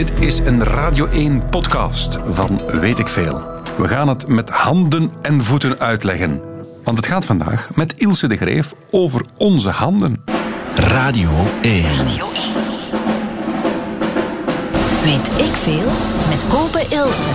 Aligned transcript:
Dit 0.00 0.20
is 0.20 0.38
een 0.38 0.64
Radio 0.64 1.06
1 1.06 1.48
podcast 1.48 2.18
van 2.30 2.60
Weet 2.80 2.98
ik 2.98 3.08
Veel. 3.08 3.40
We 3.76 3.88
gaan 3.88 4.08
het 4.08 4.28
met 4.28 4.50
handen 4.50 5.12
en 5.20 5.44
voeten 5.44 5.78
uitleggen. 5.78 6.40
Want 6.84 6.96
het 6.96 7.06
gaat 7.06 7.24
vandaag 7.24 7.70
met 7.74 7.94
Ilse 8.00 8.28
de 8.28 8.36
Greef 8.36 8.72
over 8.90 9.20
onze 9.36 9.70
handen. 9.70 10.24
Radio 10.74 11.30
1. 11.62 11.84
Weet 15.02 15.30
ik 15.38 15.54
veel 15.54 15.90
met 16.28 16.46
Kopen 16.48 16.90
Ilse. 16.90 17.28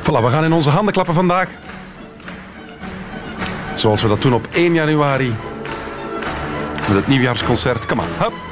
Voilà, 0.00 0.22
we 0.22 0.28
gaan 0.28 0.44
in 0.44 0.52
onze 0.52 0.70
handen 0.70 0.92
klappen 0.92 1.14
vandaag. 1.14 1.48
Zoals 3.74 4.02
we 4.02 4.08
dat 4.08 4.22
doen 4.22 4.34
op 4.34 4.48
1 4.52 4.74
januari. 4.74 5.34
Met 6.88 6.96
het 6.96 7.06
nieuwjaarsconcert. 7.06 7.86
Kom 7.86 8.00
aan, 8.00 8.08
hup. 8.18 8.51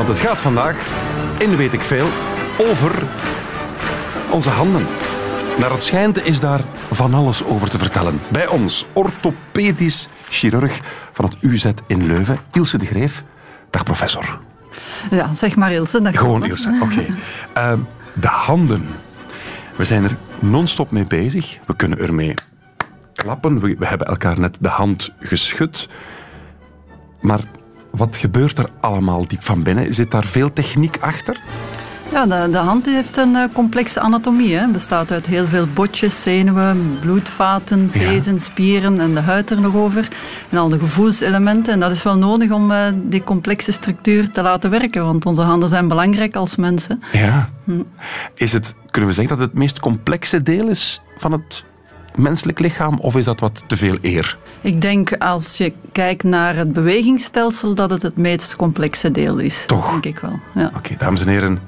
Want 0.00 0.12
het 0.12 0.20
gaat 0.20 0.38
vandaag, 0.38 0.76
in 1.38 1.56
Weet 1.56 1.72
ik 1.72 1.80
Veel, 1.80 2.08
over 2.58 3.02
onze 4.30 4.50
handen. 4.50 4.86
Naar 5.58 5.70
het 5.70 5.82
schijnt 5.82 6.26
is 6.26 6.40
daar 6.40 6.60
van 6.90 7.14
alles 7.14 7.44
over 7.44 7.70
te 7.70 7.78
vertellen. 7.78 8.20
Bij 8.30 8.46
ons, 8.46 8.86
orthopedisch 8.92 10.08
chirurg 10.28 10.80
van 11.12 11.24
het 11.24 11.36
UZ 11.40 11.66
in 11.86 12.06
Leuven, 12.06 12.38
Ilse 12.52 12.78
de 12.78 12.86
Greef. 12.86 13.24
Dag 13.70 13.84
professor. 13.84 14.38
Ja, 15.10 15.34
zeg 15.34 15.56
maar 15.56 15.72
Ilse. 15.72 16.00
Gewoon. 16.12 16.44
Ilse, 16.44 16.78
oké. 16.82 17.06
Ehm, 17.52 17.78
de 18.12 18.28
handen. 18.28 18.86
We 19.76 19.84
zijn 19.84 20.04
er 20.04 20.16
non-stop 20.38 20.90
mee 20.90 21.04
bezig. 21.04 21.58
We 21.66 21.76
kunnen 21.76 21.98
ermee 21.98 22.34
klappen. 23.14 23.60
We, 23.60 23.76
we 23.78 23.86
hebben 23.86 24.06
elkaar 24.06 24.40
net 24.40 24.58
de 24.60 24.68
hand 24.68 25.12
geschud. 25.18 25.88
Maar 27.20 27.40
wat 27.90 28.16
gebeurt 28.16 28.58
er 28.58 28.70
allemaal 28.80 29.28
diep 29.28 29.42
van 29.42 29.62
binnen? 29.62 29.94
Zit 29.94 30.10
daar 30.10 30.24
veel 30.24 30.52
techniek 30.52 30.98
achter? 31.00 31.40
Ja, 32.12 32.26
de, 32.26 32.48
de 32.50 32.58
hand 32.58 32.86
heeft 32.86 33.16
een 33.16 33.36
eh, 33.36 33.44
complexe 33.52 34.00
anatomie. 34.00 34.54
Hè. 34.54 34.66
bestaat 34.68 35.10
uit 35.10 35.26
heel 35.26 35.46
veel 35.46 35.66
botjes, 35.74 36.22
zenuwen, 36.22 36.98
bloedvaten, 37.00 37.90
Ja. 37.92 37.98
pezen, 37.98 38.40
spieren 38.40 39.00
en 39.00 39.14
de 39.14 39.20
huid 39.20 39.50
er 39.50 39.60
nog 39.60 39.74
over. 39.74 40.08
En 40.48 40.58
al 40.58 40.68
de 40.68 40.78
gevoelselementen. 40.78 41.72
En 41.72 41.80
dat 41.80 41.90
is 41.90 42.02
wel 42.02 42.16
nodig 42.18 42.50
om 42.50 42.70
eh, 42.70 42.78
die 42.94 43.24
complexe 43.24 43.72
structuur 43.72 44.30
te 44.30 44.42
laten 44.42 44.70
werken. 44.70 45.04
Want 45.04 45.26
onze 45.26 45.42
handen 45.42 45.68
zijn 45.68 45.88
belangrijk 45.88 46.34
als 46.36 46.56
mensen. 46.56 47.02
Ja. 47.12 47.48
Is 48.34 48.52
het, 48.52 48.74
kunnen 48.90 49.10
we 49.10 49.16
zeggen 49.16 49.34
dat 49.36 49.42
het 49.44 49.50
het 49.50 49.58
meest 49.58 49.80
complexe 49.80 50.42
deel 50.42 50.68
is 50.68 51.00
van 51.18 51.32
het 51.32 51.64
menselijk 52.14 52.58
lichaam? 52.58 52.98
Of 52.98 53.16
is 53.16 53.24
dat 53.24 53.40
wat 53.40 53.64
te 53.66 53.76
veel 53.76 53.96
eer? 54.00 54.38
Ik 54.60 54.80
denk 54.80 55.12
als 55.18 55.56
je 55.56 55.72
kijkt 55.92 56.22
naar 56.22 56.56
het 56.56 56.72
bewegingsstelsel 56.72 57.74
dat 57.74 57.90
het 57.90 58.02
het 58.02 58.16
meest 58.16 58.56
complexe 58.56 59.10
deel 59.10 59.38
is. 59.38 59.66
Toch? 59.66 59.90
Denk 59.90 60.04
ik 60.04 60.18
wel. 60.18 60.40
Ja. 60.54 60.72
Oké, 60.76 60.94
dames 60.98 61.20
en 61.20 61.28
heren. 61.28 61.60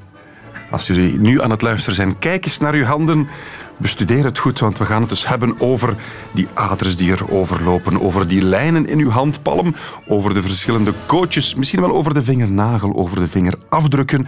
Als 0.71 0.87
jullie 0.87 1.19
nu 1.21 1.43
aan 1.43 1.51
het 1.51 1.63
luisteren 1.63 1.95
zijn, 1.97 2.19
kijk 2.19 2.45
eens 2.45 2.59
naar 2.59 2.75
uw 2.75 2.85
handen. 2.85 3.29
Bestudeer 3.77 4.25
het 4.25 4.39
goed, 4.39 4.59
want 4.59 4.79
we 4.79 4.85
gaan 4.85 5.01
het 5.01 5.09
dus 5.09 5.27
hebben 5.27 5.61
over 5.61 5.95
die 6.33 6.49
aders 6.55 6.97
die 6.97 7.13
er 7.13 7.31
overlopen, 7.31 8.01
over 8.01 8.29
die 8.29 8.43
lijnen 8.43 8.87
in 8.87 8.99
uw 8.99 9.11
handpalm, 9.11 9.75
over 10.07 10.35
de 10.35 10.43
verschillende 10.43 10.93
coaches, 11.07 11.55
misschien 11.55 11.81
wel 11.81 11.93
over 11.93 12.15
de 12.15 12.23
vingernagel, 12.23 12.95
over 12.97 13.21
de 13.21 13.29
vingerafdrukken. 13.29 14.27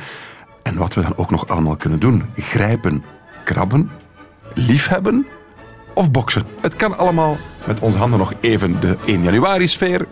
En 0.63 0.77
wat 0.77 0.95
we 0.95 1.03
dan 1.03 1.17
ook 1.17 1.31
nog 1.31 1.49
allemaal 1.49 1.77
kunnen 1.77 2.01
doen. 2.01 2.25
Grijpen, 2.37 3.05
krabben, 3.45 3.91
liefhebben 4.55 5.27
of 5.95 6.11
boksen. 6.11 6.43
Het 6.61 6.77
kan 6.77 6.99
allemaal 6.99 7.37
met 7.65 7.81
onze 7.81 7.97
handen 7.97 8.19
nog 8.19 8.33
even 8.41 8.81
de 8.81 8.97
1 9.05 9.23
januari 9.23 9.67
sfeer. 9.69 10.07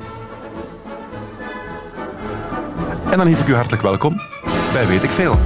En 3.11 3.19
dan 3.19 3.27
heet 3.27 3.41
ik 3.41 3.49
u 3.49 3.55
hartelijk 3.55 3.83
welkom 3.83 4.21
bij 4.73 4.87
Weet 4.87 5.03
ik 5.03 5.11
Veel. 5.13 5.39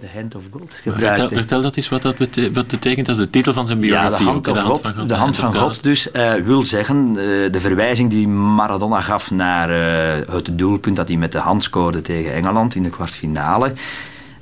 The 0.00 0.08
Hand 0.14 0.34
of 0.34 0.42
God 0.50 0.80
Vertel, 0.82 1.08
gebruikt. 1.10 1.34
vertel 1.34 1.62
dat 1.62 1.76
eens 1.76 1.88
wat 1.88 2.02
dat 2.02 2.14
wat 2.52 2.66
betekent. 2.66 3.06
Dat 3.06 3.16
is 3.16 3.22
de 3.22 3.30
titel 3.30 3.52
van 3.52 3.66
zijn 3.66 3.80
Ja, 3.80 3.84
biografie. 3.84 4.24
de 4.24 4.30
hand, 4.32 4.48
ook, 4.48 4.54
hè, 4.56 4.60
God, 4.62 5.08
de 5.08 5.14
hand 5.14 5.36
van 5.36 5.54
God 5.54 5.82
dus 5.82 6.10
eh, 6.10 6.32
wil 6.34 6.62
zeggen, 6.64 7.08
eh, 7.08 7.24
de 7.52 7.60
verwijzing 7.60 8.10
die 8.10 8.28
Maradona 8.28 9.00
gaf 9.00 9.30
naar 9.30 9.70
eh, 9.70 10.34
het 10.34 10.58
doelpunt 10.58 10.96
dat 10.96 11.08
hij 11.08 11.16
met 11.16 11.32
de 11.32 11.38
hand 11.38 11.62
scoorde 11.62 12.02
tegen 12.02 12.32
Engeland 12.32 12.74
in 12.74 12.82
de 12.82 12.90
kwartfinale. 12.90 13.72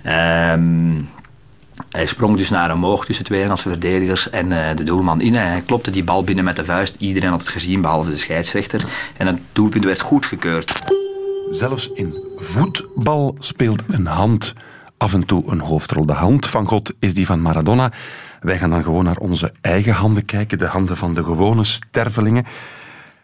Ehm, 0.02 0.92
hij 1.90 2.06
sprong 2.06 2.36
dus 2.36 2.50
naar 2.50 2.72
omhoog 2.72 3.04
tussen 3.04 3.24
twee 3.24 3.42
Engelse 3.42 3.68
verdedigers 3.68 4.30
en 4.30 4.52
eh, 4.52 4.76
de 4.76 4.84
doelman 4.84 5.20
in. 5.20 5.34
Hij 5.34 5.62
klopte 5.66 5.90
die 5.90 6.04
bal 6.04 6.24
binnen 6.24 6.44
met 6.44 6.56
de 6.56 6.64
vuist. 6.64 6.96
Iedereen 6.98 7.30
had 7.30 7.40
het 7.40 7.48
gezien, 7.48 7.80
behalve 7.80 8.10
de 8.10 8.16
scheidsrechter. 8.16 8.84
En 9.16 9.26
het 9.26 9.38
doelpunt 9.52 9.84
werd 9.84 10.00
goedgekeurd. 10.00 10.82
Zelfs 11.50 11.92
in 11.92 12.24
voetbal 12.36 13.36
speelt 13.38 13.82
een 13.88 14.06
hand 14.06 14.54
af 14.96 15.14
en 15.14 15.26
toe 15.26 15.50
een 15.50 15.60
hoofdrol. 15.60 16.06
De 16.06 16.12
hand 16.12 16.46
van 16.46 16.66
God 16.66 16.94
is 16.98 17.14
die 17.14 17.26
van 17.26 17.42
Maradona. 17.42 17.92
Wij 18.40 18.58
gaan 18.58 18.70
dan 18.70 18.82
gewoon 18.82 19.04
naar 19.04 19.16
onze 19.16 19.52
eigen 19.60 19.92
handen 19.92 20.24
kijken, 20.24 20.58
de 20.58 20.66
handen 20.66 20.96
van 20.96 21.14
de 21.14 21.24
gewone 21.24 21.64
stervelingen. 21.64 22.44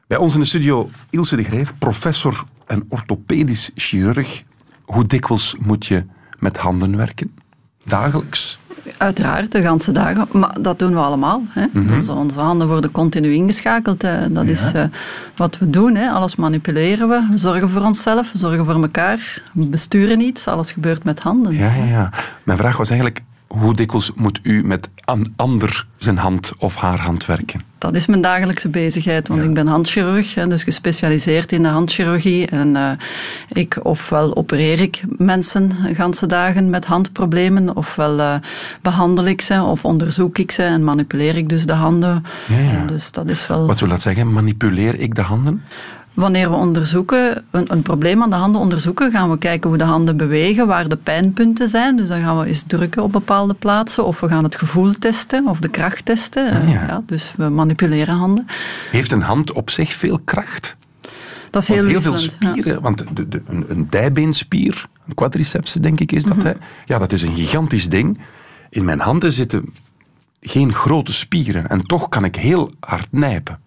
Bij 0.07 0.19
ons 0.19 0.35
in 0.35 0.41
de 0.41 0.47
studio 0.47 0.91
Ilse 1.11 1.37
de 1.37 1.45
Greef, 1.45 1.73
professor 1.79 2.45
en 2.67 2.87
orthopedisch 2.89 3.71
chirurg. 3.75 4.43
Hoe 4.85 5.07
dikwijls 5.07 5.57
moet 5.59 5.87
je 5.87 6.05
met 6.39 6.57
handen 6.57 6.97
werken? 6.97 7.35
Dagelijks? 7.87 8.59
Uiteraard, 8.97 9.53
de 9.53 9.63
ganse 9.63 9.93
dagen. 9.93 10.29
Maar 10.33 10.57
dat 10.61 10.79
doen 10.79 10.93
we 10.93 10.99
allemaal. 10.99 11.43
Hè. 11.49 11.67
onze, 11.97 12.13
onze 12.13 12.41
handen 12.41 12.69
worden 12.69 12.91
continu 12.91 13.33
ingeschakeld. 13.33 14.01
Dat 14.31 14.45
is 14.45 14.73
eh, 14.73 14.85
wat 15.37 15.59
we 15.59 15.71
doen. 15.71 15.95
Hè. 15.95 16.11
Alles 16.11 16.37
manipuleren 16.37 17.09
we. 17.09 17.27
We 17.31 17.39
zorgen 17.39 17.71
voor 17.71 17.83
onszelf, 17.83 18.33
we 18.33 18.39
zorgen 18.39 18.65
voor 18.65 18.83
elkaar. 18.83 19.43
We 19.53 19.67
besturen 19.67 20.21
iets. 20.21 20.49
Alles 20.49 20.73
gebeurt 20.73 21.05
met 21.05 21.21
handen. 21.21 21.55
Ja, 21.55 21.75
ja, 21.75 21.85
ja. 21.85 22.11
Mijn 22.43 22.59
vraag 22.59 22.77
was 22.77 22.91
eigenlijk, 22.91 23.23
hoe 23.47 23.75
dikwijls 23.75 24.13
moet 24.15 24.41
u 24.43 24.65
met 24.65 24.89
een 25.05 25.33
ander 25.37 25.87
zijn 25.99 26.17
hand 26.17 26.53
of 26.59 26.75
haar 26.75 27.01
hand 27.01 27.27
werken? 27.27 27.63
Dat 27.79 27.95
is 27.95 28.07
mijn 28.07 28.21
dagelijkse 28.21 28.69
bezigheid, 28.69 29.29
want 29.29 29.43
ik 29.43 29.55
ben 29.55 29.67
handchirurg, 29.67 30.35
dus 30.35 30.63
gespecialiseerd 30.63 31.53
in 31.53 31.63
de 31.63 31.69
handchirurgie. 31.69 32.47
En 32.47 32.77
eh, 32.77 32.91
ik, 33.49 33.79
ofwel 33.83 34.37
opereer 34.37 34.81
ik 34.81 35.03
mensen 35.19 35.71
ganse 35.93 36.27
dagen 36.27 36.71
met 36.71 36.85
handproblemen, 36.85 37.77
ofwel 37.77 38.19
eh, 38.19 38.35
behandel 38.83 39.25
ik 39.25 39.41
ze, 39.41 39.63
of 39.63 39.85
onderzoek 39.85 40.39
ik 40.39 40.51
ze 40.51 40.63
en 40.63 40.85
manipuleer 40.85 41.37
ik 41.37 41.49
dus 41.49 41.67
de 41.67 41.73
handen. 41.73 42.25
Ja, 42.49 42.59
ja. 42.59 42.85
Dus 42.85 43.11
dat 43.11 43.31
is 43.31 43.47
wel... 43.47 43.67
Wat 43.67 43.81
wil 43.81 43.89
dat 43.89 44.03
zeggen? 44.03 44.33
Manipuleer 44.33 45.01
ik 45.01 45.15
de 45.15 45.23
handen? 45.23 45.63
Wanneer 46.17 46.51
we 46.51 46.57
onderzoeken, 46.57 47.45
een, 47.51 47.65
een 47.73 47.83
probleem 47.83 48.23
aan 48.23 48.31
de 48.31 48.37
handen 48.37 48.61
onderzoeken, 48.61 49.11
gaan 49.13 49.31
we 49.31 49.39
kijken 49.39 49.69
hoe 49.69 49.79
de 49.79 49.85
handen 49.85 50.17
bewegen, 50.17 50.67
waar 50.67 50.89
de 50.89 50.97
pijnpunten 50.97 51.69
zijn. 51.69 51.97
Dus 51.97 52.09
dan 52.09 52.21
gaan 52.21 52.39
we 52.39 52.47
eens 52.47 52.63
drukken 52.63 53.03
op 53.03 53.13
bepaalde 53.13 53.55
plaatsen, 53.55 54.05
of 54.07 54.21
we 54.21 54.29
gaan 54.29 54.45
het 54.45 54.57
gevoel 54.57 54.93
testen, 54.99 55.47
of 55.49 55.59
de 55.61 55.69
kracht 55.69 56.05
testen. 56.05 56.47
Ah, 56.47 56.57
Eh, 56.57 56.73
ja. 56.73 56.85
ja, 56.87 57.03
dus 57.07 57.35
we 57.37 57.49
manipuleren 57.49 58.15
handen. 58.15 58.47
Heeft 58.91 59.13
een 59.13 59.21
hand 59.23 59.53
op 59.53 59.71
zich 59.71 59.93
veel 59.95 60.21
kracht? 60.25 60.77
Dat 61.51 61.63
is 61.63 61.69
heel, 61.69 61.87
heel 61.87 62.01
veel 62.01 62.13
ja. 62.13 62.19
spieren, 62.19 62.81
want 62.83 63.05
de, 63.17 63.29
de, 63.29 63.43
een, 63.49 63.65
een 63.69 63.87
dijbeenspier, 63.91 64.85
een 65.09 65.15
quadriceps 65.15 65.73
denk 65.73 66.01
ik 66.01 66.13
is 66.13 66.25
dat, 66.25 66.37
Mhm. 66.37 66.47
hè? 66.47 66.53
ja, 66.87 66.99
dat 66.99 67.13
is 67.13 67.23
een 67.23 67.35
gigantisch 67.35 67.89
ding. 67.89 68.19
In 68.71 68.85
mijn 68.85 69.01
handen 69.01 69.33
zitten 69.33 69.65
geen 70.49 70.73
grote 70.73 71.13
spieren 71.13 71.69
en 71.69 71.83
toch 71.83 72.09
kan 72.09 72.25
ik 72.25 72.37
heel 72.37 72.71
hard 72.81 73.09
nijpen. 73.11 73.59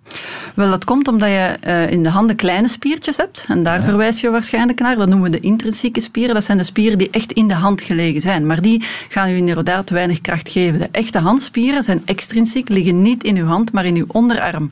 Wel, 0.55 0.69
dat 0.69 0.83
komt 0.83 1.07
omdat 1.07 1.29
je 1.29 1.57
eh, 1.61 1.91
in 1.91 2.03
de 2.03 2.09
handen 2.09 2.35
kleine 2.35 2.67
spiertjes 2.67 3.17
hebt. 3.17 3.45
En 3.47 3.63
daar 3.63 3.83
verwijs 3.83 4.21
je 4.21 4.29
waarschijnlijk 4.29 4.79
naar. 4.79 4.95
Dat 4.95 5.07
noemen 5.07 5.31
we 5.31 5.37
de 5.39 5.45
intrinsieke 5.45 6.01
spieren. 6.01 6.33
Dat 6.33 6.43
zijn 6.43 6.57
de 6.57 6.63
spieren 6.63 6.97
die 6.97 7.09
echt 7.09 7.31
in 7.31 7.47
de 7.47 7.53
hand 7.53 7.81
gelegen 7.81 8.21
zijn. 8.21 8.45
Maar 8.45 8.61
die 8.61 8.83
gaan 9.09 9.29
u 9.29 9.35
inderdaad 9.35 9.89
weinig 9.89 10.21
kracht 10.21 10.49
geven. 10.49 10.79
De 10.79 10.89
echte 10.91 11.19
handspieren 11.19 11.83
zijn 11.83 12.01
extrinsiek, 12.05 12.69
liggen 12.69 13.01
niet 13.01 13.23
in 13.23 13.37
uw 13.37 13.45
hand, 13.45 13.71
maar 13.71 13.85
in 13.85 13.95
uw 13.95 14.05
onderarm. 14.07 14.69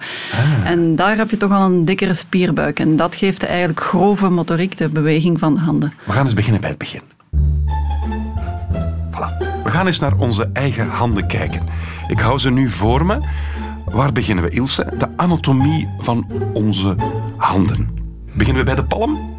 En 0.63 0.95
daar 0.95 1.17
heb 1.17 1.29
je 1.29 1.37
toch 1.37 1.51
al 1.51 1.65
een 1.65 1.85
dikkere 1.85 2.13
spierbuik. 2.13 2.79
En 2.79 2.95
dat 2.95 3.15
geeft 3.15 3.45
eigenlijk 3.45 3.79
grove 3.79 4.29
motoriek, 4.29 4.77
de 4.77 4.89
beweging 4.89 5.39
van 5.39 5.53
de 5.53 5.59
handen. 5.59 5.93
We 6.05 6.11
gaan 6.11 6.23
eens 6.23 6.33
beginnen 6.33 6.61
bij 6.61 6.69
het 6.69 6.79
begin. 6.79 7.01
We 9.67 9.73
gaan 9.73 9.85
eens 9.85 9.99
naar 9.99 10.17
onze 10.17 10.49
eigen 10.53 10.89
handen 10.89 11.27
kijken. 11.27 11.61
Ik 12.07 12.19
hou 12.19 12.39
ze 12.39 12.51
nu 12.51 12.69
voor 12.69 13.05
me. 13.05 13.19
Waar 13.85 14.11
beginnen 14.11 14.43
we, 14.43 14.49
Ilse? 14.49 14.93
De 14.97 15.07
anatomie 15.15 15.89
van 15.99 16.27
onze 16.53 16.95
handen. 17.37 17.89
Beginnen 18.33 18.65
we 18.65 18.73
bij 18.73 18.75
de 18.75 18.87
palm? 18.87 19.35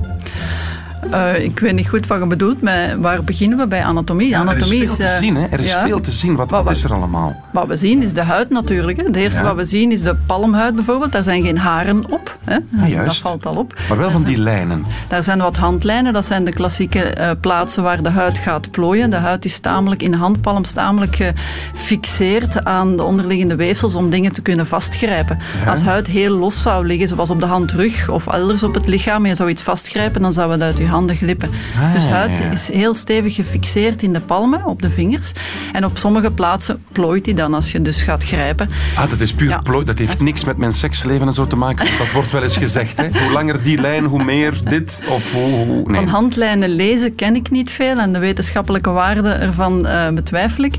Eh, 1.11 1.45
ik 1.45 1.59
weet 1.59 1.73
niet 1.73 1.89
goed 1.89 2.07
wat 2.07 2.19
je 2.19 2.27
bedoelt, 2.27 2.63
maar 2.63 3.01
waar 3.01 3.25
beginnen 3.25 3.59
we 3.59 3.67
bij 3.67 3.85
anatomie? 3.85 4.29
Ja, 4.29 4.41
anatomie 4.41 4.77
er 4.77 4.83
is 4.83 4.95
veel 4.95 5.07
te 5.07 5.13
eh, 5.13 5.19
zien, 5.19 5.37
hè? 5.37 5.47
Er 5.47 5.61
is 5.61 5.71
ja. 5.71 5.87
veel 5.87 6.01
te 6.01 6.13
zien. 6.13 6.37
Wat, 6.37 6.51
Wat- 6.51 6.65
wat 6.65 6.77
is 6.77 6.85
er 6.85 6.95
allemaal? 6.95 7.45
Wat 7.59 7.69
we 7.69 7.77
zien 7.77 8.03
is 8.03 8.13
de 8.13 8.23
huid 8.23 8.51
natuurlijk. 8.51 8.99
Hè. 8.99 9.05
Het 9.05 9.17
eerste 9.17 9.41
Ja. 9.41 9.47
wat 9.47 9.57
we 9.57 9.65
zien 9.65 9.93
is 9.93 10.03
de 10.03 10.17
palmhuid 10.27 10.75
bijvoorbeeld. 10.75 11.13
Daar 11.13 11.23
zijn 11.23 11.43
geen 11.43 11.59
haren 11.59 12.11
op. 12.11 12.39
Hè. 12.45 12.57
Ah, 12.81 12.89
juist. 12.89 13.07
Dat 13.07 13.17
valt 13.17 13.47
al 13.47 13.57
op. 13.57 13.75
Maar 13.89 13.99
wel 13.99 14.11
van 14.11 14.23
die 14.23 14.37
lijnen. 14.37 14.85
Daar 15.09 15.23
zijn 15.23 15.39
wat 15.39 15.57
handlijnen. 15.57 16.13
Dat 16.13 16.25
zijn 16.25 16.45
de 16.45 16.53
klassieke 16.53 17.03
eh, 17.03 17.31
plaatsen 17.41 17.83
waar 17.83 18.03
de 18.03 18.09
huid 18.09 18.39
gaat 18.39 18.71
plooien. 18.71 19.11
De 19.11 19.17
huid 19.17 19.45
is 19.45 19.59
tamelijk 19.59 20.03
in 20.03 20.11
de 20.11 20.17
handpalm 20.17 20.63
tamelijk 20.63 21.33
gefixeerd 21.75 22.65
aan 22.65 22.97
de 22.97 23.03
onderliggende 23.03 23.57
weefsels 23.57 23.95
om 23.95 24.11
dingen 24.11 24.33
te 24.33 24.43
kunnen 24.43 24.67
vastgrijpen. 24.67 25.39
Als 25.67 25.83
huid 25.83 26.07
heel 26.07 26.37
los 26.37 26.63
zou 26.63 26.87
liggen, 26.87 27.09
zoals 27.09 27.31
op 27.31 27.41
de 27.41 27.47
handrug 27.47 28.09
of 28.09 28.27
elders 28.27 28.63
op 28.63 28.75
het 28.75 28.89
lichaam, 28.89 29.23
en 29.23 29.29
je 29.31 29.37
zou 29.37 29.49
iets 29.49 29.63
vastgrijpen, 29.63 30.23
dan 30.23 30.33
zou 30.33 30.53
het 30.53 30.63
uit 30.63 30.79
je 30.79 30.87
handen 30.87 31.17
glippen. 31.17 31.51
Ah, 31.81 31.93
dus 31.93 32.07
huid 32.07 32.39
ja. 32.39 32.51
is 32.51 32.71
heel 32.73 32.95
stevig 32.95 33.35
gefixeerd 33.35 34.03
in 34.03 34.13
de 34.13 34.21
palmen, 34.21 34.65
op 34.65 34.83
de 34.83 34.91
vingers. 34.91 35.33
En 35.73 35.85
op 35.85 35.99
sommige 35.99 36.31
plaatsen 36.31 36.83
plooit 36.93 37.25
die 37.25 37.35
dan 37.35 37.48
als 37.55 37.73
je 37.73 37.83
dus 37.83 38.03
gaat 38.03 38.25
grijpen. 38.25 38.71
Ah, 38.97 39.11
dat 39.11 39.21
is 39.21 39.33
puur 39.35 39.49
Ja. 39.49 39.59
plooi. 39.59 39.85
Dat 39.85 39.99
heeft 39.99 40.21
niks 40.21 40.45
met 40.45 40.56
mijn 40.56 40.73
seksleven 40.73 41.27
en 41.27 41.33
zo 41.35 41.47
te 41.47 41.56
maken. 41.56 41.87
Dat 41.99 42.12
wordt 42.12 42.31
wel 42.33 42.43
eens 42.43 42.56
gezegd. 42.56 42.97
Hè? 42.97 43.09
Hoe 43.23 43.33
langer 43.33 43.62
die 43.62 43.81
lijn, 43.81 44.05
hoe 44.05 44.25
meer 44.25 44.55
dit 44.69 45.03
of 45.09 45.33
hoe... 45.33 45.43
hoe- 45.67 45.83
nee. 45.91 46.00
Van 46.00 46.06
handlijnen 46.09 46.69
lezen 46.69 47.15
ken 47.15 47.35
ik 47.37 47.50
niet 47.50 47.71
veel 47.71 47.99
en 47.99 48.12
de 48.12 48.19
wetenschappelijke 48.19 48.91
waarde 48.91 49.29
ervan 49.31 49.87
eh, 49.87 50.09
betwijfel 50.09 50.65
ik. 50.65 50.75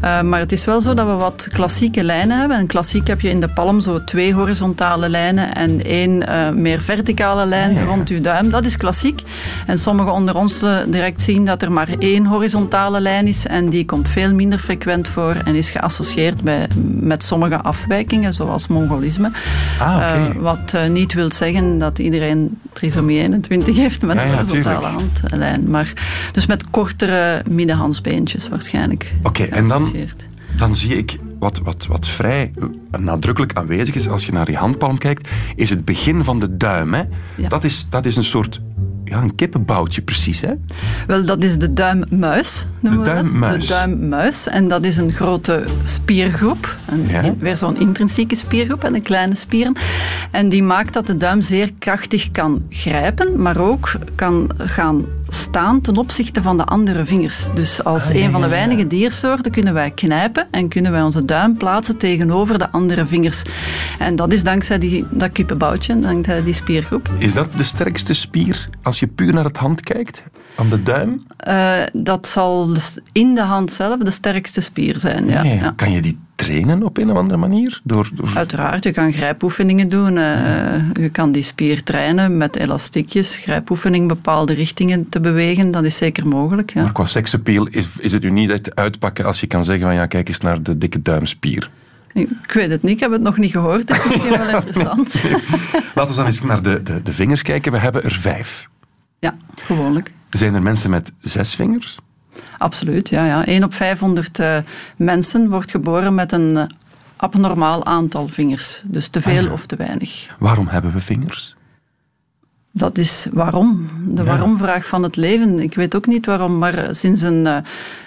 Eh, 0.00 0.20
maar 0.22 0.40
het 0.40 0.52
is 0.52 0.64
wel 0.64 0.80
zo 0.80 0.94
dat 0.94 1.06
we 1.06 1.12
wat 1.12 1.48
klassieke 1.52 2.04
lijnen 2.04 2.38
hebben. 2.38 2.56
En 2.58 2.66
klassiek 2.66 3.06
heb 3.06 3.20
je 3.20 3.28
in 3.28 3.40
de 3.40 3.48
palm 3.48 3.80
zo 3.80 4.04
twee 4.04 4.32
horizontale 4.34 5.08
lijnen 5.08 5.54
en 5.54 5.84
één 5.84 6.26
eh, 6.28 6.50
meer 6.50 6.80
verticale 6.80 7.46
lijn 7.46 7.70
Ah, 7.70 7.74
ja, 7.76 7.80
ja. 7.80 7.86
rond 7.86 8.08
uw 8.08 8.20
duim. 8.20 8.50
Dat 8.50 8.64
is 8.64 8.76
klassiek. 8.76 9.20
En 9.66 9.78
sommigen 9.78 10.12
onder 10.12 10.36
ons 10.36 10.62
direct 10.88 11.22
zien 11.22 11.44
dat 11.44 11.62
er 11.62 11.72
maar 11.72 11.88
één 11.98 12.26
horizontale 12.26 13.00
lijn 13.00 13.26
is 13.26 13.46
en 13.46 13.68
die 13.68 13.84
komt 13.84 14.08
veel 14.08 14.34
minder 14.34 14.58
frequent 14.58 15.08
voor 15.08 15.34
en 15.44 15.54
is 15.54 15.70
geassocieerd 15.70 16.12
bij, 16.42 16.68
met 17.00 17.24
sommige 17.24 17.62
afwijkingen, 17.62 18.32
zoals 18.32 18.66
mongolisme. 18.66 19.30
Ah, 19.80 19.94
oké. 19.94 20.04
Eh, 20.04 20.42
wat 20.42 20.72
eh, 20.74 20.88
niet 20.88 21.12
wil 21.12 21.32
zeggen 21.32 21.78
dat 21.78 21.98
iedereen 21.98 22.58
trisomie 22.72 23.18
21 23.18 23.76
heeft 23.76 24.02
met 24.02 24.16
een 24.16 24.26
ja, 24.28 24.34
horizontale 24.34 24.86
handlijn. 24.86 25.70
Maar 25.70 25.92
dus 26.32 26.46
met 26.46 26.70
kortere 26.70 27.42
middenhandsbeentjes 27.50 28.48
waarschijnlijk. 28.48 29.12
Oké, 29.22 29.42
en 29.44 29.64
dan- 29.64 29.92
dan 30.56 30.74
zie 30.74 30.96
ik 30.96 31.16
wat, 31.38 31.60
wat, 31.64 31.86
wat 31.86 32.08
vrij 32.08 32.52
eh, 32.90 33.00
nadrukkelijk 33.00 33.52
aanwezig 33.52 33.94
is 33.94 34.08
als 34.08 34.26
je 34.26 34.32
naar 34.32 34.50
je 34.50 34.56
handpalm 34.56 34.98
kijkt, 34.98 35.28
is 35.54 35.70
het 35.70 35.84
begin 35.84 36.24
van 36.24 36.40
de 36.40 36.56
duim. 36.56 36.94
Hè? 36.94 37.02
Ja. 37.36 37.48
Dat, 37.48 37.64
is, 37.64 37.86
dat 37.90 38.06
is 38.06 38.16
een 38.16 38.24
soort 38.24 38.60
ja, 39.04 39.22
een 39.22 39.34
kippenboutje 39.34 40.02
precies. 40.02 40.40
Hè? 40.40 40.52
Wel, 41.06 41.24
dat 41.24 41.42
is 41.42 41.58
de 41.58 41.72
duimmuis. 41.72 42.66
noemen 42.80 43.04
De 43.04 43.10
we 43.10 43.38
dat. 43.40 43.60
De 43.60 43.66
duimmuis. 43.66 44.48
En 44.48 44.68
dat 44.68 44.84
is 44.84 44.96
een 44.96 45.12
grote 45.12 45.64
spiergroep. 45.84 46.76
Een, 46.86 47.06
Ja. 47.08 47.34
Weer 47.38 47.58
zo'n 47.58 47.80
intrinsieke 47.80 48.36
spiergroep 48.36 48.84
en 48.84 48.94
een 48.94 49.02
kleine 49.02 49.34
spieren. 49.34 49.76
En 50.30 50.48
die 50.48 50.62
maakt 50.62 50.92
dat 50.92 51.06
de 51.06 51.16
duim 51.16 51.42
zeer 51.42 51.70
krachtig 51.78 52.30
kan 52.30 52.62
grijpen, 52.68 53.42
maar 53.42 53.58
ook 53.58 53.92
kan 54.14 54.50
gaan 54.56 55.06
staan 55.34 55.80
ten 55.80 55.96
opzichte 55.96 56.42
van 56.42 56.56
de 56.56 56.64
andere 56.64 57.04
vingers. 57.06 57.48
Dus 57.54 57.84
als 57.84 58.08
Ah, 58.08 58.14
ja, 58.16 58.24
een 58.24 58.30
van 58.32 58.40
de 58.40 58.48
weinige 58.48 58.86
diersoorten 58.86 59.52
kunnen 59.52 59.74
wij 59.74 59.90
knijpen 59.90 60.46
en 60.50 60.68
kunnen 60.68 60.92
wij 60.92 61.02
onze 61.02 61.24
duim 61.24 61.56
plaatsen 61.56 61.96
tegenover 61.96 62.58
de 62.58 62.70
andere 62.70 63.06
vingers. 63.06 63.42
En 63.98 64.16
dat 64.16 64.32
is 64.32 64.44
dankzij 64.44 64.78
die, 64.78 65.04
dat 65.10 65.32
kippenboutje, 65.32 66.00
dankzij 66.00 66.42
die 66.42 66.54
spiergroep. 66.54 67.08
Is 67.18 67.34
dat 67.34 67.52
de 67.56 67.62
sterkste 67.62 68.14
spier 68.14 68.68
als 68.82 68.98
je 69.00 69.06
puur 69.06 69.32
naar 69.32 69.44
het 69.44 69.56
hand 69.56 69.80
kijkt? 69.80 70.22
Aan 70.54 70.68
de 70.68 70.82
duim? 70.82 71.22
Eh, 71.36 71.72
dat 71.92 72.26
zal 72.28 72.66
dus 72.66 72.98
in 73.12 73.34
de 73.34 73.42
hand 73.42 73.72
zelf 73.72 73.98
de 73.98 74.10
sterkste 74.10 74.60
spier 74.60 75.00
zijn. 75.00 75.28
Ja, 75.28 75.42
Nee. 75.42 75.56
ja. 75.58 75.72
Kan 75.76 75.92
je 75.92 76.00
die 76.02 76.18
trainen 76.34 76.82
op 76.82 76.96
een 76.98 77.10
of 77.10 77.16
andere 77.16 77.40
manier? 77.40 77.80
Door, 77.84 78.08
door- 78.14 78.32
Uiteraard, 78.34 78.84
je 78.84 78.90
kan 78.90 79.12
grijpoefeningen 79.12 79.88
doen. 79.88 80.18
eh, 80.18 80.74
je 80.92 81.08
kan 81.12 81.32
die 81.32 81.42
spier 81.42 81.82
trainen 81.82 82.36
met 82.36 82.56
elastiekjes, 82.56 83.36
grijpoefening, 83.36 84.08
bepaalde 84.08 84.52
richtingen 84.54 85.08
te 85.08 85.20
bewegen. 85.20 85.70
Dat 85.70 85.84
is 85.84 85.96
zeker 85.96 86.26
mogelijk. 86.28 86.72
Ja. 86.72 86.82
Maar 86.82 86.92
qua 86.92 87.04
seksappeal 87.04 87.66
is, 87.66 87.88
is 87.98 88.12
het 88.12 88.24
u 88.24 88.30
niet 88.30 88.70
uitpakken 88.74 89.24
als 89.24 89.40
je 89.40 89.46
kan 89.46 89.64
zeggen 89.64 89.84
van 89.84 89.94
ja, 89.94 90.06
kijk 90.06 90.28
eens 90.28 90.40
naar 90.40 90.62
de 90.62 90.78
dikke 90.78 91.02
duimspier. 91.02 91.70
Ik 92.12 92.52
weet 92.52 92.70
het 92.70 92.82
niet, 92.82 92.92
ik 92.92 93.00
heb 93.00 93.12
het 93.12 93.22
nog 93.22 93.36
niet 93.38 93.50
gehoord. 93.50 93.86
Dat 93.86 93.96
is 93.96 94.04
misschien 94.08 94.30
wel 94.30 94.48
interessant. 94.56 95.22
Laten 95.94 96.10
we 96.10 96.16
dan 96.16 96.24
eens 96.26 96.42
naar 96.42 96.62
de, 96.62 96.82
de, 96.82 97.02
de 97.02 97.12
vingers 97.12 97.42
kijken. 97.42 97.72
We 97.72 97.78
hebben 97.78 98.02
er 98.04 98.12
vijf. 98.20 98.68
Ja, 99.18 99.36
gewoonlijk. 99.54 100.12
Zijn 100.30 100.54
er 100.54 100.62
mensen 100.62 100.90
met 100.90 101.12
zes 101.20 101.54
vingers? 101.54 101.98
Absoluut, 102.58 103.08
ja. 103.08 103.26
ja. 103.26 103.46
1 103.46 103.64
op 103.64 103.74
500 103.74 104.38
eh, 104.38 104.56
mensen 104.96 105.48
wordt 105.50 105.70
geboren 105.70 106.14
met 106.14 106.32
een 106.32 106.56
eh, 106.56 106.64
abnormaal 107.16 107.84
aantal 107.84 108.28
vingers. 108.28 108.82
Dus 108.86 109.08
te 109.08 109.20
veel 109.20 109.38
Ah, 109.38 109.42
ja. 109.44 109.52
of 109.52 109.66
te 109.66 109.76
weinig. 109.76 110.26
Waarom 110.38 110.66
hebben 110.68 110.92
we 110.92 111.00
vingers? 111.00 111.56
Dat 112.76 112.98
is 112.98 113.26
waarom. 113.32 113.88
De 114.08 114.22
Ja. 114.22 114.28
waarom-vraag 114.28 114.86
van 114.86 115.02
het 115.02 115.16
leven. 115.16 115.58
Ik 115.58 115.74
weet 115.74 115.96
ook 115.96 116.06
niet 116.06 116.26
waarom, 116.26 116.58
maar 116.58 116.88
sinds 116.90 117.22
een, 117.22 117.46
eh, 117.46 117.56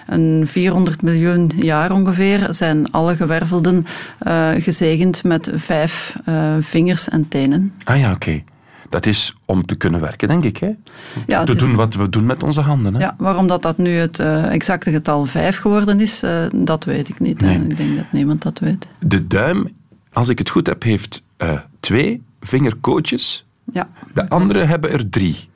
een 0.06 0.44
400 0.46 1.02
miljoen 1.02 1.50
jaar 1.56 1.92
ongeveer 1.92 2.46
zijn 2.50 2.90
alle 2.90 3.16
gewervelden 3.16 3.84
eh, 4.18 4.50
gezegend 4.58 5.24
met 5.24 5.50
vijf 5.54 6.16
eh, 6.24 6.54
vingers 6.60 7.08
en 7.08 7.28
tenen. 7.28 7.72
Ah 7.84 7.98
ja, 7.98 8.12
oké. 8.12 8.42
Dat 8.88 9.06
is 9.06 9.36
om 9.44 9.66
te 9.66 9.74
kunnen 9.74 10.00
werken, 10.00 10.28
denk 10.28 10.44
ik. 10.44 10.56
Hè? 10.56 10.70
Ja, 11.26 11.44
te 11.44 11.52
is- 11.52 11.58
doen 11.58 11.74
wat 11.74 11.94
we 11.94 12.08
doen 12.08 12.26
met 12.26 12.42
onze 12.42 12.60
handen. 12.60 12.94
Hè? 12.94 13.00
Ja, 13.00 13.14
waarom 13.18 13.46
dat, 13.48 13.62
dat 13.62 13.78
nu 13.78 13.90
het 13.90 14.18
eh, 14.18 14.52
exacte 14.52 14.90
getal 14.90 15.24
vijf 15.24 15.56
geworden 15.58 16.00
is, 16.00 16.22
eh, 16.22 16.44
dat 16.54 16.84
weet 16.84 17.08
ik 17.08 17.20
niet. 17.20 17.40
Nee. 17.40 17.54
En 17.54 17.70
Ik 17.70 17.76
denk 17.76 17.96
dat 17.96 18.12
niemand 18.12 18.42
dat 18.42 18.58
weet. 18.58 18.86
De 18.98 19.26
duim, 19.26 19.68
als 20.12 20.28
ik 20.28 20.38
het 20.38 20.50
goed 20.50 20.66
heb, 20.66 20.82
heeft 20.82 21.24
eh, 21.36 21.58
twee 21.80 22.22
vingerkootjes. 22.40 23.44
Ja, 23.72 23.88
De 24.14 24.28
andere 24.28 24.64
hebben 24.64 24.90
er 24.92 25.08
drie. 25.08 25.48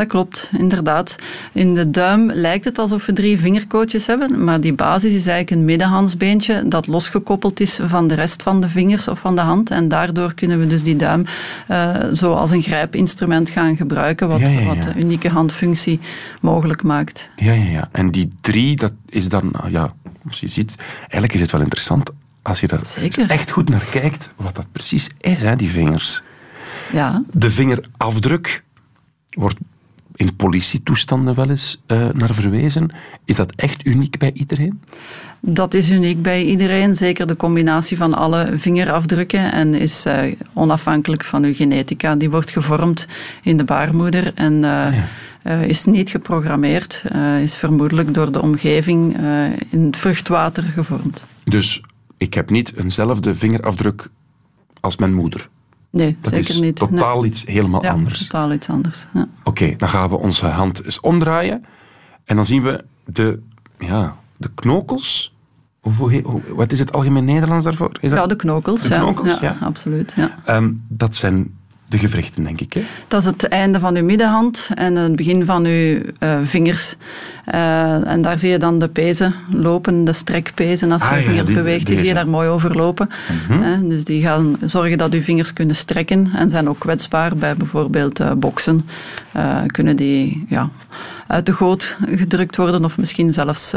Dat 0.00 0.08
klopt, 0.08 0.50
inderdaad. 0.58 1.16
In 1.52 1.74
de 1.74 1.90
duim 1.90 2.30
lijkt 2.32 2.64
het 2.64 2.78
alsof 2.78 3.06
we 3.06 3.12
drie 3.12 3.38
vingerkootjes 3.38 4.06
hebben, 4.06 4.44
maar 4.44 4.60
die 4.60 4.72
basis 4.72 5.12
is 5.12 5.26
eigenlijk 5.26 5.50
een 5.50 5.64
middenhandsbeentje 5.64 6.68
dat 6.68 6.86
losgekoppeld 6.86 7.60
is 7.60 7.80
van 7.84 8.08
de 8.08 8.14
rest 8.14 8.42
van 8.42 8.60
de 8.60 8.68
vingers 8.68 9.08
of 9.08 9.18
van 9.18 9.34
de 9.34 9.40
hand. 9.40 9.70
En 9.70 9.88
daardoor 9.88 10.34
kunnen 10.34 10.58
we 10.60 10.66
dus 10.66 10.82
die 10.82 10.96
duim 10.96 11.24
eh, 11.66 11.94
zo 12.12 12.32
als 12.32 12.50
een 12.50 12.62
grijpinstrument 12.62 13.50
gaan 13.50 13.76
gebruiken, 13.76 14.28
wat, 14.28 14.40
Ja, 14.40 14.48
ja, 14.48 14.60
ja. 14.60 14.66
wat 14.66 14.82
de 14.82 14.92
unieke 14.96 15.28
handfunctie 15.28 16.00
mogelijk 16.40 16.82
maakt. 16.82 17.30
Ja, 17.36 17.52
ja, 17.52 17.70
ja. 17.70 17.88
En 17.92 18.10
die 18.10 18.28
drie, 18.40 18.76
dat 18.76 18.92
is 19.08 19.28
dan, 19.28 19.48
nou 19.52 19.70
ja, 19.70 19.92
als 20.28 20.40
je 20.40 20.48
ziet, 20.48 20.74
eigenlijk 21.00 21.32
is 21.32 21.40
het 21.40 21.50
wel 21.50 21.60
interessant 21.60 22.10
als 22.42 22.60
je 22.60 22.66
daar 22.66 22.84
Zeker. 22.84 23.30
echt 23.30 23.50
goed 23.50 23.68
naar 23.68 23.84
kijkt, 23.90 24.32
wat 24.36 24.54
dat 24.54 24.66
precies 24.72 25.08
is, 25.18 25.38
hè, 25.38 25.56
die 25.56 25.70
vingers. 25.70 26.22
Ja, 26.92 27.22
De 27.32 27.50
vingerafdruk 27.50 28.62
wordt 29.30 29.56
in 30.20 30.36
politietoestanden 30.36 31.34
wel 31.34 31.50
eens 31.50 31.82
eh, 31.86 32.08
naar 32.08 32.34
verwezen. 32.34 32.90
Is 33.24 33.36
dat 33.36 33.54
echt 33.54 33.86
uniek 33.86 34.18
bij 34.18 34.30
iedereen? 34.32 34.80
Dat 35.40 35.74
is 35.74 35.90
uniek 35.90 36.22
bij 36.22 36.44
iedereen, 36.44 36.94
zeker 36.94 37.26
de 37.26 37.36
combinatie 37.36 37.96
van 37.96 38.14
alle 38.14 38.52
vingerafdrukken 38.56 39.52
en 39.52 39.74
is 39.74 40.04
eh, 40.04 40.32
onafhankelijk 40.52 41.24
van 41.24 41.44
uw 41.44 41.54
genetica. 41.54 42.16
Die 42.16 42.30
wordt 42.30 42.50
gevormd 42.50 43.06
in 43.42 43.56
de 43.56 43.64
baarmoeder 43.64 44.32
en 44.34 44.54
eh, 44.54 44.60
ja. 44.60 45.04
eh, 45.42 45.62
is 45.62 45.84
niet 45.84 46.10
geprogrammeerd, 46.10 47.04
is 47.42 47.56
vermoedelijk 47.56 48.14
door 48.14 48.32
de 48.32 48.42
omgeving 48.42 49.16
in 49.70 49.84
het 49.84 49.96
vruchtwater 49.96 50.62
gevormd. 50.62 51.24
Dus 51.44 51.82
ik 52.16 52.34
heb 52.34 52.50
niet 52.50 52.76
eenzelfde 52.76 53.34
vingerafdruk 53.34 54.08
als 54.80 54.96
mijn 54.96 55.14
moeder. 55.14 55.48
Nee, 55.90 56.16
Dat 56.20 56.32
zeker 56.32 56.50
is 56.50 56.60
niet. 56.60 56.76
totaal 56.76 57.24
iets 57.24 57.46
helemaal 57.46 57.80
Nee. 57.80 57.90
Ja, 57.90 57.96
anders. 57.96 58.18
totaal 58.26 58.52
iets 58.52 58.68
anders. 58.68 59.06
Ja. 59.14 59.28
Oké, 59.44 59.74
dan 59.76 59.88
gaan 59.88 60.08
we 60.08 60.16
onze 60.18 60.46
hand 60.46 60.84
eens 60.84 61.00
omdraaien. 61.00 61.64
En 62.24 62.36
dan 62.36 62.44
zien 62.46 62.62
we 62.62 62.84
de, 63.04 63.42
ja, 63.78 64.16
de 64.36 64.50
knokels. 64.54 65.34
Hoe- 65.80 66.22
wat 66.54 66.72
is 66.72 66.78
het 66.78 66.92
algemeen 66.92 67.24
Nederlands 67.24 67.64
daarvoor? 67.64 67.90
Is 68.00 68.10
dat, 68.10 68.18
Ja, 68.18 68.26
de 68.26 68.36
knokels. 68.36 68.82
De 68.82 68.94
knokels, 68.94 69.38
ja. 69.38 69.56
absoluut. 69.60 70.12
Ja. 70.16 70.34
Ehm, 70.44 70.72
dat 70.88 71.16
zijn 71.16 71.58
de 71.90 71.98
gewrichten, 71.98 72.44
denk 72.44 72.60
ik. 72.60 72.72
Hè? 72.72 72.82
Dat 73.08 73.20
is 73.20 73.26
het 73.26 73.48
einde 73.48 73.80
van 73.80 73.96
uw 73.96 74.04
middenhand 74.04 74.70
en 74.74 74.96
het 74.96 75.16
begin 75.16 75.44
van 75.44 75.64
uw 75.64 76.00
eh, 76.18 76.38
vingers. 76.44 76.96
Eh, 77.44 78.06
en 78.06 78.22
daar 78.22 78.38
zie 78.38 78.50
je 78.50 78.58
dan 78.58 78.78
de 78.78 78.88
pezen 78.88 79.34
lopen, 79.52 80.04
de 80.04 80.12
strekpezen. 80.12 80.92
Als 80.92 81.02
je 81.02 81.08
Ah, 81.08 81.24
je 81.24 81.32
ja, 81.32 81.42
beweegt, 81.42 81.86
die 81.86 81.98
zie 81.98 82.06
je 82.06 82.14
daar 82.14 82.28
mooi 82.28 82.48
over 82.48 82.76
lopen. 82.76 83.10
Mhm. 83.48 83.62
Eh, 83.62 83.78
dus 83.82 84.04
die 84.04 84.22
gaan 84.22 84.56
zorgen 84.64 84.98
dat 84.98 85.12
uw 85.12 85.22
vingers 85.22 85.52
kunnen 85.52 85.76
strekken 85.76 86.30
en 86.34 86.50
zijn 86.50 86.68
ook 86.68 86.78
kwetsbaar 86.78 87.36
bij 87.36 87.54
bijvoorbeeld 87.56 88.38
boksen. 88.38 88.86
Kunnen 89.66 89.96
die 89.96 90.44
ja, 90.48 90.70
uit 91.26 91.46
de 91.46 91.52
goot 91.52 91.96
gedrukt 92.06 92.56
worden 92.56 92.84
of 92.84 92.98
misschien 92.98 93.32
zelfs 93.32 93.74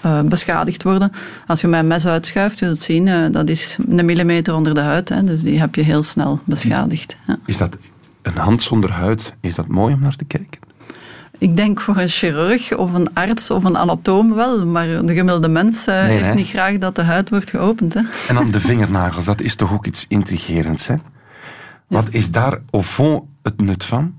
eh, 0.00 0.20
beschadigd 0.20 0.82
worden. 0.82 1.12
Als 1.46 1.60
je 1.60 1.66
mijn 1.66 1.86
mes 1.86 2.06
uitschuift, 2.06 2.58
je 2.58 2.66
zult 2.66 2.82
zien, 2.82 3.08
eh, 3.08 3.30
dat 3.30 3.48
is 3.48 3.78
een 3.88 4.04
millimeter 4.04 4.54
onder 4.54 4.74
de 4.74 4.80
huid. 4.80 5.08
Hè, 5.08 5.24
dus 5.24 5.42
die 5.42 5.58
heb 5.58 5.74
je 5.74 5.82
heel 5.82 6.02
snel 6.02 6.40
beschadigd. 6.44 7.16
Ja. 7.26 7.38
Is 7.46 7.58
dat 7.58 7.76
een 8.22 8.36
hand 8.36 8.62
zonder 8.62 8.92
huid, 8.92 9.34
is 9.40 9.54
dat 9.54 9.68
mooi 9.68 9.94
om 9.94 10.00
naar 10.00 10.16
te 10.16 10.24
kijken? 10.24 10.60
Ik 11.38 11.56
denk 11.56 11.80
voor 11.80 11.96
een 11.96 12.08
chirurg 12.08 12.76
of 12.76 12.92
een 12.92 13.14
arts 13.14 13.50
of 13.50 13.64
een 13.64 13.76
anatoom 13.76 14.34
wel, 14.34 14.66
maar 14.66 14.86
de 14.86 15.14
gemiddelde 15.14 15.48
mens 15.48 15.86
eh, 15.86 16.02
Nee, 16.02 16.10
heeft 16.10 16.24
hè? 16.24 16.34
niet 16.34 16.48
graag 16.48 16.78
dat 16.78 16.94
de 16.94 17.02
huid 17.02 17.30
wordt 17.30 17.50
geopend. 17.50 17.94
Hè? 17.94 18.00
En 18.28 18.34
dan 18.34 18.50
de 18.50 18.60
vingernagels, 18.60 19.24
dat 19.24 19.40
is 19.40 19.54
toch 19.54 19.72
ook 19.72 19.86
iets 19.86 20.04
intrigerends, 20.08 20.86
hè? 20.86 20.94
Wat 21.86 22.06
is 22.10 22.30
daar 22.30 22.60
au 22.70 22.82
fond 22.82 23.22
het 23.42 23.60
nut 23.60 23.84
van? 23.84 24.14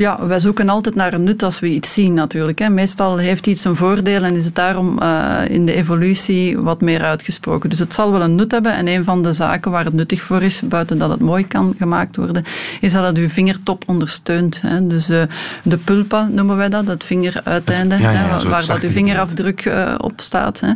Ja, 0.00 0.26
wij 0.26 0.40
zoeken 0.40 0.68
altijd 0.68 0.94
naar 0.94 1.12
een 1.12 1.22
nut 1.24 1.42
als 1.42 1.60
we 1.60 1.68
iets 1.68 1.92
zien 1.94 2.14
natuurlijk. 2.14 2.58
Hè. 2.58 2.68
Meestal 2.70 3.16
heeft 3.16 3.46
iets 3.46 3.64
een 3.64 3.76
voordeel 3.76 4.22
en 4.22 4.34
is 4.36 4.44
het 4.44 4.54
daarom 4.54 4.98
eh, 4.98 5.38
in 5.48 5.66
de 5.66 5.72
evolutie 5.74 6.58
wat 6.58 6.80
meer 6.80 7.02
uitgesproken. 7.04 7.70
Dus 7.70 7.78
het 7.78 7.94
zal 7.94 8.12
wel 8.12 8.22
een 8.22 8.34
nut 8.34 8.50
hebben. 8.50 8.74
En 8.74 8.86
een 8.88 9.04
van 9.04 9.22
de 9.22 9.32
zaken 9.32 9.70
waar 9.70 9.84
het 9.84 9.92
nuttig 9.94 10.22
voor 10.22 10.42
is, 10.42 10.60
buiten 10.64 10.98
dat 10.98 11.10
het 11.10 11.20
mooi 11.20 11.46
kan 11.46 11.74
gemaakt 11.78 12.16
worden, 12.16 12.44
is 12.80 12.92
dat 12.92 13.06
het 13.06 13.18
uw 13.18 13.28
vingertop 13.28 13.82
ondersteunt. 13.86 14.60
Hè. 14.62 14.86
Dus 14.86 15.08
eh, 15.08 15.22
de 15.62 15.76
pulpa 15.76 16.28
noemen 16.32 16.56
wij 16.56 16.68
dat, 16.68 16.86
het 16.86 17.04
vingeruiteinde, 17.04 17.94
Het- 17.94 18.02
ja, 18.04 18.10
ja, 18.10 18.18
hè, 18.28 18.38
zo 18.38 18.48
waar 18.48 18.66
dat 18.66 18.80
uw 18.82 18.90
vingerafdruk 18.90 19.64
eh, 19.64 19.94
op 19.98 20.12
staat. 20.20 20.60
Hè. 20.60 20.72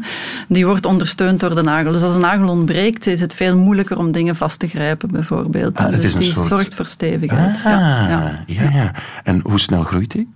Die 0.48 0.66
wordt 0.66 0.86
ondersteund 0.86 1.40
door 1.40 1.54
de 1.54 1.62
nagel. 1.62 1.92
Dus 1.92 2.02
als 2.02 2.14
een 2.14 2.20
nagel 2.20 2.48
ontbreekt, 2.48 3.06
is 3.06 3.20
het 3.20 3.34
veel 3.34 3.56
moeilijker 3.56 3.98
om 3.98 4.12
dingen 4.12 4.36
vast 4.36 4.58
te 4.58 4.68
grijpen, 4.68 5.08
bijvoorbeeld. 5.12 5.76
Ah, 5.78 5.90
dus 6.00 6.14
die 6.14 6.32
soort- 6.32 6.46
zorgt 6.48 6.74
voor 6.74 6.86
stevigheid. 6.86 7.56
Ah, 7.56 7.72
ja. 7.72 8.42
ja, 8.46 8.70
ja. 8.72 8.92
En 9.24 9.40
hoe 9.42 9.60
snel 9.60 9.82
groeit 9.84 10.10
die? 10.10 10.32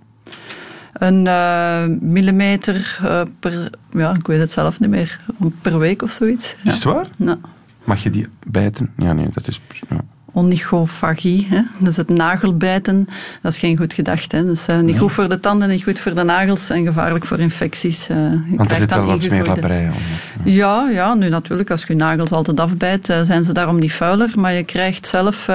Een 0.93 1.27
eh, 1.27 1.85
millimeter 1.99 2.99
eh, 3.03 3.21
per, 3.39 3.69
ja, 3.91 4.15
ik 4.15 4.27
weet 4.27 4.39
het 4.39 4.51
zelf 4.51 4.79
niet 4.79 4.89
meer, 4.89 5.19
per 5.61 5.79
week 5.79 6.01
of 6.01 6.11
zoiets. 6.11 6.55
Ja. 6.63 6.69
Is 6.69 6.75
het 6.75 6.83
waar? 6.83 7.07
Ja. 7.15 7.37
Mag 7.83 8.03
je 8.03 8.09
die 8.09 8.27
bijten? 8.45 8.93
Ja, 8.97 9.13
nee, 9.13 9.29
dat 9.33 9.47
is... 9.47 9.61
Ja. 9.89 10.03
Onychofagie, 10.37 11.47
hè? 11.49 11.61
dus 11.77 11.95
het 11.95 12.09
nagelbijten, 12.09 13.07
dat 13.41 13.51
is 13.53 13.59
geen 13.59 13.77
goed 13.77 13.93
gedacht. 13.93 14.31
Hè? 14.31 14.45
Dus 14.45 14.67
eh, 14.67 14.75
niet 14.75 14.85
Nee. 14.85 14.97
goed 14.97 15.11
voor 15.11 15.29
de 15.29 15.39
tanden, 15.39 15.69
niet 15.69 15.83
goed 15.83 15.99
voor 15.99 16.15
de 16.15 16.23
nagels 16.23 16.69
en 16.69 16.85
gevaarlijk 16.85 17.25
voor 17.25 17.39
infecties. 17.39 18.07
eh. 18.09 18.17
Je 18.49 18.55
Want 18.57 18.71
er 18.71 18.77
zit 18.77 18.89
dan 18.89 18.99
wel 18.99 19.07
wat 19.07 19.23
smeerlapperij 19.23 19.83
onder. 19.85 20.53
Ja, 20.53 20.89
ja, 20.89 21.13
nu 21.13 21.29
natuurlijk, 21.29 21.71
als 21.71 21.81
je 21.81 21.93
je 21.93 21.99
nagels 21.99 22.31
altijd 22.31 22.59
afbijt, 22.59 23.09
eh, 23.09 23.21
zijn 23.21 23.43
ze 23.43 23.53
daarom 23.53 23.79
niet 23.79 23.93
vuiler. 23.93 24.31
Maar 24.35 24.53
je 24.53 24.63
krijgt 24.63 25.07
zelf 25.07 25.49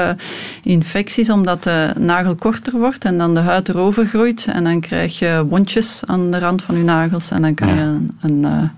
infecties 0.62 1.30
omdat 1.30 1.62
de 1.62 1.90
nagel 1.98 2.34
korter 2.34 2.78
wordt 2.78 3.04
en 3.04 3.18
dan 3.18 3.34
de 3.34 3.40
huid 3.40 3.68
erover 3.68 4.06
groeit. 4.06 4.46
En 4.52 4.64
dan 4.64 4.80
krijg 4.80 5.18
je 5.18 5.44
wondjes 5.48 6.02
aan 6.06 6.30
de 6.30 6.38
rand 6.38 6.62
van 6.62 6.76
je 6.76 6.84
nagels. 6.84 7.30
En 7.30 7.42
dan 7.42 7.54
kan 7.54 7.68
Ja. 7.68 7.74
je 7.74 7.80
een, 7.80 8.16
een, 8.20 8.70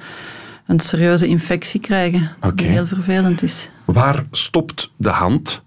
een 0.66 0.80
serieuze 0.80 1.26
infectie 1.26 1.80
krijgen, 1.80 2.30
die 2.54 2.66
heel 2.66 2.86
vervelend 2.86 3.42
is. 3.42 3.68
Waar 3.84 4.24
stopt 4.30 4.90
de 4.96 5.08
hand? 5.08 5.62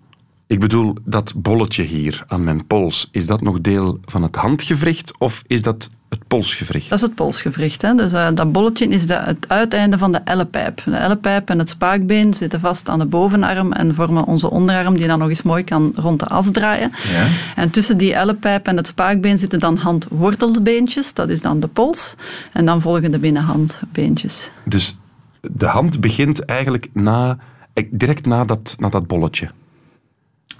Ik 0.47 0.59
bedoel, 0.59 0.95
dat 1.05 1.33
bolletje 1.35 1.83
hier 1.83 2.23
aan 2.27 2.43
mijn 2.43 2.67
pols, 2.67 3.07
is 3.11 3.27
dat 3.27 3.41
nog 3.41 3.61
deel 3.61 3.99
van 4.05 4.23
het 4.23 4.35
handgewricht 4.35 5.17
of 5.17 5.43
is 5.47 5.61
dat 5.61 5.89
het 6.09 6.27
polsgewricht? 6.27 6.89
Dat 6.89 6.99
is 6.99 7.05
het 7.05 7.15
polsgewricht. 7.15 7.81
Hè? 7.81 7.95
Dus 7.95 8.11
eh, 8.11 8.27
dat 8.33 8.51
bolletje 8.51 8.87
is 8.87 9.07
de, 9.07 9.13
het 9.13 9.45
uiteinde 9.47 9.97
van 9.97 10.11
de 10.11 10.21
ellepijp. 10.23 10.81
De 10.85 10.95
ellepijp 10.95 11.49
en 11.49 11.59
het 11.59 11.69
spaakbeen 11.69 12.33
zitten 12.33 12.59
vast 12.59 12.89
aan 12.89 12.99
de 12.99 13.05
bovenarm 13.05 13.71
en 13.71 13.95
vormen 13.95 14.25
onze 14.25 14.49
onderarm, 14.49 14.97
die 14.97 15.07
dan 15.07 15.19
nog 15.19 15.29
eens 15.29 15.41
mooi 15.41 15.63
kan 15.63 15.91
rond 15.95 16.19
de 16.19 16.27
as 16.27 16.51
draaien. 16.51 16.91
Ja. 17.11 17.27
En 17.55 17.69
tussen 17.69 17.97
die 17.97 18.13
ellepijp 18.13 18.67
en 18.67 18.77
het 18.77 18.87
spaakbeen 18.87 19.37
zitten 19.37 19.59
dan 19.59 19.77
handwortelbeentjes, 19.77 21.13
dat 21.13 21.29
is 21.29 21.41
dan 21.41 21.59
de 21.59 21.67
pols. 21.67 22.15
En 22.53 22.65
dan 22.65 22.81
volgen 22.81 23.11
de 23.11 23.19
binnenhandbeentjes. 23.19 24.51
Dus 24.63 24.97
de 25.41 25.65
hand 25.65 25.99
begint 25.99 26.45
eigenlijk 26.45 26.89
na, 26.93 27.37
eh, 27.73 27.87
direct 27.91 28.25
na 28.25 28.45
dat, 28.45 28.75
na 28.79 28.89
dat 28.89 29.07
bolletje. 29.07 29.49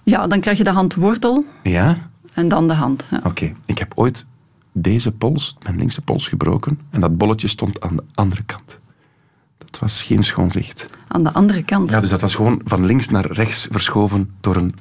Ja, 0.10 0.28
dan 0.28 0.40
krijg 0.40 0.58
je 0.58 0.64
de 0.64 0.70
handwortel 0.70 1.46
Ja? 1.64 1.98
en 2.34 2.48
dan 2.48 2.68
de 2.68 2.74
hand. 2.74 3.06
Ja. 3.12 3.20
Oké. 3.24 3.54
Ik 3.66 3.78
heb 3.78 3.92
ooit 3.96 4.26
deze 4.72 5.12
pols, 5.12 5.56
mijn 5.64 5.76
linkse 5.78 6.02
pols, 6.02 6.28
gebroken 6.28 6.80
en 6.90 7.00
dat 7.02 7.18
bolletje 7.18 7.48
stond 7.48 7.82
aan 7.82 7.96
de 7.96 8.04
andere 8.14 8.44
kant. 8.44 8.80
Dat 9.58 9.80
was 9.80 10.04
geen 10.04 10.24
schoon 10.24 10.52
zicht. 10.52 10.86
Aan 11.08 11.24
de 11.24 11.34
andere 11.34 11.64
kant. 11.64 11.92
Ja, 11.92 12.00
dus 12.00 12.10
dat 12.10 12.22
was 12.22 12.36
gewoon 12.36 12.62
van 12.64 12.86
links 12.86 13.10
naar 13.10 13.26
rechts 13.32 13.68
verschoven 13.72 14.32
door 14.42 14.56
een 14.56 14.72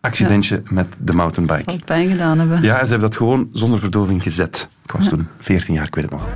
accidentje 0.00 0.62
met 0.70 0.92
de 0.92 1.12
Zal 1.12 1.14
mountainbike. 1.16 1.70
het 1.70 1.84
pijn 1.84 2.10
gedaan 2.10 2.38
hebben. 2.38 2.62
Ja, 2.62 2.74
en 2.78 2.84
ze 2.86 2.90
hebben 2.92 3.08
dat 3.10 3.18
gewoon 3.18 3.48
zonder 3.52 3.78
verdoving 3.78 4.22
gezet. 4.22 4.68
Ik 4.84 4.90
was 4.92 5.08
toen 5.08 5.26
14 5.38 5.74
jaar, 5.74 5.86
ik 5.86 5.94
weet 5.94 6.04
het 6.04 6.12
nog 6.12 6.26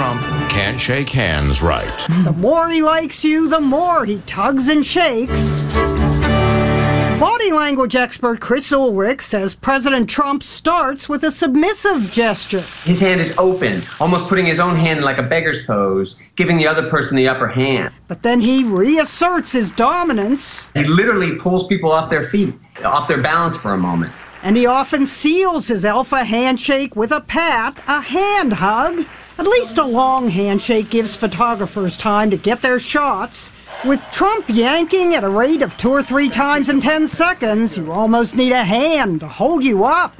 altijd. 0.00 0.18
Donald 0.18 0.20
Trump 0.20 0.50
can't 0.50 0.80
shake 0.80 1.10
hands 1.10 1.62
right. 1.62 1.92
The 2.24 2.32
more 2.32 2.68
he 2.68 2.82
likes 2.82 3.24
you, 3.24 3.48
the 3.48 3.60
more 3.60 4.04
he 4.04 4.18
tugs 4.26 4.68
and 4.68 4.84
shakes. 4.84 5.74
Body 7.18 7.50
language 7.50 7.96
expert 7.96 8.40
Chris 8.40 8.72
Ulrich 8.72 9.22
says 9.22 9.54
President 9.54 10.08
Trump 10.08 10.42
starts 10.42 11.08
with 11.08 11.24
a 11.24 11.30
submissive 11.30 12.12
gesture. 12.12 12.62
His 12.84 13.00
hand 13.00 13.20
is 13.20 13.34
open, 13.38 13.82
almost 13.98 14.28
putting 14.28 14.46
his 14.46 14.60
own 14.60 14.76
hand 14.76 14.98
in 14.98 15.04
like 15.04 15.18
a 15.18 15.22
beggar's 15.22 15.64
pose, 15.64 16.16
giving 16.36 16.56
the 16.58 16.66
other 16.68 16.88
person 16.88 17.16
the 17.16 17.28
upper 17.28 17.48
hand. 17.48 17.92
But 18.06 18.22
then 18.22 18.40
he 18.40 18.64
reasserts 18.64 19.52
his 19.52 19.70
dominance, 19.72 20.70
He 20.74 20.84
literally 20.84 21.34
pulls 21.36 21.66
people 21.66 21.90
off 21.90 22.08
their 22.08 22.22
feet, 22.22 22.54
off 22.84 23.08
their 23.08 23.22
balance 23.22 23.56
for 23.56 23.72
a 23.74 23.78
moment. 23.78 24.12
And 24.42 24.56
he 24.56 24.66
often 24.66 25.06
seals 25.06 25.68
his 25.68 25.84
alpha 25.84 26.24
handshake 26.24 26.96
with 26.96 27.12
a 27.12 27.20
pat, 27.20 27.78
a 27.86 28.00
hand 28.00 28.52
hug. 28.52 29.06
At 29.38 29.46
least 29.46 29.78
a 29.78 29.84
long 29.84 30.30
handshake 30.30 30.90
gives 30.90 31.16
photographers 31.16 31.96
time 31.96 32.30
to 32.30 32.36
get 32.36 32.60
their 32.60 32.80
shots. 32.80 33.50
With 33.84 34.00
Trump 34.10 34.44
yanking 34.48 35.14
at 35.14 35.22
a 35.22 35.28
rate 35.28 35.64
of 35.64 35.76
two 35.76 35.90
or 35.90 36.02
three 36.02 36.28
times 36.28 36.68
in 36.68 36.80
10 36.80 37.06
seconds, 37.08 37.76
you 37.76 37.92
almost 37.92 38.34
need 38.34 38.52
a 38.52 38.64
hand 38.64 39.20
to 39.20 39.26
hold 39.26 39.64
you 39.64 39.84
up. 39.84 40.12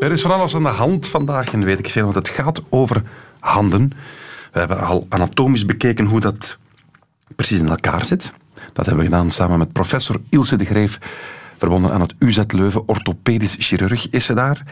Er 0.00 0.12
is 0.12 0.22
van 0.22 0.30
alles 0.30 0.54
aan 0.54 0.62
de 0.62 0.68
hand 0.68 1.08
vandaag 1.08 1.52
en 1.52 1.64
weet 1.64 1.78
ik 1.78 1.90
veel, 1.90 2.04
want 2.04 2.14
het 2.14 2.28
gaat 2.28 2.62
over 2.68 3.02
handen. 3.40 3.92
We 4.52 4.58
hebben 4.58 4.80
al 4.80 5.06
anatomisch 5.08 5.64
bekeken 5.64 6.04
hoe 6.04 6.20
dat 6.20 6.56
precies 7.36 7.58
in 7.58 7.68
elkaar 7.68 8.04
zit. 8.04 8.32
Dat 8.72 8.86
hebben 8.86 9.04
we 9.04 9.10
gedaan 9.10 9.30
samen 9.30 9.58
met 9.58 9.72
professor 9.72 10.16
Ilse 10.28 10.56
de 10.56 10.64
Greef, 10.64 10.98
verbonden 11.58 11.92
aan 11.92 12.00
het 12.00 12.14
UZ 12.18 12.40
Leuven, 12.48 12.88
orthopedisch 12.88 13.56
chirurg 13.58 14.10
is 14.10 14.24
ze 14.24 14.34
daar. 14.34 14.62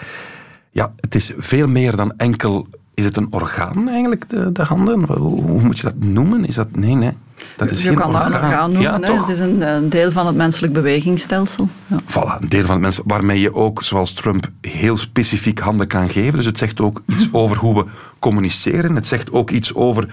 Ja, 0.70 0.92
het 1.00 1.14
is 1.14 1.32
veel 1.36 1.66
meer 1.66 1.96
dan 1.96 2.12
enkel... 2.16 2.66
Is 2.94 3.04
het 3.04 3.16
een 3.16 3.26
orgaan 3.30 3.88
eigenlijk, 3.88 4.28
de, 4.28 4.52
de 4.52 4.62
handen? 4.62 5.04
Hoe, 5.04 5.42
hoe 5.42 5.62
moet 5.62 5.76
je 5.76 5.82
dat 5.82 5.98
noemen? 5.98 6.44
Is 6.44 6.54
dat... 6.54 6.76
Nee, 6.76 6.94
nee. 6.94 7.12
Dat 7.56 7.70
is 7.70 7.82
je 7.82 7.88
geen 7.88 7.96
kan 7.96 8.12
dat 8.12 8.26
een 8.26 8.34
orgaan 8.34 8.72
noemen. 8.72 9.00
Ja? 9.00 9.18
Het 9.20 9.28
is 9.28 9.38
een, 9.38 9.60
een 9.74 9.88
deel 9.88 10.10
van 10.12 10.26
het 10.26 10.36
menselijk 10.36 10.72
bewegingsstelsel. 10.72 11.68
Ja. 11.86 12.00
Voilà, 12.00 12.40
een 12.40 12.48
deel 12.48 12.62
van 12.62 12.70
het 12.70 12.80
mensen 12.80 13.04
waarmee 13.06 13.40
je 13.40 13.54
ook, 13.54 13.82
zoals 13.82 14.12
Trump, 14.12 14.50
heel 14.60 14.96
specifiek 14.96 15.58
handen 15.58 15.86
kan 15.86 16.08
geven. 16.08 16.36
Dus 16.36 16.46
het 16.46 16.58
zegt 16.58 16.80
ook 16.80 17.02
iets 17.06 17.28
over 17.42 17.56
hoe 17.56 17.74
we 17.74 17.90
communiceren. 18.18 18.94
Het 18.94 19.06
zegt 19.06 19.32
ook 19.32 19.50
iets 19.50 19.74
over 19.74 20.08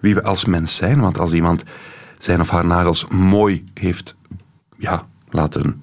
wie 0.00 0.14
we 0.14 0.22
als 0.22 0.44
mens 0.44 0.76
zijn. 0.76 1.00
Want 1.00 1.18
als 1.18 1.32
iemand 1.32 1.62
zijn 2.18 2.40
of 2.40 2.50
haar 2.50 2.66
nagels 2.66 3.06
mooi 3.08 3.64
heeft 3.74 4.16
ja, 4.76 5.06
laten... 5.30 5.82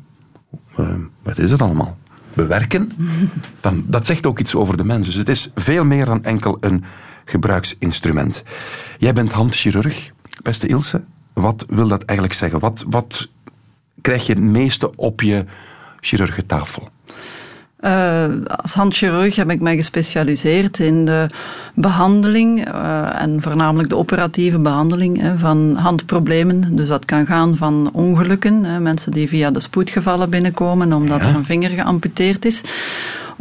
eh, 0.76 0.88
wat 1.24 1.38
is 1.38 1.52
het 1.52 1.62
allemaal? 1.62 1.98
Bewerken. 2.34 2.92
Dan, 3.62 3.84
dat 3.88 4.06
zegt 4.06 4.26
ook 4.26 4.40
iets 4.40 4.56
over 4.56 4.78
de 4.78 4.84
mens. 4.84 5.06
Dus 5.06 5.16
het 5.16 5.30
is 5.30 5.52
veel 5.56 5.84
meer 5.84 6.06
dan 6.06 6.24
enkel 6.24 6.58
een 6.60 6.84
gebruiksinstrument. 7.26 8.44
Jij 8.98 9.14
bent 9.14 9.32
handchirurg, 9.32 10.12
beste 10.44 10.68
Ilse. 10.68 11.04
Wat 11.34 11.66
wil 11.70 11.88
dat 11.88 12.04
eigenlijk 12.04 12.40
zeggen? 12.40 12.60
Wat, 12.60 12.86
wat 12.90 13.30
krijg 14.02 14.26
je 14.26 14.34
het 14.34 14.42
meeste 14.42 14.96
op 14.96 15.22
je 15.22 15.46
chirurgentafel? 16.00 16.90
Eh, 17.82 18.26
als 18.56 18.74
handchirurg 18.74 19.36
heb 19.36 19.52
ik 19.52 19.60
mij 19.62 19.76
gespecialiseerd 19.76 20.80
in 20.80 21.06
de 21.06 21.28
behandeling 21.74 22.66
eh, 22.66 23.22
en 23.22 23.42
voornamelijk 23.42 23.90
de 23.90 23.98
operatieve 23.98 24.60
behandeling 24.60 25.22
hè, 25.22 25.38
van 25.38 25.76
handproblemen. 25.76 26.76
Dus 26.76 26.88
dat 26.88 27.06
kan 27.06 27.26
gaan 27.26 27.58
van 27.58 27.90
ongelukken, 27.94 28.64
hè, 28.64 28.80
mensen 28.80 29.12
die 29.12 29.28
via 29.28 29.52
de 29.52 29.60
spoedgevallen 29.60 30.30
binnenkomen 30.30 30.94
omdat 30.94 31.20
Ja. 31.24 31.30
er 31.30 31.36
een 31.36 31.46
vinger 31.46 31.70
geamputeerd 31.70 32.46
is. 32.46 32.62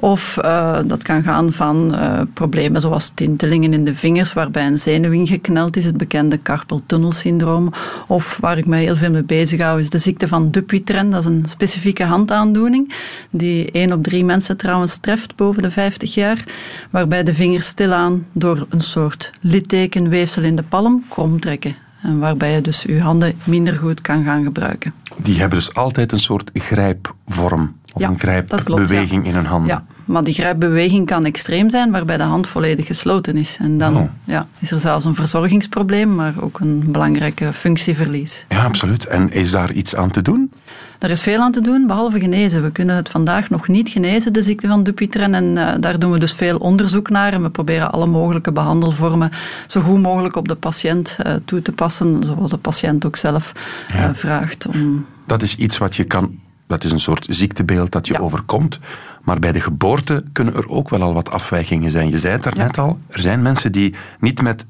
Of 0.03 0.37
eh, 0.37 0.79
dat 0.87 1.03
kan 1.03 1.23
gaan 1.23 1.53
van 1.53 1.95
eh, 1.95 2.21
problemen 2.35 2.81
zoals 2.81 3.09
tintelingen 3.09 3.73
in 3.73 3.85
de 3.85 3.95
vingers, 3.95 4.33
waarbij 4.33 4.67
een 4.67 4.79
zenuw 4.79 5.13
ingekneld 5.13 5.77
is, 5.77 5.85
het 5.85 5.97
bekende 5.97 6.43
carpal-tunnelsyndroom. 6.43 7.73
Of 8.07 8.39
waar 8.41 8.59
ik 8.59 8.67
mij 8.67 8.83
heel 8.83 8.97
veel 8.97 9.11
mee 9.11 9.23
bezig 9.23 9.61
hou, 9.61 9.79
is 9.79 9.91
de 9.91 9.99
ziekte 9.99 10.29
van 10.29 10.51
Dupuytren. 10.51 11.11
Dat 11.11 11.21
is 11.21 11.27
een 11.27 11.45
specifieke 11.49 12.05
handaandoening, 12.05 12.95
die 13.31 13.71
één 13.71 13.93
op 13.93 14.03
drie 14.03 14.25
mensen 14.25 14.57
trouwens 14.57 14.99
treft 14.99 15.37
boven 15.37 15.63
de 15.63 15.71
50 15.71 16.15
jaar, 16.15 16.45
waarbij 16.91 17.23
de 17.23 17.35
vingers 17.35 17.67
stilaan 17.67 18.27
door 18.33 18.67
een 18.69 18.81
soort 18.81 19.33
littekenweefsel 19.41 20.43
in 20.43 20.57
de 20.57 20.63
palm 20.63 21.05
krom 21.09 21.41
trekken. 21.41 21.90
En 22.03 22.19
waarbij 22.19 22.53
je 22.53 22.61
dus 22.61 22.83
je 22.83 23.01
handen 23.01 23.33
minder 23.45 23.75
goed 23.75 24.01
kan 24.01 24.25
gaan 24.25 24.45
gebruiken. 24.45 24.95
Die 25.23 25.39
hebben 25.41 25.59
dus 25.59 25.75
altijd 25.75 26.13
een 26.13 26.19
soort 26.19 26.51
grijpvorm 26.55 27.75
of 27.93 28.01
Ja, 28.03 28.09
een 28.09 28.17
klopt, 28.17 28.51
grijpbeweging 28.53 29.27
in 29.27 29.35
hun 29.35 29.47
handen. 29.47 29.69
Ja, 29.69 29.85
maar 30.05 30.25
die 30.25 30.35
grijpbeweging 30.35 31.07
kan 31.07 31.25
extreem 31.25 31.71
zijn, 31.71 31.91
waarbij 31.91 32.17
de 32.17 32.23
hand 32.23 32.47
volledig 32.47 32.87
gesloten 32.87 33.37
is. 33.37 33.57
En 33.61 33.79
dan 33.79 33.97
Oh. 33.97 34.09
ja, 34.25 34.47
is 34.59 34.71
er 34.71 34.79
zelfs 34.81 35.05
een 35.05 35.15
verzorgingsprobleem, 35.15 36.15
maar 36.15 36.35
ook 36.41 36.61
een 36.61 36.93
belangrijke 36.93 37.53
functieverlies. 37.53 38.45
Ja, 38.49 38.65
absoluut. 38.65 39.07
En 39.07 39.33
is 39.33 39.51
daar 39.51 39.73
iets 39.73 39.95
aan 39.97 40.11
te 40.11 40.23
doen? 40.23 40.53
Er 41.01 41.11
is 41.11 41.23
veel 41.23 41.41
aan 41.41 41.53
te 41.53 41.61
doen, 41.61 41.87
behalve 41.87 42.21
genezen. 42.21 42.63
We 42.63 42.71
kunnen 42.71 42.97
het 42.97 43.09
vandaag 43.09 43.51
nog 43.51 43.69
niet 43.69 43.89
genezen, 43.89 44.33
de 44.33 44.43
ziekte 44.43 44.69
van 44.69 44.83
Dupuytren. 44.83 45.35
En 45.35 45.45
uh, 45.45 45.73
daar 45.81 45.99
doen 45.99 46.11
we 46.11 46.19
dus 46.19 46.33
veel 46.33 46.57
onderzoek 46.57 47.11
naar. 47.11 47.33
En 47.33 47.43
we 47.43 47.51
proberen 47.51 47.93
alle 47.93 48.07
mogelijke 48.07 48.53
behandelvormen 48.53 49.31
zo 49.67 49.81
goed 49.81 50.03
mogelijk 50.03 50.37
op 50.37 50.49
de 50.49 50.55
patiënt 50.55 51.17
uh, 51.27 51.35
toe 51.45 51.63
te 51.63 51.73
passen, 51.73 52.25
zoals 52.25 52.51
de 52.51 52.57
patiënt 52.57 53.07
ook 53.07 53.17
zelf 53.17 53.53
uh, 53.91 53.97
ja. 53.97 54.15
vraagt. 54.15 54.67
Om... 54.67 55.07
Dat 55.27 55.43
is 55.43 55.57
iets 55.57 55.79
wat 55.79 55.97
je 55.97 56.05
kan... 56.05 56.39
Dat 56.67 56.85
is 56.85 56.91
een 56.91 57.01
soort 57.01 57.27
ziektebeeld 57.31 57.93
dat 57.93 58.07
je 58.07 58.13
ja. 58.13 58.19
overkomt. 58.19 58.79
Maar 59.23 59.39
bij 59.39 59.53
de 59.53 59.61
geboorte 59.61 60.25
kunnen 60.33 60.55
er 60.55 60.69
ook 60.69 60.89
wel 60.89 61.03
al 61.03 61.15
wat 61.15 61.31
afwijkingen 61.31 61.91
zijn. 61.91 62.11
Je 62.11 62.19
zei 62.19 62.33
het 62.33 62.43
daarnet 62.43 62.77
ja. 62.77 62.83
al, 62.83 62.99
er 63.07 63.21
zijn 63.21 63.43
mensen 63.43 63.73
die 63.73 63.95
niet 64.21 64.43
met 64.43 64.67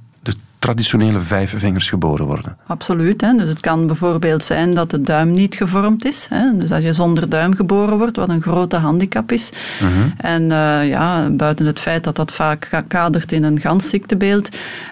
traditionele 0.61 1.21
vijf 1.21 1.55
vingers 1.57 1.88
geboren 1.88 2.26
worden. 2.26 2.57
Absoluut. 2.67 3.21
Hè. 3.21 3.33
Dus 3.37 3.49
het 3.49 3.61
kan 3.61 3.87
bijvoorbeeld 3.87 4.45
zijn 4.45 4.75
dat 4.75 4.90
de 4.90 5.02
duim 5.02 5.31
niet 5.31 5.55
gevormd 5.55 6.05
is. 6.05 6.26
Hè. 6.31 6.57
Dus 6.59 6.69
dat 6.69 6.83
je 6.83 6.93
zonder 6.93 7.29
duim 7.29 7.55
geboren 7.55 7.99
wordt, 7.99 8.17
wat 8.17 8.29
een 8.29 8.43
grote 8.43 8.76
handicap 8.76 9.33
is. 9.33 9.52
Mhm. 9.81 10.09
En 10.17 10.43
uh, 10.43 10.88
ja, 10.88 11.31
buiten 11.31 11.67
het 11.67 11.79
feit 11.79 12.05
dat 12.05 12.17
dat 12.17 12.33
vaak 12.33 12.69
kadert 12.88 13.33
in 13.33 13.45
een 13.45 13.61
gansziektebeeld, 13.61 14.49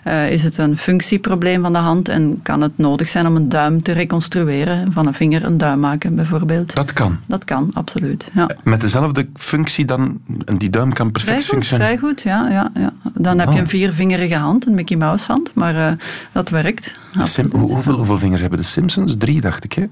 uh, 0.07 0.31
is 0.31 0.43
het 0.43 0.59
een 0.59 0.79
functieprobleem 0.79 1.63
van 1.63 1.73
de 1.73 1.79
hand 1.79 2.09
en 2.09 2.41
kan 2.43 2.61
het 2.61 2.79
nodig 2.79 3.09
zijn 3.09 3.27
om 3.27 3.37
een 3.37 3.49
duim 3.49 3.83
te 3.83 3.93
reconstrueren. 3.93 4.93
Van 4.93 5.07
een 5.07 5.15
vinger 5.15 5.45
een 5.45 5.59
duim 5.59 5.81
maken, 5.81 6.15
bijvoorbeeld. 6.15 6.75
Dat 6.75 6.93
kan? 6.93 7.19
Dat 7.27 7.45
kan, 7.45 7.71
absoluut. 7.73 8.31
Ja. 8.35 8.51
Met 8.63 8.81
dezelfde 8.81 9.29
functie 9.35 9.85
dan? 9.85 10.21
En 10.45 10.59
die 10.59 10.71
duim 10.71 10.93
kan 10.93 11.13
perfect 11.13 11.45
functioneren? 11.45 11.99
Vrij 11.99 12.09
goed, 12.09 12.23
ja. 12.23 12.49
ja, 12.49 12.71
ja. 12.75 12.93
Dan 13.15 13.35
oh. 13.35 13.41
heb 13.41 13.53
je 13.53 13.61
een 13.61 13.69
viervingerige 13.69 14.37
hand, 14.37 14.67
een 14.67 14.75
Mickey 14.75 14.97
Mouse 14.97 15.33
hand. 15.33 15.55
Maar 15.59 15.75
uh, 15.75 15.93
dat 16.33 16.49
werkt. 16.49 16.99
Sim, 17.23 17.51
hoeveel, 17.53 17.95
hoeveel, 17.95 18.19
vingers 18.19 18.41
hebben 18.41 18.59
de 18.59 18.65
Simpsons? 18.65 19.17
Drie, 19.17 19.41
dacht 19.41 19.65
ik. 19.65 19.73
Hè? 19.73 19.87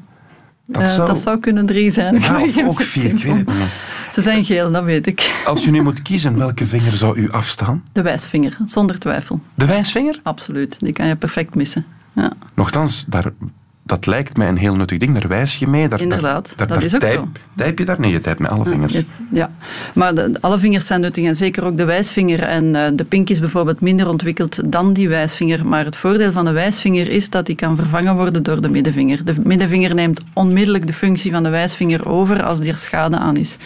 Dat, 0.66 0.82
uh, 0.82 0.88
zou... 0.88 1.06
dat 1.06 1.18
zou 1.18 1.38
kunnen 1.38 1.66
drie 1.66 1.90
zijn. 1.90 2.20
Ja, 2.20 2.42
of 2.42 2.64
ook 2.68 2.80
vier, 2.80 3.04
ik 3.04 3.22
weet 3.22 3.36
het 3.36 3.46
niet. 3.46 3.68
Ze 4.12 4.22
zijn 4.22 4.44
geel, 4.44 4.72
dat 4.72 4.84
weet 4.84 5.06
ik. 5.06 5.42
Als 5.46 5.64
je 5.64 5.70
nu 5.70 5.82
moet 5.82 6.02
kiezen, 6.02 6.38
welke 6.38 6.66
vinger 6.66 6.96
zou 6.96 7.18
u 7.18 7.30
afstaan? 7.30 7.84
De 7.92 8.02
wijsvinger, 8.02 8.56
zonder 8.64 8.98
twijfel. 8.98 9.40
De 9.54 9.66
wijsvinger? 9.66 10.20
Absoluut, 10.22 10.76
die 10.80 10.92
kan 10.92 11.06
je 11.06 11.16
perfect 11.16 11.54
missen. 11.54 11.86
Ja. 12.12 12.32
Nochtans, 12.54 13.04
daar 13.08 13.32
dat 13.86 14.06
lijkt 14.06 14.36
mij 14.36 14.48
een 14.48 14.56
heel 14.56 14.76
nuttig 14.76 14.98
ding. 14.98 15.18
Daar 15.18 15.28
wijs 15.28 15.56
je 15.56 15.66
mee. 15.66 15.88
Daar, 15.88 16.00
Inderdaad, 16.00 16.52
daar, 16.56 16.66
dat 16.66 16.82
is 16.82 16.94
ook 16.94 17.00
typ, 17.00 17.12
zo. 17.12 17.28
Typ 17.56 17.78
je 17.78 17.84
daar? 17.84 18.00
Nee, 18.00 18.12
je 18.12 18.20
typt 18.20 18.38
met 18.38 18.50
alle 18.50 18.64
vingers. 18.64 18.92
Ja, 18.92 19.02
ja. 19.30 19.50
maar 19.94 20.14
de, 20.14 20.32
alle 20.40 20.58
vingers 20.58 20.86
zijn 20.86 21.00
nuttig 21.00 21.24
en 21.24 21.36
zeker 21.36 21.64
ook 21.64 21.76
de 21.76 21.84
wijsvinger. 21.84 22.42
En 22.42 22.64
uh, 22.64 22.86
de 22.94 23.04
pink 23.04 23.30
is 23.30 23.40
bijvoorbeeld 23.40 23.80
minder 23.80 24.08
ontwikkeld 24.08 24.72
dan 24.72 24.92
die 24.92 25.08
wijsvinger. 25.08 25.66
Maar 25.66 25.84
het 25.84 25.96
voordeel 25.96 26.32
van 26.32 26.44
de 26.44 26.52
wijsvinger 26.52 27.10
is 27.10 27.30
dat 27.30 27.46
die 27.46 27.56
kan 27.56 27.76
vervangen 27.76 28.16
worden 28.16 28.42
door 28.42 28.60
de 28.60 28.70
middenvinger. 28.70 29.24
De 29.24 29.34
middenvinger 29.44 29.94
neemt 29.94 30.20
onmiddellijk 30.32 30.86
de 30.86 30.92
functie 30.92 31.32
van 31.32 31.42
de 31.42 31.50
wijsvinger 31.50 32.08
over 32.08 32.42
als 32.42 32.60
er 32.60 32.78
schade 32.78 33.16
aan 33.16 33.36
is. 33.36 33.56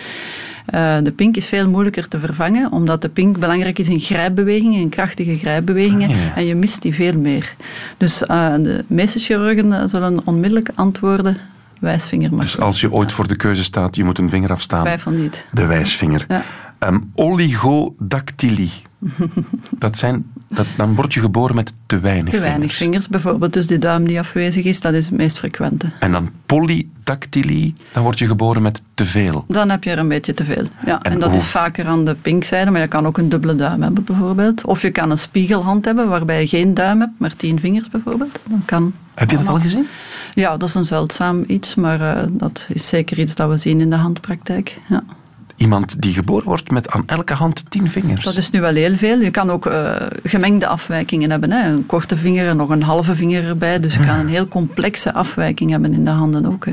Uh, 0.74 0.96
de 1.02 1.12
pink 1.12 1.36
is 1.36 1.46
veel 1.46 1.68
moeilijker 1.68 2.08
te 2.08 2.18
vervangen, 2.18 2.72
omdat 2.72 3.02
de 3.02 3.08
pink 3.08 3.38
belangrijk 3.38 3.78
is 3.78 3.88
in 3.88 4.00
grijpbewegingen, 4.00 4.80
in 4.80 4.88
krachtige 4.88 5.36
grijpbewegingen, 5.38 6.08
Ah, 6.10 6.16
ja, 6.16 6.34
en 6.34 6.46
je 6.46 6.54
mist 6.54 6.82
die 6.82 6.94
veel 6.94 7.18
meer. 7.18 7.54
Dus 7.96 8.22
uh, 8.22 8.54
de 8.54 8.84
meeste 8.86 9.18
chirurgen 9.18 9.90
zullen 9.90 10.26
onmiddellijk 10.26 10.70
antwoorden 10.74 11.36
wijsvinger. 11.80 12.38
Dus 12.38 12.58
als 12.58 12.80
je 12.80 12.92
ooit 12.92 13.12
voor 13.12 13.28
de 13.28 13.36
keuze 13.36 13.64
staat, 13.64 13.96
je 13.96 14.04
moet 14.04 14.18
een 14.18 14.30
vinger 14.30 14.50
afstaan. 14.50 14.84
Twijfel 14.84 15.10
niet. 15.10 15.44
De 15.52 15.66
wijsvinger. 15.66 16.24
Ja. 16.28 16.42
Um, 16.88 17.10
oligodactylie. 17.14 18.70
dat 19.78 19.98
zijn, 19.98 20.26
dat, 20.48 20.66
dan 20.76 20.94
word 20.94 21.14
je 21.14 21.20
geboren 21.20 21.54
met 21.54 21.74
te 21.86 21.98
weinig 21.98 22.32
Te 22.32 22.38
weinig 22.40 22.58
vingers. 22.60 22.76
vingers, 22.78 23.08
bijvoorbeeld. 23.08 23.52
Dus 23.52 23.66
die 23.66 23.78
duim 23.78 24.06
die 24.06 24.18
afwezig 24.18 24.64
is, 24.64 24.80
dat 24.80 24.94
is 24.94 25.04
het 25.06 25.14
meest 25.16 25.38
frequente. 25.38 25.86
En 25.98 26.12
dan 26.12 26.30
polydactylie, 26.46 27.74
dan 27.92 28.02
word 28.02 28.18
je 28.18 28.26
geboren 28.26 28.62
met 28.62 28.82
te 28.94 29.04
veel. 29.04 29.44
Dan 29.48 29.70
heb 29.70 29.84
je 29.84 29.90
er 29.90 29.98
een 29.98 30.08
beetje 30.08 30.34
te 30.34 30.44
veel. 30.44 30.64
Ja, 30.86 31.02
en, 31.02 31.12
En 31.12 31.18
dat 31.18 31.28
hoe- 31.28 31.38
is 31.38 31.46
vaker 31.46 31.86
aan 31.86 32.04
de 32.04 32.14
pinkzijde, 32.14 32.70
maar 32.70 32.80
je 32.80 32.86
kan 32.86 33.06
ook 33.06 33.18
een 33.18 33.28
dubbele 33.28 33.54
duim 33.54 33.82
hebben, 33.82 34.04
bijvoorbeeld. 34.04 34.64
Of 34.64 34.82
je 34.82 34.90
kan 34.90 35.10
een 35.10 35.18
spiegelhand 35.18 35.84
hebben, 35.84 36.08
waarbij 36.08 36.40
je 36.40 36.46
geen 36.48 36.74
duim 36.74 37.00
hebt, 37.00 37.12
maar 37.18 37.36
tien 37.36 37.60
vingers, 37.60 37.88
bijvoorbeeld. 37.88 38.38
Dan 38.48 38.62
kan 38.64 38.92
Heb 39.14 39.30
je 39.30 39.36
dat 39.36 39.46
al 39.46 39.60
gezien? 39.60 39.86
Ja, 40.34 40.56
dat 40.56 40.68
is 40.68 40.74
een 40.74 40.84
zeldzaam 40.84 41.44
iets, 41.46 41.74
maar 41.74 42.00
uh, 42.00 42.22
dat 42.30 42.66
is 42.72 42.88
zeker 42.88 43.18
iets 43.18 43.34
dat 43.34 43.48
we 43.50 43.56
zien 43.56 43.80
in 43.80 43.90
de 43.90 43.96
handpraktijk. 43.96 44.78
Ja. 44.88 45.02
Iemand 45.60 46.02
die 46.02 46.12
geboren 46.12 46.44
wordt 46.44 46.70
met 46.70 46.90
aan 46.90 47.02
elke 47.06 47.34
hand 47.34 47.64
tien 47.68 47.90
vingers. 47.90 48.24
Dat 48.24 48.36
is 48.36 48.50
nu 48.50 48.60
wel 48.60 48.74
heel 48.74 48.96
veel. 48.96 49.20
Je 49.20 49.30
kan 49.30 49.50
ook 49.50 49.66
uh, 49.66 49.96
gemengde 50.24 50.66
afwijkingen 50.66 51.30
hebben. 51.30 51.50
Hè. 51.50 51.68
Een 51.68 51.86
korte 51.86 52.16
vinger 52.16 52.48
en 52.48 52.56
nog 52.56 52.68
een 52.68 52.82
halve 52.82 53.14
vinger 53.14 53.44
erbij. 53.44 53.80
Dus 53.80 53.94
je 53.94 54.04
kan 54.04 54.18
een 54.18 54.28
heel 54.28 54.48
complexe 54.48 55.12
afwijking 55.12 55.70
hebben 55.70 55.92
in 55.92 56.04
de 56.04 56.10
handen 56.10 56.46
ook. 56.46 56.64
Hè. 56.64 56.72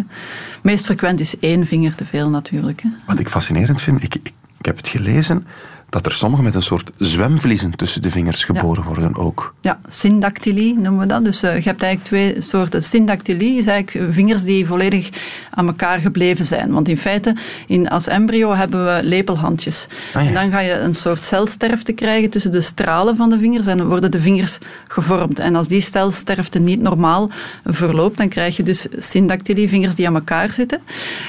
Meest 0.61 0.85
frequent 0.85 1.19
is 1.19 1.39
één 1.39 1.65
vinger 1.65 1.95
te 1.95 2.05
veel 2.05 2.29
natuurlijk. 2.29 2.81
Hè. 2.81 2.89
Wat 3.05 3.19
ik 3.19 3.29
fascinerend 3.29 3.81
vind, 3.81 4.03
ik, 4.03 4.15
ik, 4.15 4.31
ik 4.59 4.65
heb 4.65 4.77
het 4.77 4.87
gelezen, 4.87 5.47
dat 5.89 6.05
er 6.05 6.11
sommigen 6.11 6.45
met 6.45 6.55
een 6.55 6.61
soort 6.61 6.91
zwemvliezen 6.97 7.75
tussen 7.75 8.01
de 8.01 8.11
vingers 8.11 8.43
geboren 8.43 8.83
worden 8.83 9.15
ook. 9.15 9.53
Ja, 9.61 9.79
syndactylie 9.87 10.77
noemen 10.77 10.99
we 10.99 11.05
dat. 11.05 11.23
Dus 11.23 11.43
uh, 11.43 11.57
je 11.57 11.69
hebt 11.69 11.83
eigenlijk 11.83 12.03
twee 12.03 12.41
soorten. 12.41 12.83
Syndactylie 12.83 13.57
is 13.57 13.65
eigenlijk 13.65 14.13
vingers 14.13 14.43
die 14.43 14.65
volledig 14.65 15.09
aan 15.49 15.67
elkaar 15.67 15.99
gebleven 15.99 16.45
zijn. 16.45 16.71
Want 16.71 16.87
in 16.87 16.97
feite, 16.97 17.35
in, 17.67 17.89
als 17.89 18.07
embryo 18.07 18.53
hebben 18.53 18.85
we 18.85 18.99
lepelhandjes. 19.03 19.87
Ah, 20.13 20.21
ja. 20.21 20.27
En 20.27 20.33
dan 20.33 20.51
ga 20.51 20.59
je 20.59 20.73
een 20.73 20.95
soort 20.95 21.23
celsterfte 21.23 21.91
krijgen 21.91 22.29
tussen 22.29 22.51
de 22.51 22.61
stralen 22.61 23.15
van 23.15 23.29
de 23.29 23.39
vingers 23.39 23.65
en 23.65 23.77
dan 23.77 23.87
worden 23.87 24.11
de 24.11 24.21
vingers 24.21 24.57
gevormd. 24.87 25.39
En 25.39 25.55
als 25.55 25.67
die 25.67 25.81
celsterfte 25.81 26.59
niet 26.59 26.81
normaal 26.81 27.29
verloopt, 27.65 28.17
dan 28.17 28.29
krijg 28.29 28.55
je 28.55 28.63
dus 28.63 28.87
syndactylie, 28.97 29.69
vingers 29.69 29.95
die 29.95 30.07
aan 30.07 30.15
elkaar 30.15 30.51
zitten. 30.51 30.79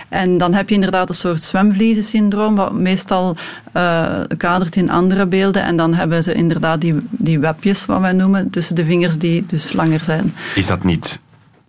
En 0.09 0.39
dan 0.39 0.55
heb 0.55 0.69
je 0.69 0.75
inderdaad 0.75 1.09
een 1.09 1.15
soort 1.15 1.43
zwemvliezensyndroom, 1.43 2.55
wat 2.55 2.73
meestal 2.73 3.37
uh, 3.77 4.21
kadert 4.37 4.77
in 4.77 4.91
andere 4.91 5.27
beelden. 5.27 5.63
En 5.63 5.77
dan 5.77 5.95
hebben 5.95 6.23
ze 6.23 6.35
inderdaad 6.35 6.81
die, 6.81 6.95
die 7.11 7.39
webjes, 7.39 7.87
wat 7.87 8.01
wij 8.01 8.13
noemen, 8.13 8.51
tussen 8.51 8.75
de 8.75 8.85
vingers 8.85 9.19
die 9.19 9.47
dus 9.47 9.73
langer 9.73 10.05
zijn. 10.05 10.35
Is 10.55 10.67
dat 10.67 10.85
niet 10.85 11.21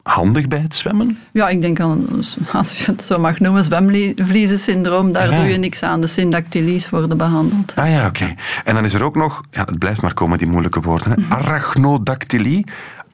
handig 0.03 0.47
bij 0.47 0.59
het 0.59 0.75
zwemmen? 0.75 1.17
Ja, 1.31 1.49
ik 1.49 1.61
denk 1.61 1.79
aan, 1.79 2.05
als 2.51 2.77
je 2.85 2.91
het 2.91 3.03
zo 3.03 3.19
mag 3.19 3.39
noemen, 3.39 3.63
zwemvliezensyndroom. 3.63 5.11
Daar 5.11 5.31
Ja. 5.31 5.35
doe 5.41 5.45
je 5.49 5.57
niks 5.57 5.83
aan. 5.83 6.01
De 6.01 6.07
syndactylies 6.07 6.89
worden 6.89 7.17
behandeld. 7.17 7.73
Ah 7.75 7.89
ja, 7.89 8.07
oké. 8.07 8.31
En 8.63 8.73
dan 8.75 8.85
is 8.85 8.93
er 8.93 9.03
ook 9.03 9.15
nog, 9.15 9.41
ja, 9.51 9.63
het 9.65 9.79
blijft 9.79 10.01
maar 10.01 10.13
komen, 10.13 10.37
die 10.37 10.47
moeilijke 10.47 10.81
woorden. 10.81 11.11
Hè. 11.11 11.15
Arachnodactylie. 11.35 12.65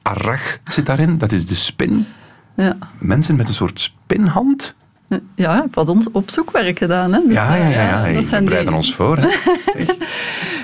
Arach 0.02 0.58
zit 0.64 0.86
daarin, 0.86 1.18
dat 1.18 1.32
is 1.32 1.46
de 1.46 1.54
spin. 1.54 2.06
Ja. 2.56 2.76
Mensen 2.98 3.36
met 3.36 3.48
een 3.48 3.54
soort 3.54 3.80
spinhand. 3.80 4.74
Ja, 5.34 5.66
wat 5.72 5.88
on- 5.88 6.08
opzoekwerk 6.12 6.78
gedaan. 6.78 7.12
Hè. 7.12 7.20
Dus, 7.26 7.36
Ja, 7.36 7.54
ja, 7.56 7.68
ja. 7.68 8.06
ja. 8.06 8.12
dat 8.12 8.24
zijn 8.24 8.42
we 8.42 8.48
bereiden 8.48 8.72
die- 8.72 8.82
ons 8.82 8.94
voor. 8.94 9.18
Hè. 9.18 9.28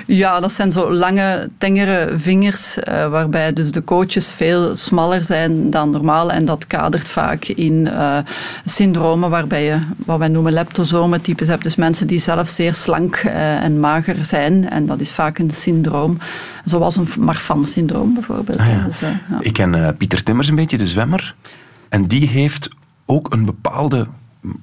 Ja, 0.07 0.39
dat 0.39 0.51
zijn 0.51 0.71
zo 0.71 0.93
lange, 0.93 1.49
tengere 1.57 2.13
vingers, 2.17 2.77
uh, 2.77 2.83
waarbij 3.09 3.53
dus 3.53 3.71
de 3.71 3.81
kootjes 3.81 4.27
veel 4.27 4.75
smaller 4.77 5.25
zijn 5.25 5.69
dan 5.69 5.89
normaal. 5.89 6.31
En 6.31 6.45
dat 6.45 6.67
kadert 6.67 7.07
vaak 7.07 7.45
in 7.45 7.73
uh, 7.91 8.17
syndromen 8.65 9.29
waarbij 9.29 9.63
je 9.63 9.79
wat 9.97 10.17
wij 10.19 10.27
noemen 10.27 10.53
leptosomen-types 10.53 11.47
hebt. 11.47 11.63
Dus 11.63 11.75
mensen 11.75 12.07
die 12.07 12.19
zelf 12.19 12.49
zeer 12.49 12.73
slank 12.75 13.21
uh, 13.25 13.63
en 13.63 13.79
mager 13.79 14.25
zijn. 14.25 14.69
En 14.69 14.85
dat 14.85 14.99
is 14.99 15.11
vaak 15.11 15.37
een 15.39 15.51
syndroom, 15.51 16.17
zoals 16.65 16.95
een 16.95 17.07
Marfan-syndroom 17.19 18.13
bijvoorbeeld. 18.13 18.57
Ah, 18.59 18.67
ja. 18.67 18.83
Dus, 18.85 18.99
ja. 18.99 19.19
Ik 19.39 19.53
ken 19.53 19.95
Pieter 19.97 20.23
Timmers 20.23 20.47
een 20.47 20.55
beetje, 20.55 20.77
de 20.77 20.87
zwemmer. 20.87 21.35
En 21.89 22.07
die 22.07 22.27
heeft 22.27 22.69
ook 23.05 23.33
een 23.33 23.45
bepaalde 23.45 24.07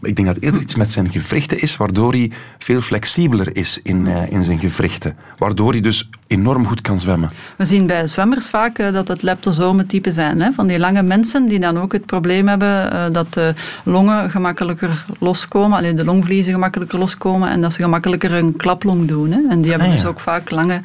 ik 0.03 0.17
denk 0.17 0.29
dat 0.29 0.39
eerder 0.41 0.61
iets 0.61 0.75
met 0.75 0.91
zijn 0.91 1.11
gewrichten 1.11 1.61
is, 1.61 1.77
waardoor 1.77 2.13
hij 2.13 2.31
veel 2.59 2.81
flexibeler 2.81 3.57
is 3.57 3.81
in, 3.83 4.07
uh, 4.07 4.33
in 4.33 4.45
zijn 4.45 4.59
gewrichten. 4.59 5.17
Waardoor 5.39 5.73
hij 5.73 5.81
dus 5.81 6.09
enorm 6.31 6.67
goed 6.67 6.81
kan 6.81 6.99
zwemmen. 6.99 7.31
We 7.57 7.65
zien 7.65 7.87
bij 7.87 8.07
zwemmers 8.07 8.49
vaak 8.49 8.79
uh, 8.79 8.93
dat 8.93 9.09
het 9.09 9.23
leptosomen-type 9.23 10.11
zijn. 10.13 10.41
Hè? 10.41 10.53
Van 10.53 10.67
die 10.67 10.79
lange 10.79 11.03
mensen 11.03 11.47
die 11.47 11.59
dan 11.61 11.79
ook 11.79 11.93
het 11.93 12.07
probleem 12.07 12.49
hebben 12.49 12.93
uh, 12.93 13.05
dat 13.13 13.33
de 13.35 13.55
longen 13.85 14.31
gemakkelijker 14.31 15.05
loskomen, 15.19 15.79
alleen 15.79 15.97
de 15.97 16.05
longvliezen 16.05 16.53
gemakkelijker 16.53 16.99
loskomen 16.99 17.51
en 17.51 17.61
dat 17.61 17.73
ze 17.73 17.83
gemakkelijker 17.83 18.33
een 18.35 18.57
klaplong 18.57 19.09
doen. 19.09 19.31
Hè? 19.31 19.41
En 19.49 19.61
die 19.61 19.71
hebben 19.71 19.89
Ah, 19.89 19.95
dus 19.95 20.05
ook 20.05 20.21
vaak 20.21 20.51
lange, 20.51 20.81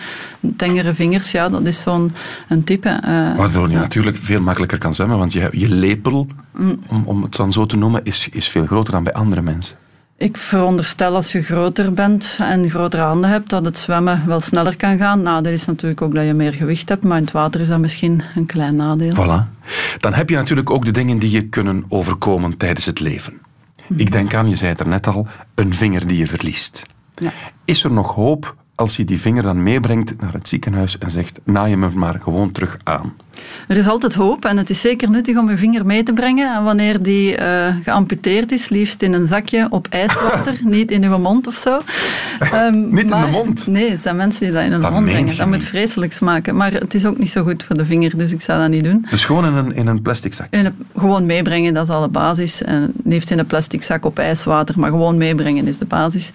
tengere 0.56 0.94
vingers. 0.94 1.32
Ja, 1.32 1.50
dat 1.50 1.66
is 1.66 1.82
zo'n 1.82 2.14
een 2.48 2.64
type. 2.64 3.00
Uh, 3.08 3.36
Waardoor 3.38 3.70
je 3.70 3.76
natuurlijk 3.76 4.18
veel 4.18 4.42
makkelijker 4.42 4.78
kan 4.78 4.94
zwemmen, 4.94 5.18
want 5.18 5.34
je, 5.34 5.50
je 5.52 5.70
lepel, 5.70 6.28
Mm. 6.58 6.80
om, 6.88 7.04
om 7.06 7.22
het 7.22 7.36
dan 7.36 7.52
zo 7.52 7.66
te 7.66 7.78
noemen, 7.78 8.02
is, 8.04 8.30
is 8.32 8.48
veel 8.48 8.66
groter 8.66 8.94
dan 8.94 9.04
bij 9.04 9.14
andere 9.14 9.42
mensen. 9.42 9.76
Ik 10.18 10.38
veronderstel 10.38 11.16
als 11.16 11.32
je 11.32 11.42
groter 11.42 11.94
bent 11.94 12.38
en 12.42 12.70
grotere 12.70 13.02
handen 13.02 13.30
hebt, 13.30 13.50
dat 13.50 13.66
het 13.66 13.78
zwemmen 13.78 14.24
wel 14.28 14.40
sneller 14.40 14.76
kan 14.76 14.98
gaan. 14.98 15.22
Nadeel 15.22 15.54
is 15.54 15.66
natuurlijk 15.66 16.02
ook 16.02 16.16
dat 16.16 16.26
je 16.26 16.34
meer 16.34 16.54
gewicht 16.54 16.90
hebt, 16.90 17.04
maar 17.04 17.18
in 17.18 17.24
het 17.24 17.32
water 17.32 17.62
is 17.62 17.68
dat 17.68 17.80
misschien 17.80 18.24
een 18.36 18.46
klein 18.46 18.76
nadeel. 18.76 19.14
Voilà. 19.14 19.50
Dan 19.98 20.14
heb 20.14 20.30
je 20.30 20.36
natuurlijk 20.36 20.70
ook 20.70 20.86
de 20.86 20.92
dingen 20.92 21.20
die 21.20 21.32
je 21.32 21.42
kunnen 21.42 21.86
overkomen 21.88 22.58
tijdens 22.58 22.86
het 22.86 23.00
leven. 23.00 23.34
Mhm. 23.88 24.00
Ik 24.00 24.12
denk 24.12 24.34
aan, 24.34 24.50
je 24.50 24.56
zei 24.56 24.72
het 24.72 24.80
er 24.80 24.88
net 24.88 25.08
al, 25.08 25.28
een 25.56 25.74
vinger 25.74 26.08
die 26.08 26.18
je 26.18 26.28
verliest. 26.28 26.86
Ja. 27.16 27.32
Is 27.66 27.84
er 27.84 27.92
nog 27.92 28.16
hoop 28.16 28.56
als 28.76 28.96
je 28.96 29.06
die 29.06 29.20
vinger 29.20 29.44
dan 29.44 29.64
meebrengt 29.64 30.22
naar 30.22 30.34
het 30.34 30.48
ziekenhuis 30.48 30.98
en 30.98 31.12
zegt, 31.12 31.40
naai 31.44 31.72
hem 31.72 31.84
er 31.84 31.98
maar 31.98 32.20
gewoon 32.22 32.52
terug 32.52 32.78
aan? 32.84 33.14
Er 33.68 33.78
is 33.78 33.88
altijd 33.88 34.14
hoop 34.14 34.46
en 34.46 34.58
het 34.58 34.70
is 34.70 34.82
zeker 34.82 35.10
nuttig 35.10 35.38
om 35.38 35.50
je 35.50 35.58
vinger 35.58 35.86
mee 35.86 36.04
te 36.04 36.14
brengen. 36.14 36.56
En 36.56 36.64
wanneer 36.64 37.04
die 37.04 37.36
eh, 37.36 37.76
geamputeerd 37.84 38.52
is, 38.52 38.70
liefst 38.70 39.02
in 39.02 39.14
een 39.14 39.28
zakje 39.28 39.68
op 39.70 39.88
ijswater, 39.90 40.60
niet 40.78 40.92
in 40.92 41.04
uw 41.04 41.18
mond 41.18 41.48
of 41.48 41.58
zo. 41.58 41.80
Um, 42.54 42.90
niet 42.96 43.12
in 43.12 43.22
de 43.22 43.28
mond? 43.32 43.68
Nee, 43.68 43.90
het 43.90 44.02
zijn 44.02 44.16
mensen 44.16 44.44
die 44.44 44.52
dat 44.52 44.64
in 44.64 44.72
hun 44.72 44.82
mond 44.82 45.06
brengen. 45.06 45.38
Dat 45.38 45.48
moet 45.48 45.64
vreselijk 45.64 46.14
smaken. 46.14 46.56
Maar 46.56 46.72
het 46.72 46.94
is 46.94 47.06
ook 47.06 47.18
niet 47.18 47.32
zo 47.32 47.44
goed 47.44 47.64
voor 47.64 47.78
de 47.78 47.86
vinger, 47.86 48.18
dus 48.18 48.32
ik 48.32 48.42
zou 48.42 48.60
dat 48.60 48.70
niet 48.70 48.84
doen. 48.84 49.06
Dus 49.10 49.26
gewoon 49.26 49.46
in 49.46 49.54
een, 49.54 49.76
in 49.76 49.88
een 49.88 50.02
plastic 50.02 50.34
zak? 50.34 50.48
In 50.50 50.76
gewoon 50.98 51.26
meebrengen, 51.26 51.74
dat 51.74 51.88
is 51.88 51.94
alle 51.94 52.08
basis. 52.08 52.62
En 52.62 52.94
liefst 53.04 53.32
in 53.32 53.40
een 53.40 53.46
plastic 53.46 53.84
zak 53.84 54.06
op 54.06 54.20
ijswater, 54.20 54.80
maar 54.80 54.90
gewoon 54.90 55.18
meebrengen 55.18 55.68
is 55.68 55.78
de 55.78 55.86
basis. 55.86 56.32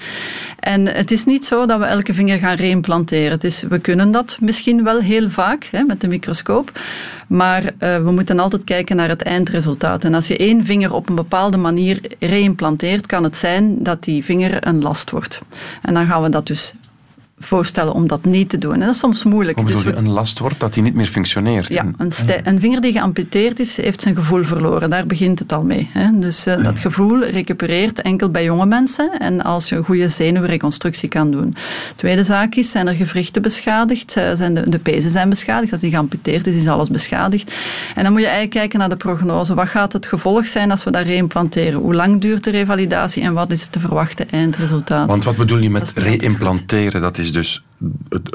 En 0.59 0.87
het 0.87 1.11
is 1.11 1.25
niet 1.25 1.45
zo 1.45 1.67
dat 1.67 1.79
we 1.79 1.85
elke 1.85 2.15
vinger 2.15 2.39
gaan 2.39 2.57
reimplanteren. 2.57 3.31
Het 3.31 3.45
is, 3.45 3.63
we 3.69 3.79
kunnen 3.79 4.11
dat 4.11 4.37
misschien 4.41 4.85
wel 4.85 5.01
heel 5.01 5.31
vaak 5.31 5.69
hè, 5.71 5.83
met 5.83 6.01
de 6.01 6.09
microscoop. 6.09 6.81
Maar 7.27 7.63
uh, 7.63 7.97
we 7.97 8.11
moeten 8.11 8.39
altijd 8.39 8.65
kijken 8.65 8.97
naar 8.97 9.09
het 9.09 9.23
eindresultaat. 9.23 10.05
En 10.05 10.15
als 10.15 10.27
je 10.27 10.37
één 10.37 10.65
vinger 10.65 10.95
op 10.95 11.09
een 11.09 11.15
bepaalde 11.15 11.57
manier 11.57 12.01
reimplanteert, 12.19 13.07
kan 13.07 13.25
het 13.25 13.37
zijn 13.37 13.83
dat 13.83 14.05
die 14.05 14.25
vinger 14.25 14.67
een 14.67 14.83
last 14.83 15.11
wordt. 15.11 15.41
En 15.83 15.95
dan 15.95 16.07
gaan 16.07 16.23
we 16.23 16.29
dat 16.29 16.47
dus 16.47 16.73
voorstellen 17.41 17.93
om 17.93 18.07
dat 18.07 18.25
niet 18.25 18.49
te 18.49 18.59
doen. 18.59 18.73
En 18.73 18.81
dat 18.81 18.95
is 18.95 18.99
soms 18.99 19.25
moeilijk. 19.25 19.59
Hoe 19.59 19.67
dus 19.67 19.85
een 19.85 20.09
last 20.09 20.39
wordt 20.39 20.61
dat 20.61 20.75
hij 20.75 20.83
niet 20.83 20.95
meer 20.95 21.07
functioneert? 21.07 21.69
Ja, 21.69 21.85
een, 21.97 22.13
een, 22.43 22.61
vinger 22.61 22.81
die 22.81 22.93
geamputeerd 22.93 23.61
is, 23.61 23.77
heeft 23.77 24.01
zijn 24.01 24.15
gevoel 24.15 24.43
verloren. 24.43 24.91
Daar 24.91 25.07
begint 25.07 25.39
het 25.39 25.53
al 25.53 25.63
mee. 25.63 25.91
Hè. 25.93 26.19
Dus 26.19 26.47
uh, 26.47 26.65
dat 26.65 26.79
gevoel 26.79 27.25
recupereert 27.25 28.03
enkel 28.03 28.29
bij 28.29 28.45
jonge 28.45 28.67
mensen 28.67 29.19
en 29.19 29.43
als 29.43 29.69
je 29.69 29.77
een 29.77 29.85
goede 29.85 30.09
zenuwreconstructie 30.09 31.09
kan 31.09 31.31
doen. 31.31 31.55
Tweede 31.97 32.25
zaak 32.25 32.55
is, 32.55 32.71
zijn 32.71 32.87
er 32.87 32.95
gewrichten 32.95 33.43
beschadigd? 33.43 34.13
Zijn 34.13 34.55
de, 34.55 34.71
de 34.71 34.79
pezen 34.79 35.11
zijn 35.11 35.29
beschadigd? 35.29 35.73
Als 35.73 35.81
die 35.81 35.91
geamputeerd 35.91 36.47
is, 36.47 36.57
is 36.57 36.67
alles 36.67 36.91
beschadigd. 36.91 37.53
En 37.95 38.03
dan 38.03 38.13
moet 38.13 38.21
je 38.21 38.27
eigenlijk 38.27 38.57
kijken 38.57 38.79
naar 38.79 38.89
de 38.89 38.97
prognose. 38.97 39.55
Wat 39.55 39.69
gaat 39.69 39.93
het 39.93 40.07
gevolg 40.07 40.49
zijn 40.49 40.71
als 40.71 40.85
we 40.85 40.91
dat 40.91 41.05
reimplanteren? 41.05 41.81
Hoe 41.81 41.95
lang 41.95 42.21
duurt 42.21 42.45
de 42.45 42.51
revalidatie 42.51 43.23
en 43.23 43.33
wat 43.33 43.53
is 43.53 43.61
het 43.61 43.73
te 43.73 43.81
verwachten 43.81 44.31
eindresultaat? 44.31 45.07
Want 45.07 45.25
wat 45.25 45.37
bedoel 45.37 45.59
je 45.59 45.71
met 45.71 45.93
reimplanteren? 45.93 47.01
Dat 47.01 47.19
is 47.19 47.30
dus 47.33 47.63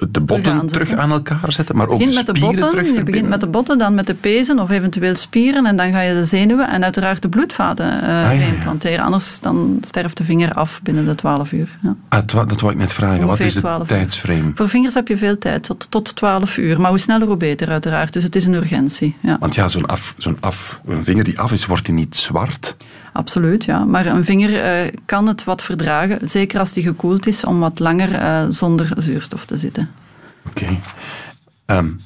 de 0.09 0.21
botten 0.21 0.67
terug, 0.67 0.91
aan 0.91 1.11
elkaar 1.11 1.51
zetten, 1.51 1.75
maar 1.75 1.87
ook 1.87 1.99
de 1.99 2.11
spieren 2.11 2.25
met 2.25 2.35
de 2.35 2.59
botten, 2.61 2.93
Je 2.93 3.03
begint 3.03 3.29
met 3.29 3.39
de 3.39 3.47
botten, 3.47 3.77
dan 3.77 3.93
met 3.93 4.07
de 4.07 4.13
pezen 4.13 4.59
of 4.59 4.69
eventueel 4.69 5.15
spieren 5.15 5.65
en 5.65 5.75
dan 5.75 5.91
ga 5.91 6.01
je 6.01 6.13
de 6.13 6.25
zenuwen 6.25 6.69
en 6.69 6.83
uiteraard 6.83 7.21
de 7.21 7.29
bloedvaten 7.29 8.03
uh, 8.03 8.29
ah, 8.29 8.47
implanteren. 8.47 9.05
Anders 9.05 9.39
dan 9.39 9.77
sterft 9.85 10.17
de 10.17 10.23
vinger 10.23 10.53
af 10.53 10.79
binnen 10.83 11.05
de 11.05 11.15
12 11.15 11.51
uur. 11.51 11.79
Ja. 11.81 11.95
Ah, 12.09 12.27
dat 12.27 12.61
wou 12.61 12.73
ik 12.73 12.77
net 12.77 12.93
vragen. 12.93 13.27
Wat 13.27 13.39
is 13.39 13.55
het 13.55 13.87
tijdsframe? 13.87 14.51
Voor 14.55 14.69
vingers 14.69 14.93
heb 14.93 15.07
je 15.07 15.17
veel 15.17 15.37
tijd, 15.37 15.63
tot, 15.63 15.91
tot 15.91 16.15
12 16.15 16.57
uur. 16.57 16.81
Maar 16.81 16.89
hoe 16.89 16.99
sneller, 16.99 17.27
hoe 17.27 17.37
beter 17.37 17.69
uiteraard. 17.69 18.13
Dus 18.13 18.23
het 18.23 18.35
is 18.35 18.45
een 18.45 18.53
urgentie. 18.53 19.15
Ja. 19.21 19.37
Want 19.39 19.55
ja, 19.55 19.67
zo'n 19.67 19.85
af, 19.85 20.15
zo'n 20.17 20.37
af, 20.39 20.81
een 20.85 21.03
vinger 21.03 21.23
die 21.23 21.39
af 21.39 21.51
is, 21.51 21.65
wordt 21.65 21.85
die 21.85 21.93
niet 21.93 22.15
zwart? 22.15 22.75
Absoluut, 23.15 23.65
ja. 23.65 23.85
Maar 23.85 24.05
een 24.05 24.25
vinger 24.25 24.49
uh, 24.49 24.91
kan 25.05 25.27
het 25.27 25.43
wat 25.43 25.61
verdragen, 25.61 26.29
zeker 26.29 26.59
als 26.59 26.73
die 26.73 26.83
gekoeld 26.83 27.27
is, 27.27 27.45
om 27.45 27.59
wat 27.59 27.79
langer 27.79 28.11
uh, 28.11 28.45
zonder 28.49 28.91
zuurstof 28.97 29.45
te 29.45 29.57
zitten. 29.57 29.89
Oké. 30.47 30.63
Okay. 30.63 31.77
Um, 31.77 32.01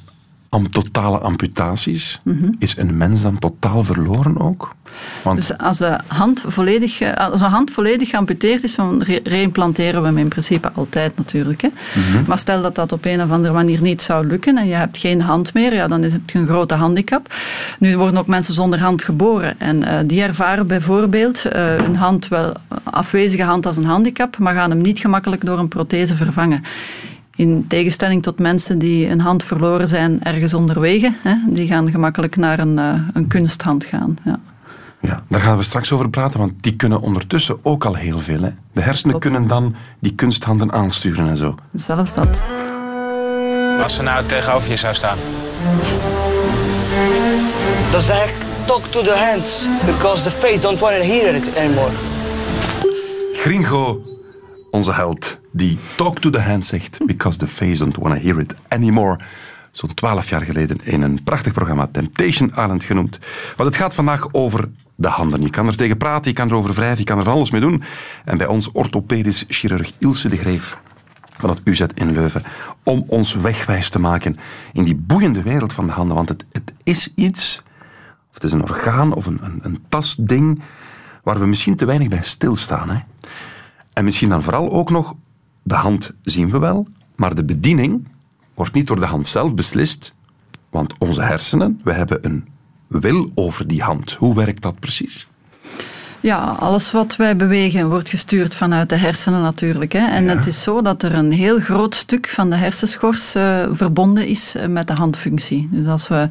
ehm, 0.49 0.65
totale 0.65 1.17
amputaties, 1.17 2.21
mm 2.23 2.37
-hmm. 2.39 2.55
is 2.59 2.77
een 2.77 2.97
mens 2.97 3.21
dan 3.21 3.39
totaal 3.39 3.83
verloren 3.83 4.39
ook? 4.39 4.75
Want... 5.23 5.37
Dus 5.37 5.57
als, 5.57 5.77
de 5.77 5.99
hand 6.07 6.43
volledig, 6.47 7.01
eh, 7.01 7.13
als 7.31 7.41
een 7.41 7.49
hand 7.49 7.71
volledig 7.71 8.09
geamputeerd 8.09 8.63
is, 8.63 8.75
dan 8.75 9.03
reimplanteren 9.23 10.01
we 10.01 10.07
hem 10.07 10.17
in 10.17 10.27
principe 10.27 10.71
altijd 10.71 11.17
natuurlijk. 11.17 11.61
Hè. 11.61 11.67
Mm 11.67 12.03
-hmm. 12.11 12.23
Maar 12.27 12.37
stel 12.37 12.61
dat 12.61 12.75
dat 12.75 12.91
op 12.91 13.05
een 13.05 13.21
of 13.21 13.31
andere 13.31 13.53
manier 13.53 13.81
niet 13.81 14.01
zou 14.01 14.27
lukken 14.27 14.57
en 14.57 14.67
je 14.67 14.73
hebt 14.73 14.97
geen 14.97 15.21
hand 15.21 15.53
meer, 15.53 15.73
ja, 15.73 15.87
dan 15.87 16.03
is 16.03 16.13
het 16.13 16.21
een 16.33 16.47
grote 16.47 16.75
handicap. 16.75 17.33
Nu 17.79 17.97
worden 17.97 18.19
ook 18.19 18.27
mensen 18.27 18.53
zonder 18.53 18.79
hand 18.79 19.03
geboren 19.03 19.59
en 19.59 19.81
uh, 19.81 19.89
die 20.05 20.21
ervaren 20.21 20.67
bijvoorbeeld 20.67 21.45
uh, 21.55 21.77
een 21.77 21.95
hand 21.95 22.27
wel 22.27 22.53
afwezige 22.83 23.43
hand 23.43 23.65
als 23.65 23.77
een 23.77 23.85
handicap, 23.85 24.37
maar 24.37 24.55
gaan 24.55 24.69
hem 24.69 24.81
niet 24.81 24.99
gemakkelijk 24.99 25.45
door 25.45 25.59
een 25.59 25.67
prothese 25.67 26.15
vervangen. 26.15 26.63
In 27.35 27.65
tegenstelling 27.67 28.23
tot 28.23 28.39
mensen 28.39 28.79
die 28.79 29.07
een 29.07 29.21
hand 29.21 29.43
verloren 29.43 29.87
zijn 29.87 30.23
ergens 30.23 30.53
onderwege, 30.53 31.13
hè, 31.21 31.35
die 31.47 31.67
gaan 31.67 31.91
gemakkelijk 31.91 32.35
naar 32.35 32.59
een, 32.59 32.77
uh, 32.77 32.93
een 33.13 33.27
kunsthand 33.27 33.85
gaan. 33.85 34.17
Ja. 34.23 34.39
Ja, 35.01 35.23
daar 35.29 35.41
gaan 35.41 35.57
we 35.57 35.63
straks 35.63 35.91
over 35.91 36.09
praten, 36.09 36.39
want 36.39 36.53
die 36.63 36.75
kunnen 36.75 37.01
ondertussen 37.01 37.59
ook 37.63 37.85
al 37.85 37.95
heel 37.95 38.19
veel. 38.19 38.41
Hè. 38.41 38.49
De 38.73 38.81
hersenen 38.81 39.19
kunnen 39.19 39.47
dan 39.47 39.75
die 39.99 40.15
kunsthanden 40.15 40.71
aansturen 40.71 41.27
en 41.27 41.37
zo. 41.37 41.55
Zelfs 41.73 42.13
dat. 42.13 42.41
Als 43.83 43.95
ze 43.95 44.03
nou 44.03 44.25
tegenover 44.25 44.69
je 44.69 44.75
zou 44.75 44.93
staan. 44.95 45.17
Dan 47.91 48.01
zeg 48.01 48.25
ik, 48.25 48.35
talk 48.65 48.85
to 48.85 49.01
the 49.01 49.15
hands, 49.15 49.67
because 49.85 50.23
the 50.23 50.31
face 50.31 50.61
don't 50.61 50.79
want 50.79 50.95
to 50.95 51.01
hear 51.01 51.35
it 51.35 51.57
anymore. 51.57 51.91
Gringo, 53.33 54.01
onze 54.71 54.93
held, 54.93 55.37
die 55.51 55.77
talk 55.95 56.19
to 56.19 56.29
the 56.29 56.39
hand 56.39 56.65
zegt, 56.65 56.99
because 57.05 57.37
the 57.37 57.47
face 57.47 57.83
don't 57.83 57.97
want 57.97 58.15
to 58.15 58.21
hear 58.21 58.39
it 58.39 58.55
anymore 58.67 59.19
zo'n 59.71 59.93
twaalf 59.93 60.29
jaar 60.29 60.41
geleden 60.41 60.77
in 60.83 61.01
een 61.01 61.23
prachtig 61.23 61.53
programma, 61.53 61.87
Temptation 61.91 62.49
Island 62.49 62.83
genoemd. 62.83 63.19
Want 63.55 63.69
het 63.69 63.77
gaat 63.77 63.93
vandaag 63.93 64.27
over 64.31 64.69
de 64.99 65.07
handen. 65.07 65.41
Je 65.41 65.49
kan 65.49 65.67
er 65.67 65.75
tegen 65.75 65.97
praten, 65.97 66.31
je 66.31 66.37
kan 66.37 66.47
erover 66.47 66.73
wrijven, 66.73 66.97
je 66.97 67.03
kan 67.03 67.19
er 67.19 67.29
alles 67.29 67.51
mee 67.51 67.61
doen. 67.61 67.83
En 68.25 68.37
bij 68.37 68.47
ons 68.47 68.71
orthopedisch 68.71 69.45
chirurg 69.47 69.91
Ilse 69.97 70.29
de 70.29 70.37
Greef 70.37 70.79
van 71.37 71.49
het 71.49 71.61
UZ 71.63 71.81
in 71.93 72.11
Leuven, 72.11 72.43
om 72.83 73.03
ons 73.07 73.33
wegwijs 73.33 73.89
te 73.89 73.99
maken 73.99 74.37
in 74.73 74.83
die 74.83 74.95
boeiende 74.95 75.41
wereld 75.41 75.73
van 75.73 75.85
de 75.85 75.91
handen. 75.91 76.15
Want 76.15 76.29
het, 76.29 76.45
het 76.51 76.73
is 76.83 77.13
iets, 77.15 77.63
of 78.29 78.33
het 78.33 78.43
is 78.43 78.51
een 78.51 78.61
orgaan 78.61 79.13
of 79.13 79.25
een, 79.25 79.39
een, 79.41 79.79
een 80.27 80.61
waar 81.23 81.39
we 81.39 81.45
misschien 81.45 81.75
te 81.75 81.85
weinig 81.85 82.07
bij 82.07 82.21
stilstaan. 82.21 82.89
Hè? 82.89 82.99
En 83.93 84.03
misschien 84.03 84.29
dan 84.29 84.43
vooral 84.43 84.71
ook 84.71 84.89
nog, 84.89 85.15
de 85.63 85.75
hand 85.75 86.13
zien 86.21 86.49
we 86.49 86.59
wel, 86.59 86.87
maar 87.15 87.35
de 87.35 87.43
bediening 87.43 88.07
wordt 88.53 88.73
niet 88.73 88.87
door 88.87 88.99
de 88.99 89.05
hand 89.05 89.27
zelf 89.27 89.55
beslist, 89.55 90.15
want 90.69 90.97
onze 90.97 91.21
hersenen, 91.21 91.81
we 91.83 91.93
hebben 91.93 92.25
een 92.25 92.47
wil 92.89 93.31
over 93.35 93.67
die 93.67 93.81
hand. 93.81 94.11
Hoe 94.11 94.35
werkt 94.35 94.61
dat 94.61 94.79
precies? 94.79 95.27
Ja, 96.21 96.55
alles 96.59 96.91
wat 96.91 97.15
wij 97.15 97.35
bewegen 97.35 97.89
wordt 97.89 98.09
gestuurd 98.09 98.55
vanuit 98.55 98.89
de 98.89 98.95
hersenen 98.95 99.41
natuurlijk. 99.41 99.91
Hè. 99.93 100.07
En 100.07 100.27
het 100.27 100.45
is 100.45 100.61
zo 100.61 100.81
dat 100.81 101.03
er 101.03 101.13
een 101.13 101.31
heel 101.31 101.59
groot 101.59 101.95
stuk 101.95 102.27
van 102.27 102.49
de 102.49 102.55
hersenschors 102.55 103.35
uh, 103.35 103.67
verbonden 103.71 104.27
is 104.27 104.55
eh, 104.55 104.67
met 104.67 104.87
de 104.87 104.93
handfunctie. 104.93 105.67
Dus 105.71 105.87
als 105.87 106.07
we 106.07 106.27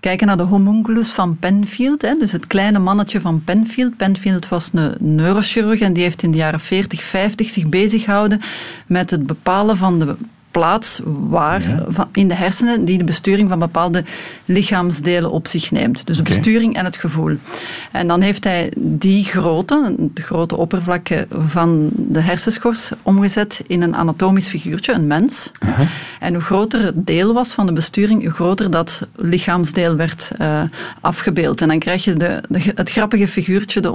kijken 0.00 0.26
naar 0.26 0.36
de 0.36 0.42
homunculus 0.42 1.08
van 1.08 1.36
Penfield, 1.36 2.02
hè, 2.02 2.14
dus 2.14 2.32
het 2.32 2.46
kleine 2.46 2.78
mannetje 2.78 3.20
van 3.20 3.42
Penfield. 3.44 3.96
Penfield 3.96 4.48
was 4.48 4.70
een 4.72 4.94
neurochirurg 4.98 5.80
en 5.80 5.92
die 5.92 6.02
heeft 6.02 6.22
in 6.22 6.30
de 6.30 6.36
jaren 6.36 6.60
40, 6.60 7.02
50 7.02 7.48
zich 7.48 7.66
bezig 7.66 8.04
gehouden 8.04 8.40
met 8.86 9.10
het 9.10 9.26
bepalen 9.26 9.76
van 9.76 9.98
de 9.98 10.16
plaats 10.58 11.00
waar 11.28 11.62
in 12.12 12.28
de 12.28 12.34
hersenen 12.34 12.84
die 12.84 12.98
de 12.98 13.04
besturing 13.04 13.48
van 13.48 13.58
bepaalde 13.58 14.04
lichaamsdelen 14.44 15.30
op 15.30 15.46
zich 15.46 15.70
neemt. 15.70 16.06
Dus 16.06 16.16
de 16.16 16.22
besturing 16.22 16.76
en 16.76 16.84
het 16.84 16.96
gevoel. 16.96 17.36
En 17.92 18.06
dan 18.06 18.20
heeft 18.20 18.44
hij 18.44 18.72
die 18.76 19.24
grootte, 19.24 19.94
de 19.98 20.22
grote 20.22 20.56
oppervlakte 20.56 21.26
van 21.48 21.90
de 21.92 22.20
hersenschors, 22.20 22.90
omgezet 23.02 23.62
in 23.66 23.82
een 23.82 23.96
anatomisch 23.96 24.46
figuurtje, 24.46 24.92
een 24.92 25.06
mens. 25.06 25.50
En 26.20 26.34
hoe 26.34 26.42
groter 26.42 26.84
het 26.84 27.06
deel 27.06 27.32
was 27.32 27.52
van 27.52 27.66
de 27.66 27.72
besturing, 27.72 28.22
hoe 28.22 28.32
groter 28.32 28.70
dat 28.70 29.06
lichaamsdeel 29.16 29.96
werd 29.96 30.30
uh, 30.40 30.62
afgebeeld. 31.00 31.60
En 31.60 31.68
dan 31.68 31.78
krijg 31.78 32.04
je 32.04 32.14
de, 32.14 32.40
de, 32.48 32.72
het 32.74 32.90
grappige 32.90 33.28
figuurtje, 33.28 33.80
de 33.80 33.88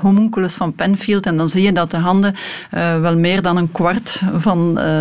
homunculus 0.00 0.54
van 0.54 0.74
Penfield. 0.74 1.26
En 1.26 1.36
dan 1.36 1.48
zie 1.48 1.62
je 1.62 1.72
dat 1.72 1.90
de 1.90 1.96
handen 1.96 2.34
uh, 2.74 3.00
wel 3.00 3.16
meer 3.16 3.42
dan 3.42 3.56
een 3.56 3.72
kwart 3.72 4.22
van 4.36 4.78
uh, 4.78 5.00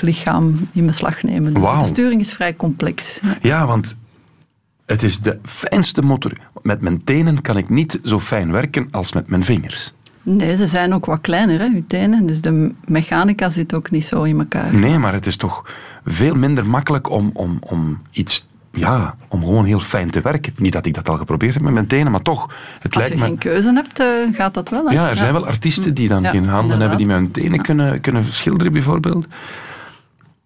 lichaam 0.00 0.68
in 0.72 0.86
beslag 0.86 1.22
nemen. 1.22 1.54
Dus 1.54 1.62
de 1.62 1.76
besturing 1.78 2.20
is 2.20 2.32
vrij 2.32 2.56
complex. 2.56 3.20
Ja, 3.40 3.66
want 3.66 3.96
het 4.86 5.02
is 5.02 5.20
de 5.20 5.38
fijnste 5.42 6.02
motor. 6.02 6.32
Met 6.62 6.80
mijn 6.80 7.04
tenen 7.04 7.42
kan 7.42 7.56
ik 7.56 7.68
niet 7.68 8.00
zo 8.02 8.20
fijn 8.20 8.52
werken 8.52 8.88
als 8.90 9.12
met 9.12 9.28
mijn 9.28 9.44
vingers. 9.44 9.94
Nee, 10.22 10.56
ze 10.56 10.66
zijn 10.66 10.94
ook 10.94 11.06
wat 11.06 11.20
kleiner, 11.20 11.58
hè, 11.58 11.66
uw 11.66 11.84
tenen. 11.86 12.26
Dus 12.26 12.40
de 12.40 12.72
mechanica 12.84 13.50
zit 13.50 13.74
ook 13.74 13.90
niet 13.90 14.04
zo 14.04 14.22
in 14.22 14.38
elkaar. 14.38 14.74
Nee, 14.74 14.98
maar 14.98 15.12
het 15.12 15.26
is 15.26 15.36
toch 15.36 15.64
veel 16.04 16.34
minder 16.34 16.66
makkelijk 16.66 17.10
om, 17.10 17.30
om, 17.34 17.58
om 17.60 18.02
iets 18.10 18.46
ja, 18.74 19.16
om 19.28 19.40
gewoon 19.40 19.64
heel 19.64 19.80
fijn 19.80 20.10
te 20.10 20.20
werken. 20.20 20.52
Niet 20.56 20.72
dat 20.72 20.86
ik 20.86 20.94
dat 20.94 21.08
al 21.08 21.18
geprobeerd 21.18 21.54
heb 21.54 21.62
met 21.62 21.72
mijn 21.72 21.86
tenen, 21.86 22.12
maar 22.12 22.22
toch. 22.22 22.48
Het 22.80 22.94
Als 22.94 23.04
lijkt 23.04 23.18
je 23.18 23.26
geen 23.26 23.38
keuze 23.38 23.72
hebt, 23.72 24.00
uh, 24.00 24.06
gaat 24.36 24.54
dat 24.54 24.68
wel. 24.68 24.86
Hè? 24.86 24.94
Ja, 24.94 25.08
er 25.08 25.16
zijn 25.16 25.32
wel 25.32 25.46
artiesten 25.46 25.94
die 25.94 26.08
dan 26.08 26.22
ja, 26.22 26.30
geen 26.30 26.48
handen 26.48 26.72
inderdaad. 26.72 26.78
hebben 26.78 26.98
die 26.98 27.06
met 27.06 27.16
hun 27.16 27.30
tenen 27.30 27.62
kunnen, 27.62 28.00
kunnen 28.00 28.32
schilderen, 28.32 28.72
bijvoorbeeld. 28.72 29.26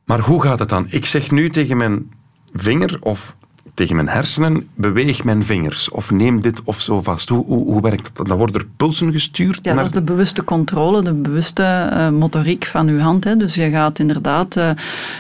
Maar 0.09 0.21
hoe 0.21 0.42
gaat 0.42 0.59
het 0.59 0.68
dan? 0.68 0.87
Ik 0.88 1.07
zeg 1.07 1.31
nu 1.31 1.51
tegen 1.51 1.77
mijn 1.77 2.11
vinger 2.53 2.97
of 3.01 3.37
tegen 3.75 3.94
mijn 3.94 4.09
hersenen, 4.09 4.68
beweeg 4.75 5.25
mijn 5.25 5.44
vingers 5.44 5.90
of 5.90 6.11
neem 6.11 6.40
dit 6.40 6.62
of 6.64 6.81
zo 6.81 7.01
vast. 7.01 7.29
Hoe, 7.29 7.44
hoe, 7.44 7.64
hoe 7.64 7.81
werkt 7.81 8.11
dat? 8.12 8.27
Dan 8.27 8.38
worden 8.38 8.61
er 8.61 8.66
pulsen 8.77 9.12
gestuurd? 9.12 9.59
Ja, 9.62 9.75
dat 9.75 9.85
is 9.85 9.90
de 9.90 10.03
bewuste 10.03 10.44
controle, 10.44 11.03
de 11.03 11.12
bewuste 11.12 11.90
uh, 11.92 12.09
motoriek 12.11 12.64
van 12.64 12.88
uw 12.88 12.99
hand. 12.99 13.25
Hè. 13.25 13.37
Dus 13.37 13.55
je 13.55 13.71
gaat 13.71 13.99
inderdaad 13.99 14.57
uh, 14.57 14.71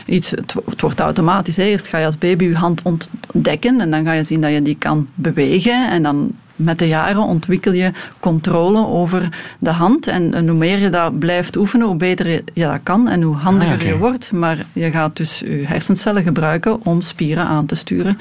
iets, 0.06 0.30
het, 0.30 0.54
het, 0.64 0.80
wordt 0.80 1.00
automatisch. 1.00 1.56
Hè. 1.56 1.62
Eerst 1.62 1.86
ga 1.86 1.98
je 1.98 2.06
als 2.06 2.18
baby 2.18 2.44
je 2.44 2.54
hand 2.54 2.82
ontdekken 2.82 3.80
en 3.80 3.90
dan 3.90 4.04
ga 4.04 4.12
je 4.12 4.24
zien 4.24 4.40
dat 4.40 4.52
je 4.52 4.62
die 4.62 4.76
kan 4.76 5.08
bewegen 5.14 5.90
en 5.90 6.02
dan 6.02 6.32
met 6.58 6.78
de 6.78 6.88
jaren 6.88 7.22
ontwikkel 7.22 7.72
je 7.72 7.92
controle 8.20 8.86
over 8.86 9.28
de 9.58 9.70
hand. 9.70 10.06
En, 10.06 10.48
hoe 10.48 10.58
meer 10.58 10.78
je 10.78 10.90
dat 10.90 11.18
blijft 11.18 11.56
oefenen, 11.56 11.86
hoe 11.86 11.96
beter 11.96 12.28
je, 12.28 12.42
dat 12.52 12.80
kan 12.82 13.08
en 13.08 13.22
hoe 13.22 13.36
handiger 13.36 13.78
ah, 13.78 13.82
je 13.82 13.98
wordt. 13.98 14.32
Maar 14.32 14.66
je 14.72 14.90
gaat 14.90 15.16
dus 15.16 15.38
je 15.38 15.62
hersencellen 15.66 16.22
gebruiken 16.22 16.84
om 16.84 17.00
spieren 17.00 17.44
aan 17.44 17.66
te 17.66 17.74
sturen. 17.74 18.18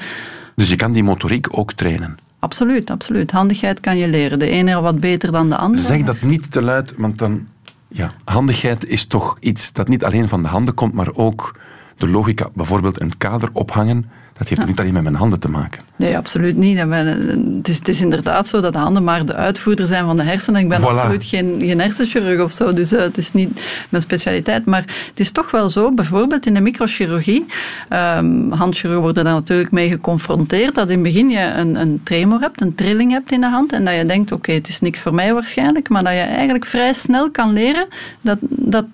Dus 0.54 0.68
je 0.68 0.76
kan 0.76 0.92
die 0.92 1.02
motoriek 1.02 1.58
ook 1.58 1.72
trainen? 1.72 2.16
Absoluut, 2.38 2.90
absoluut. 2.90 3.30
Handigheid 3.30 3.80
kan 3.80 3.98
je 3.98 4.08
leren. 4.08 4.38
De 4.38 4.48
ene 4.48 4.80
wat 4.80 5.00
beter 5.00 5.32
dan 5.32 5.48
de 5.48 5.56
andere. 5.56 5.84
Zeg 5.84 6.02
dat 6.02 6.22
niet 6.22 6.50
te 6.50 6.62
luid, 6.62 6.94
want 6.96 7.18
dan... 7.18 7.46
Ja, 7.88 8.12
handigheid 8.24 8.86
is 8.86 9.06
toch 9.06 9.36
iets 9.40 9.72
dat 9.72 9.88
niet 9.88 10.04
alleen 10.04 10.28
van 10.28 10.42
de 10.42 10.48
handen 10.48 10.74
komt, 10.74 10.94
maar 10.94 11.14
ook 11.14 11.58
de 11.96 12.08
logica. 12.08 12.48
Bijvoorbeeld 12.54 13.00
een 13.00 13.16
kader 13.16 13.48
ophangen 13.52 14.10
dat 14.38 14.48
heeft 14.48 14.66
niet 14.66 14.80
alleen 14.80 14.92
met 14.92 15.02
mijn 15.02 15.14
handen 15.14 15.40
te 15.40 15.48
maken. 15.48 15.80
Nee, 15.96 16.16
absoluut 16.16 16.56
niet. 16.56 16.78
Het 16.78 17.68
is, 17.68 17.78
het 17.78 17.88
is, 17.88 18.00
inderdaad 18.00 18.46
zo 18.46 18.60
dat 18.60 18.72
de 18.72 18.78
handen 18.78 19.04
maar 19.04 19.26
de 19.26 19.34
uitvoerder 19.34 19.86
zijn 19.86 20.04
van 20.04 20.16
de 20.16 20.22
hersenen. 20.22 20.60
Ik 20.60 20.68
ben 20.68 20.84
absoluut 20.84 21.24
geen, 21.24 21.56
geen 21.58 21.80
hersenchirurg 21.80 22.40
of 22.40 22.52
zo, 22.52 22.72
dus 22.72 22.92
uh, 22.92 23.00
het 23.00 23.18
is 23.18 23.32
niet 23.32 23.60
mijn 23.88 24.02
specialiteit. 24.02 24.64
Maar 24.64 24.84
het 25.08 25.20
is 25.20 25.30
toch 25.30 25.50
wel 25.50 25.70
zo, 25.70 25.92
bijvoorbeeld 25.92 26.46
in 26.46 26.54
de 26.54 26.60
microchirurgie, 26.60 27.46
um, 27.90 28.52
handchirurgen 28.52 29.02
worden 29.02 29.24
daar 29.24 29.34
natuurlijk 29.34 29.70
mee 29.70 29.88
geconfronteerd, 29.88 30.74
dat 30.74 30.88
in 30.88 30.94
het 30.94 31.02
begin 31.02 31.30
je 31.30 31.52
een, 31.56 31.74
een 31.74 32.00
tremor 32.02 32.40
hebt, 32.40 32.60
een 32.60 32.74
trilling 32.74 33.10
hebt 33.10 33.32
in 33.32 33.40
de 33.40 33.48
hand 33.48 33.72
en 33.72 33.84
dat 33.84 33.96
je 33.96 34.04
denkt, 34.04 34.32
oké, 34.32 34.52
het 34.52 34.68
is 34.68 34.80
niks 34.80 35.00
voor 35.00 35.14
mij 35.14 35.34
waarschijnlijk, 35.34 35.88
maar 35.88 36.04
dat 36.04 36.12
je 36.12 36.18
eigenlijk 36.18 36.64
vrij 36.64 36.92
snel 36.92 37.30
kan 37.30 37.52
leren 37.52 37.86
dat, 38.20 38.38
dat 38.40 38.84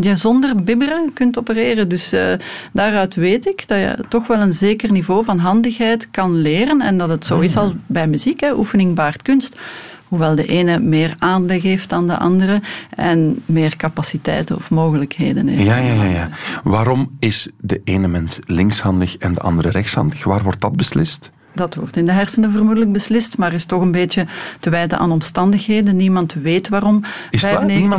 je 0.00 0.16
zonder 0.16 0.62
bibberen 0.62 1.12
kunt 1.12 1.38
opereren. 1.38 1.88
Dus 1.88 2.12
uh, 2.12 2.32
daaruit 2.72 3.14
weet 3.14 3.46
ik 3.46 3.68
dat 3.68 3.78
je 3.78 4.04
toch 4.08 4.26
wel 4.26 4.40
een 4.40 4.52
zeker 4.52 4.92
niveau 4.92 5.24
van 5.24 5.38
handigheid 5.38 6.10
kan 6.10 6.34
leren. 6.34 6.80
En 6.80 6.98
dat 6.98 7.08
het 7.08 7.26
zo 7.26 7.40
is 7.40 7.56
als 7.56 7.72
bij 7.86 8.06
muziek, 8.06 8.40
hè, 8.40 8.54
oefening 8.56 8.94
baart 8.94 9.22
kunst. 9.22 9.58
Hoewel 10.04 10.34
de 10.34 10.46
ene 10.46 10.78
meer 10.78 11.14
aanleg 11.18 11.62
heeft 11.62 11.88
dan 11.88 12.06
de 12.06 12.18
andere 12.18 12.60
en 12.90 13.42
meer 13.46 13.76
capaciteiten 13.76 14.56
of 14.56 14.70
mogelijkheden 14.70 15.46
heeft. 15.46 15.62
Ja, 15.62 15.76
ja, 15.76 15.94
ja, 15.94 16.04
ja. 16.04 16.28
Waarom 16.62 17.16
is 17.18 17.50
de 17.60 17.80
ene 17.84 18.08
mens 18.08 18.38
linkshandig 18.46 19.16
en 19.16 19.34
de 19.34 19.40
andere 19.40 19.70
rechtshandig? 19.70 20.24
Waar 20.24 20.42
wordt 20.42 20.60
dat 20.60 20.76
beslist? 20.76 21.30
Dat 21.54 21.74
wordt 21.74 21.96
in 21.96 22.06
de 22.06 22.12
hersenen 22.12 22.52
vermoedelijk 22.52 22.92
beslist, 22.92 23.36
maar 23.36 23.52
is 23.52 23.64
toch 23.64 23.80
een 23.80 23.90
beetje 23.90 24.26
te 24.60 24.70
wijten 24.70 24.98
aan 24.98 25.12
omstandigheden. 25.12 25.96
Niemand 25.96 26.32
weet 26.32 26.68
waarom 26.68 27.02
is 27.30 27.46
95% 27.46 27.48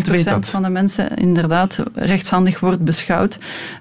weet 0.06 0.50
van 0.50 0.64
de 0.64 0.70
mensen 0.70 1.16
inderdaad 1.16 1.84
rechtshandig 1.94 2.60
wordt 2.60 2.84
beschouwd. 2.84 3.38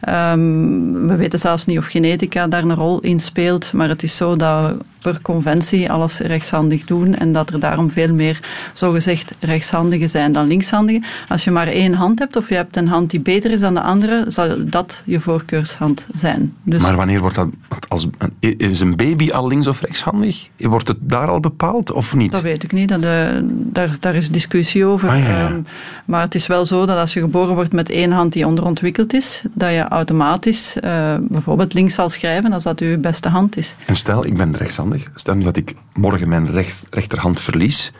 Um, 0.08 1.06
we 1.06 1.16
weten 1.16 1.38
zelfs 1.38 1.66
niet 1.66 1.78
of 1.78 1.87
genetica 1.87 2.48
daar 2.48 2.62
een 2.62 2.74
rol 2.74 3.00
in 3.00 3.20
speelt, 3.20 3.72
maar 3.72 3.88
het 3.88 4.02
is 4.02 4.16
zo 4.16 4.37
dat 4.37 4.74
per 5.04 5.18
conventie 5.22 5.90
alles 5.90 6.18
rechtshandig 6.18 6.84
doen 6.84 7.14
en 7.14 7.32
dat 7.32 7.50
er 7.50 7.60
daarom 7.60 7.90
veel 7.90 8.14
meer 8.14 8.40
zogezegd 8.72 9.34
rechtshandigen 9.40 10.08
zijn 10.08 10.32
dan 10.32 10.46
linkshandigen. 10.46 11.04
Als 11.28 11.44
je 11.44 11.50
maar 11.50 11.66
één 11.66 11.94
hand 11.94 12.18
hebt 12.18 12.36
of 12.36 12.48
je 12.48 12.54
hebt 12.54 12.76
een 12.76 12.88
hand 12.88 13.10
die 13.10 13.20
beter 13.20 13.50
is 13.50 13.60
dan 13.60 13.74
de 13.74 13.80
andere, 13.80 14.24
zal 14.28 14.48
dat 14.58 15.02
je 15.04 15.20
voorkeurshand 15.20 16.06
zijn. 16.12 16.54
Dus 16.62 16.82
maar 16.82 16.96
wanneer 16.96 17.20
wordt 17.20 17.36
dat, 17.36 17.48
als, 17.88 18.08
is 18.40 18.80
een 18.80 18.96
baby 18.96 19.30
al 19.30 19.48
links- 19.48 19.66
of 19.66 19.80
rechtshandig? 19.80 20.48
Wordt 20.58 20.88
het 20.88 20.96
daar 21.00 21.28
al 21.28 21.40
bepaald 21.40 21.92
of 21.92 22.14
niet? 22.14 22.30
Dat 22.30 22.42
weet 22.42 22.62
ik 22.62 22.72
niet, 22.72 22.88
dat, 22.88 23.04
uh, 23.04 23.08
daar, 23.44 23.96
daar 24.00 24.14
is 24.14 24.28
discussie 24.30 24.84
over. 24.84 25.08
Ah, 25.08 25.18
ja, 25.18 25.50
um, 25.50 25.66
maar 26.04 26.20
het 26.20 26.34
is 26.34 26.46
wel 26.46 26.66
zo 26.66 26.86
dat 26.86 26.98
als 26.98 27.12
je 27.12 27.20
geboren 27.20 27.54
wordt 27.54 27.72
met 27.72 27.90
één 27.90 28.10
hand 28.10 28.32
die 28.32 28.46
onderontwikkeld 28.46 29.12
is, 29.14 29.42
dat 29.52 29.70
je 29.70 29.88
automatisch 29.88 30.76
uh, 30.84 31.14
bijvoorbeeld 31.20 31.74
links 31.74 31.94
zal 31.94 32.08
schrijven 32.08 32.52
als 32.52 32.62
dat 32.62 32.80
je 32.80 32.98
beste 32.98 33.28
hand 33.28 33.56
is. 33.56 33.74
En 33.86 33.96
stel, 33.96 34.26
ik 34.26 34.36
ben 34.36 34.56
rechtshandig 34.56 34.93
Stel 35.14 35.35
nu 35.35 35.42
dat 35.42 35.57
ik 35.57 35.74
morgen 35.92 36.28
mijn 36.28 36.50
rechterhand 36.90 37.40
verlies, 37.40 37.92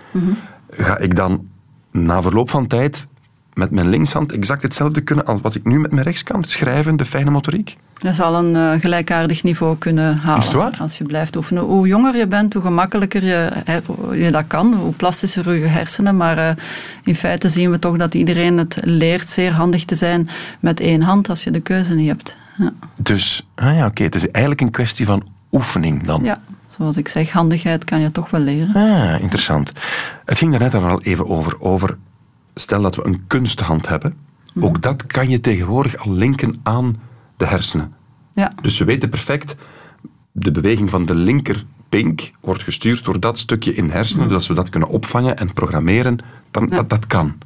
ga 0.71 0.99
ik 0.99 1.17
dan 1.17 1.49
na 1.91 2.23
verloop 2.23 2.51
van 2.51 2.67
tijd 2.67 3.09
met 3.55 3.71
mijn 3.71 3.89
linkshand 3.89 4.33
exact 4.33 4.63
hetzelfde 4.63 5.01
kunnen 5.01 5.27
als 5.27 5.41
wat 5.41 5.55
ik 5.55 5.65
nu 5.65 5.81
met 5.81 5.91
mijn 5.91 6.05
rechtskant 6.05 6.49
schrijven, 6.49 6.97
de 6.97 7.05
fijne 7.05 7.31
motoriek? 7.31 7.77
Je 7.99 8.13
zal 8.13 8.35
een 8.35 8.55
uh, 8.55 8.81
gelijkaardig 8.81 9.43
niveau 9.43 9.77
kunnen 9.79 10.17
halen. 10.17 10.79
Als 10.79 10.99
je 10.99 11.05
blijft 11.05 11.37
oefenen. 11.37 11.63
Hoe 11.63 11.87
jonger 11.87 12.17
je 12.17 12.27
bent, 12.27 12.53
hoe 12.53 12.63
gemakkelijker 12.63 13.25
je, 13.25 13.51
je 14.13 14.31
dat 14.31 14.47
kan. 14.47 14.75
Hoe 14.75 14.93
plastischer 14.93 15.55
je 15.55 15.67
hersenen. 15.67 16.17
Maar 16.17 16.39
uh, 16.39 16.51
in 17.05 17.15
feite 17.15 17.49
zien 17.49 17.71
we 17.71 17.79
toch 17.79 17.97
dat 17.97 18.15
iedereen 18.15 18.59
het 18.59 18.79
leert 18.83 19.27
zeer 19.27 19.53
handig 19.53 19.85
te 19.85 19.95
zijn 19.95 20.29
met 20.61 20.81
één 20.81 21.03
hand 21.03 21.29
als 21.29 21.45
je 21.45 21.51
de 21.51 21.61
keuze 21.61 21.95
niet 21.95 22.09
hebt. 22.09 22.37
Ja. 22.59 22.73
Dus, 23.03 23.47
ah 23.55 23.77
ja, 23.77 23.87
oké. 23.87 24.03
Het 24.03 24.15
is 24.15 24.31
eigenlijk 24.31 24.61
een 24.61 24.71
kwestie 24.71 25.07
van 25.07 25.23
oefening 25.53 26.03
dan. 26.03 26.25
Ja, 26.25 26.41
zoals 26.77 26.97
ik 26.97 27.09
zeg, 27.09 27.31
handigheid 27.31 27.85
kan 27.85 28.01
je 28.01 28.11
toch 28.11 28.31
wel 28.31 28.41
leren. 28.41 28.75
Ah, 28.75 29.21
interessant. 29.21 29.73
Het 30.25 30.39
ging 30.39 30.51
daarnet 30.51 30.75
al 30.75 31.03
even 31.03 31.29
over, 31.29 31.61
over 31.61 31.97
stel 32.55 32.83
dat 32.83 32.97
we 32.97 33.07
een 33.07 33.27
kunsthand 33.27 33.89
hebben. 33.89 34.17
Mhm. 34.55 34.67
Ook 34.67 34.83
dat 34.83 35.07
kan 35.07 35.29
je 35.29 35.41
tegenwoordig 35.41 35.97
al 35.97 36.13
linken 36.13 36.61
aan 36.63 36.97
de 37.37 37.47
hersenen. 37.47 37.95
Ja. 38.35 38.53
Dus 38.63 38.79
we 38.79 38.85
weten 38.85 39.09
perfect, 39.09 39.57
de 40.33 40.51
beweging 40.51 40.91
van 40.91 41.05
de 41.05 41.15
linkerpink 41.15 42.31
wordt 42.41 42.63
gestuurd 42.63 43.05
door 43.05 43.21
dat 43.21 43.39
stukje 43.39 43.75
in 43.75 43.91
hersenen. 43.91 44.21
Mhm. 44.21 44.29
Dus 44.29 44.37
als 44.37 44.49
we 44.49 44.55
dat 44.55 44.69
kunnen 44.69 44.89
opvangen 44.89 45.37
en 45.37 45.53
programmeren, 45.53 46.19
dan 46.51 46.69
dat, 46.69 46.89
dat 46.89 47.07
kan. 47.07 47.39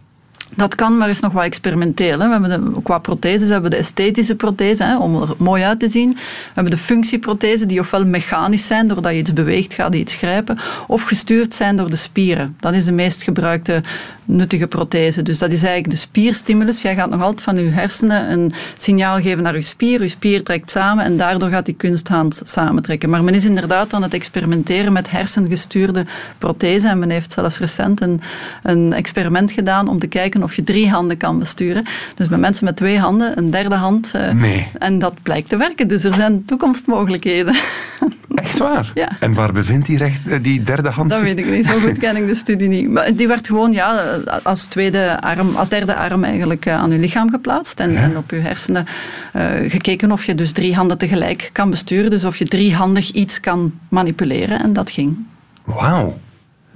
Dat 0.54 0.74
kan, 0.74 0.96
maar 0.96 1.08
is 1.08 1.20
nog 1.20 1.32
wat 1.32 1.44
experimenteel. 1.44 2.18
Hè. 2.20 2.26
We 2.26 2.32
hebben 2.32 2.74
de, 2.74 2.82
qua 2.82 2.98
protheses 2.98 3.48
hebben 3.48 3.70
we 3.70 3.76
de 3.76 3.82
esthetische 3.82 4.34
prothese, 4.34 4.84
hè, 4.84 4.98
om 4.98 5.22
er 5.22 5.34
mooi 5.36 5.62
uit 5.62 5.80
te 5.80 5.88
zien. 5.88 6.10
We 6.10 6.52
hebben 6.54 6.72
de 6.72 6.78
functieprothese, 6.78 7.66
die 7.66 7.80
ofwel 7.80 8.06
mechanisch 8.06 8.66
zijn, 8.66 8.88
doordat 8.88 9.12
je 9.12 9.18
iets 9.18 9.32
beweegt, 9.32 9.74
gaat 9.74 9.92
die 9.92 10.00
iets 10.00 10.14
grijpen, 10.14 10.58
of 10.86 11.02
gestuurd 11.02 11.54
zijn 11.54 11.76
door 11.76 11.90
de 11.90 11.96
spieren. 11.96 12.56
Dat 12.60 12.74
is 12.74 12.84
de 12.84 12.92
meest 12.92 13.22
gebruikte 13.22 13.82
nuttige 14.28 14.66
prothese. 14.66 15.22
Dus 15.22 15.38
dat 15.38 15.50
is 15.50 15.62
eigenlijk 15.62 15.90
de 15.90 16.00
spierstimulus. 16.00 16.82
Jij 16.82 16.94
gaat 16.94 17.10
nog 17.10 17.22
altijd 17.22 17.42
van 17.42 17.58
je 17.58 17.70
hersenen 17.70 18.32
een 18.32 18.52
signaal 18.76 19.20
geven 19.20 19.42
naar 19.42 19.54
je 19.54 19.62
spier. 19.62 20.02
Je 20.02 20.08
spier 20.08 20.42
trekt 20.42 20.70
samen 20.70 21.04
en 21.04 21.16
daardoor 21.16 21.48
gaat 21.48 21.66
die 21.66 21.74
kunsthand 21.74 22.40
samentrekken. 22.44 23.10
Maar 23.10 23.24
men 23.24 23.34
is 23.34 23.44
inderdaad 23.44 23.92
aan 23.94 24.02
het 24.02 24.14
experimenteren 24.14 24.92
met 24.92 25.10
hersengestuurde 25.10 26.06
prothese. 26.38 26.88
En 26.88 26.98
men 26.98 27.10
heeft 27.10 27.32
zelfs 27.32 27.58
recent 27.58 28.00
een, 28.00 28.20
een 28.62 28.92
experiment 28.92 29.52
gedaan 29.52 29.88
om 29.88 29.98
te 29.98 30.06
kijken 30.06 30.37
of 30.42 30.54
je 30.54 30.64
drie 30.64 30.90
handen 30.90 31.16
kan 31.16 31.38
besturen. 31.38 31.84
Dus 32.14 32.28
bij 32.28 32.38
mensen 32.38 32.64
met 32.64 32.76
twee 32.76 32.98
handen, 32.98 33.38
een 33.38 33.50
derde 33.50 33.74
hand. 33.74 34.12
Uh, 34.16 34.30
nee. 34.30 34.68
En 34.78 34.98
dat 34.98 35.14
blijkt 35.22 35.48
te 35.48 35.56
werken. 35.56 35.88
Dus 35.88 36.04
er 36.04 36.14
zijn 36.14 36.44
toekomstmogelijkheden. 36.44 37.54
Echt 38.34 38.58
waar? 38.58 38.90
Ja. 38.94 39.08
En 39.20 39.34
waar 39.34 39.52
bevindt 39.52 39.86
die, 39.86 39.98
recht, 39.98 40.28
eh, 40.28 40.38
die 40.42 40.62
derde 40.62 40.88
hand 40.88 41.10
Dat 41.10 41.20
weet 41.20 41.38
ik 41.38 41.50
niet. 41.50 41.66
Zo 41.66 41.78
goed 41.86 41.98
ken 41.98 42.16
ik 42.16 42.26
de 42.26 42.34
studie 42.34 42.68
niet. 42.68 42.90
Maar 42.90 43.14
die 43.14 43.28
werd 43.28 43.46
gewoon 43.46 43.72
ja, 43.72 44.18
als, 44.42 44.64
tweede 44.64 45.20
arm, 45.20 45.56
als 45.56 45.68
derde 45.68 45.94
arm 45.94 46.24
eigenlijk 46.24 46.66
eh, 46.66 46.74
aan 46.74 46.90
je 46.90 46.98
lichaam 46.98 47.30
geplaatst. 47.30 47.80
En, 47.80 47.96
en 47.96 48.16
op 48.16 48.30
je 48.30 48.36
hersenen 48.36 48.86
uh, 49.36 49.70
gekeken 49.70 50.12
of 50.12 50.24
je 50.24 50.34
dus 50.34 50.52
drie 50.52 50.74
handen 50.74 50.98
tegelijk 50.98 51.50
kan 51.52 51.70
besturen. 51.70 52.10
Dus 52.10 52.24
of 52.24 52.36
je 52.36 52.44
driehandig 52.44 53.10
iets 53.10 53.40
kan 53.40 53.72
manipuleren. 53.88 54.62
En 54.62 54.72
dat 54.72 54.90
ging. 54.90 55.16
Wauw. 55.64 56.18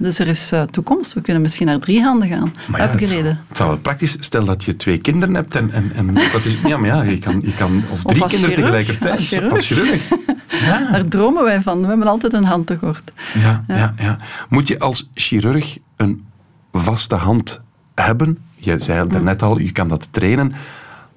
Dus 0.03 0.19
er 0.19 0.27
is 0.27 0.53
uh, 0.53 0.61
toekomst. 0.61 1.13
We 1.13 1.21
kunnen 1.21 1.41
misschien 1.41 1.67
naar 1.67 1.79
drie 1.79 2.01
handen 2.01 2.27
gaan. 2.27 2.51
Maar 2.67 2.81
ja, 2.81 2.93
Upgraden. 2.93 3.25
Het, 3.25 3.37
het 3.47 3.57
zou 3.57 3.69
wel 3.69 3.77
praktisch 3.77 4.17
Stel 4.19 4.45
dat 4.45 4.63
je 4.63 4.75
twee 4.75 4.97
kinderen 4.97 5.35
hebt 5.35 5.55
en, 5.55 5.71
en, 5.71 5.91
en 5.95 6.13
dat 6.13 6.45
is, 6.45 6.57
ja, 6.65 6.77
maar 6.77 6.89
ja, 6.89 7.01
je 7.01 7.17
kan, 7.17 7.41
je 7.45 7.55
kan 7.55 7.83
of 7.91 8.03
drie 8.03 8.25
kinderen 8.25 8.55
tegelijkertijd. 8.55 9.11
Als 9.11 9.27
chirurg. 9.27 9.51
Als 9.51 9.67
chirurg. 9.67 10.01
Ja. 10.47 10.91
Daar 10.91 11.07
dromen 11.07 11.43
wij 11.43 11.61
van. 11.61 11.81
We 11.81 11.87
hebben 11.87 12.07
altijd 12.07 12.33
een 12.33 12.43
hand 12.43 12.67
tekort. 12.67 13.11
Ja, 13.33 13.63
ja. 13.67 13.75
Ja, 13.75 13.93
ja. 13.97 14.17
Moet 14.49 14.67
je 14.67 14.79
als 14.79 15.09
chirurg 15.13 15.77
een 15.95 16.25
vaste 16.71 17.15
hand 17.15 17.61
hebben? 17.95 18.37
Je 18.55 18.79
zei 18.79 19.07
net 19.21 19.41
al, 19.41 19.59
je 19.59 19.71
kan 19.71 19.87
dat 19.87 20.07
trainen. 20.11 20.53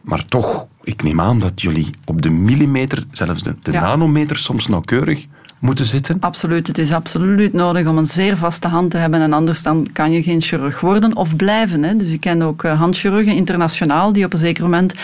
Maar 0.00 0.24
toch, 0.24 0.66
ik 0.82 1.02
neem 1.02 1.20
aan 1.20 1.38
dat 1.40 1.60
jullie 1.60 1.90
op 2.04 2.22
de 2.22 2.30
millimeter, 2.30 3.04
zelfs 3.12 3.42
de, 3.42 3.54
de 3.62 3.72
nanometer, 3.72 4.36
soms 4.36 4.66
nauwkeurig 4.66 5.26
moeten 5.58 5.86
zitten? 5.86 6.16
Absoluut. 6.20 6.66
Het 6.66 6.78
is 6.78 6.92
absoluut 6.92 7.52
nodig 7.52 7.86
om 7.86 7.98
een 7.98 8.06
zeer 8.06 8.36
vaste 8.36 8.68
hand 8.68 8.90
te 8.90 8.96
hebben. 8.96 9.20
En 9.20 9.32
anders 9.32 9.62
dan 9.62 9.88
kan 9.92 10.12
je 10.12 10.22
geen 10.22 10.40
chirurg 10.40 10.80
worden 10.80 11.16
of 11.16 11.36
blijven. 11.36 11.82
Hè. 11.82 11.96
Dus 11.96 12.10
ik 12.10 12.20
ken 12.20 12.42
ook 12.42 12.64
eh, 12.64 12.78
handchirurgen 12.78 13.34
internationaal 13.34 14.12
die 14.12 14.24
op 14.24 14.32
een 14.32 14.38
zeker 14.38 14.62
moment 14.62 14.94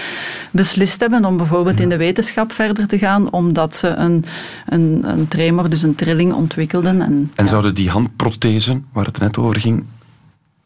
beslist 0.51 1.01
hebben 1.01 1.25
om 1.25 1.37
bijvoorbeeld 1.37 1.81
in 1.81 1.89
de 1.89 1.97
wetenschap 1.97 2.53
verder 2.53 2.87
te 2.87 2.99
gaan, 2.99 3.33
omdat 3.33 3.77
ze 3.77 3.89
een, 3.89 4.25
een, 4.67 5.01
een 5.05 5.29
tremor, 5.29 5.69
dus 5.69 5.83
een 5.83 5.95
trilling, 5.95 6.33
ontwikkelden. 6.33 7.03
En, 7.03 7.31
en 7.35 7.49
zouden 7.49 7.75
die 7.75 7.91
handprothesen, 7.91 8.87
waar 8.93 9.05
het 9.05 9.19
net 9.19 9.39
over 9.39 9.61
ging, 9.61 9.85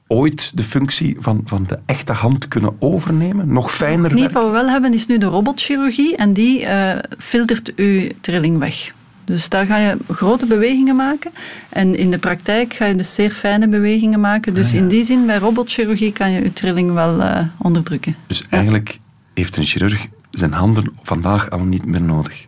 ooit 0.07 0.57
de 0.57 0.63
functie 0.63 1.17
van, 1.19 1.41
van 1.45 1.65
de 1.67 1.79
echte 1.87 2.13
hand 2.13 2.49
kunnen 2.49 2.77
overnemen? 2.79 3.53
Nog 3.53 3.73
fijner 3.73 4.15
Nee, 4.15 4.29
wat 4.29 4.45
we 4.45 4.51
wel 4.51 4.69
hebben 4.69 4.95
is 4.95 5.07
nu 5.07 5.19
de 5.19 5.27
robotchirurgie 5.27 6.17
en 6.17 6.33
die 6.33 6.61
uh, 6.63 6.91
filtert 7.19 7.75
uw 7.77 8.09
trilling 8.21 8.59
weg. 8.59 8.93
Dus 9.27 9.49
daar 9.49 9.67
ga 9.67 9.77
je 9.77 9.97
grote 10.11 10.47
bewegingen 10.47 10.97
maken. 10.97 11.31
En 11.69 11.97
in 11.97 12.11
de 12.11 12.19
praktijk 12.19 12.75
ga 12.75 12.85
je 12.85 12.97
dus 12.97 13.15
zeer 13.15 13.31
fijne 13.31 13.69
bewegingen 13.69 14.21
maken. 14.21 14.55
Dus 14.55 14.73
in 14.73 14.89
die 14.89 15.05
zin, 15.05 15.27
bij 15.27 15.39
robotchirurgie 15.39 16.13
kan 16.13 16.31
je 16.31 16.43
je 16.43 16.53
trilling 16.53 16.93
wel 16.93 17.23
eh, 17.23 17.47
onderdrukken. 17.59 18.17
Dus 18.27 18.47
eigenlijk 18.49 18.99
heeft 19.35 19.57
een 19.57 19.65
chirurg 19.65 20.07
zijn 20.31 20.53
handen 20.53 20.93
vandaag 21.03 21.51
al 21.51 21.65
niet 21.65 21.87
meer 21.87 22.03
nodig. 22.03 22.47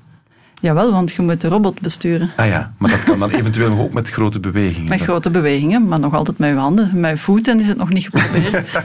Jawel, 0.60 0.92
want 0.92 1.12
je 1.12 1.22
moet 1.22 1.40
de 1.40 1.48
robot 1.48 1.80
besturen. 1.80 2.30
Ah 2.36 2.46
ja, 2.46 2.72
maar 2.78 2.90
dat 2.90 3.04
kan 3.04 3.18
dan 3.18 3.30
eventueel 3.30 3.78
ook 3.78 3.92
met 3.92 4.10
grote 4.10 4.40
bewegingen. 4.40 4.88
Met 4.88 5.00
grote 5.00 5.30
bewegingen, 5.30 5.88
maar 5.88 6.00
nog 6.00 6.14
altijd 6.14 6.38
met 6.38 6.48
je 6.48 6.56
handen. 6.56 7.00
Met 7.00 7.10
je 7.10 7.16
voeten 7.16 7.60
is 7.60 7.68
het 7.68 7.76
nog 7.76 7.92
niet 7.92 8.04
geprobeerd. 8.04 8.70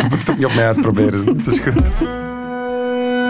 Je 0.00 0.06
moet 0.08 0.18
het 0.18 0.30
ook 0.30 0.36
niet 0.36 0.46
op 0.46 0.54
mij 0.54 0.66
uitproberen. 0.66 1.24
Dat 1.24 1.46
is 1.46 1.58
goed. 1.72 1.92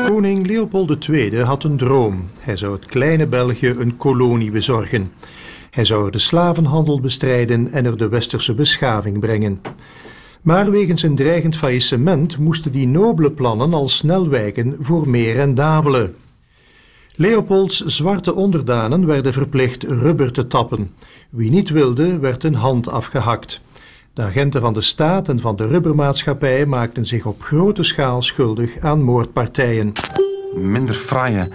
Koning 0.09 0.47
Leopold 0.47 1.09
II 1.09 1.43
had 1.43 1.65
een 1.65 1.77
droom. 1.77 2.25
Hij 2.41 2.57
zou 2.57 2.73
het 2.73 2.87
kleine 2.87 3.27
België 3.27 3.69
een 3.69 3.97
kolonie 3.97 4.51
bezorgen. 4.51 5.13
Hij 5.71 5.85
zou 5.85 6.07
er 6.07 6.11
de 6.11 6.19
slavenhandel 6.19 7.01
bestrijden 7.01 7.73
en 7.73 7.87
er 7.87 7.97
de 7.97 8.09
westerse 8.09 8.55
beschaving 8.55 9.21
brengen. 9.21 9.61
Maar 10.43 10.71
wegens 10.71 11.03
een 11.03 11.15
dreigend 11.15 11.57
faillissement 11.57 12.39
moesten 12.39 12.73
die 12.73 12.87
nobele 12.87 13.31
plannen 13.31 13.75
al 13.75 13.89
snel 13.89 14.29
wijken 14.29 14.77
voor 14.81 15.09
meer 15.09 15.35
rendabele. 15.35 16.13
Leopolds 17.15 17.85
zwarte 17.85 18.35
onderdanen 18.35 19.07
werden 19.07 19.33
verplicht 19.33 19.83
rubber 19.83 20.33
te 20.33 20.47
tappen. 20.47 20.91
Wie 21.31 21.51
niet 21.51 21.69
wilde, 21.69 22.19
werd 22.19 22.45
een 22.45 22.55
hand 22.55 22.89
afgehakt. 22.89 23.61
De 24.13 24.23
agenten 24.23 24.61
van 24.61 24.73
de 24.73 24.81
staat 24.81 25.29
en 25.29 25.41
van 25.41 25.57
de 25.57 25.67
rubbermaatschappij 25.67 26.67
maakten 26.67 27.07
zich 27.07 27.27
op 27.27 27.43
grote 27.43 27.83
schaal 27.83 28.23
schuldig 28.23 28.79
aan 28.81 29.03
moordpartijen. 29.03 29.93
Minder 30.55 30.95
fraaie 30.95 31.49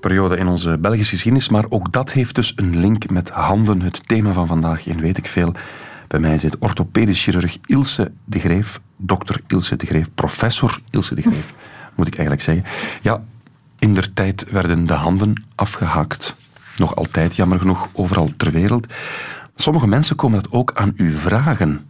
periode 0.00 0.36
in 0.36 0.46
onze 0.46 0.78
Belgische 0.78 1.12
geschiedenis, 1.12 1.48
maar 1.48 1.64
ook 1.68 1.92
dat 1.92 2.12
heeft 2.12 2.34
dus 2.34 2.52
een 2.56 2.78
link 2.80 3.10
met 3.10 3.30
handen. 3.30 3.82
Het 3.82 4.08
thema 4.08 4.32
van 4.32 4.46
vandaag 4.46 4.86
in 4.86 5.00
Weet 5.00 5.16
ik 5.16 5.26
Veel. 5.26 5.52
Bij 6.08 6.20
mij 6.20 6.38
zit 6.38 6.58
orthopedisch 6.58 7.22
chirurg 7.22 7.56
Ilse 7.66 8.12
de 8.24 8.38
Greef, 8.38 8.80
dokter 8.96 9.40
Ilse 9.46 9.76
de 9.76 9.86
Greef, 9.86 10.10
professor 10.14 10.78
Ilse 10.90 11.14
de 11.14 11.22
Greef, 11.22 11.52
moet 11.96 12.06
ik 12.06 12.14
eigenlijk 12.14 12.42
zeggen. 12.42 12.64
Ja, 13.02 13.22
in 13.78 13.94
der 13.94 14.12
tijd 14.12 14.50
werden 14.50 14.86
de 14.86 14.92
handen 14.92 15.44
afgehakt. 15.54 16.34
Nog 16.76 16.96
altijd, 16.96 17.36
jammer 17.36 17.58
genoeg, 17.58 17.88
overal 17.92 18.30
ter 18.36 18.50
wereld. 18.50 18.86
Sommige 19.60 19.86
mensen 19.86 20.16
komen 20.16 20.42
dat 20.42 20.52
ook 20.52 20.72
aan 20.74 20.92
u 20.96 21.10
vragen. 21.10 21.89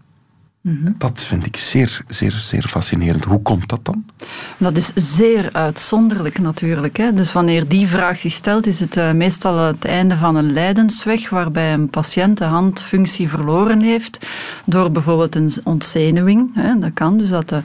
Dat 0.98 1.24
vind 1.24 1.46
ik 1.46 1.56
zeer, 1.56 2.00
zeer, 2.08 2.32
zeer 2.32 2.62
fascinerend. 2.62 3.24
Hoe 3.24 3.42
komt 3.42 3.68
dat 3.68 3.80
dan? 3.82 4.04
Dat 4.56 4.76
is 4.76 4.92
zeer 4.94 5.48
uitzonderlijk 5.52 6.38
natuurlijk. 6.38 6.96
Hè. 6.96 7.14
Dus 7.14 7.32
wanneer 7.32 7.68
die 7.68 7.88
vraag 7.88 8.18
zich 8.18 8.32
stelt, 8.32 8.66
is 8.66 8.80
het 8.80 8.96
uh, 8.96 9.12
meestal 9.12 9.58
het 9.58 9.84
einde 9.84 10.16
van 10.16 10.36
een 10.36 10.52
lijdensweg 10.52 11.30
waarbij 11.30 11.72
een 11.72 11.88
patiënt 11.88 12.38
de 12.38 12.44
handfunctie 12.44 13.28
verloren 13.28 13.80
heeft 13.80 14.26
door 14.66 14.90
bijvoorbeeld 14.90 15.34
een 15.34 15.52
ontzenuwing. 15.64 16.50
Hè. 16.54 16.78
Dat 16.78 16.92
kan 16.94 17.18
dus 17.18 17.28
dat 17.28 17.48
de 17.48 17.60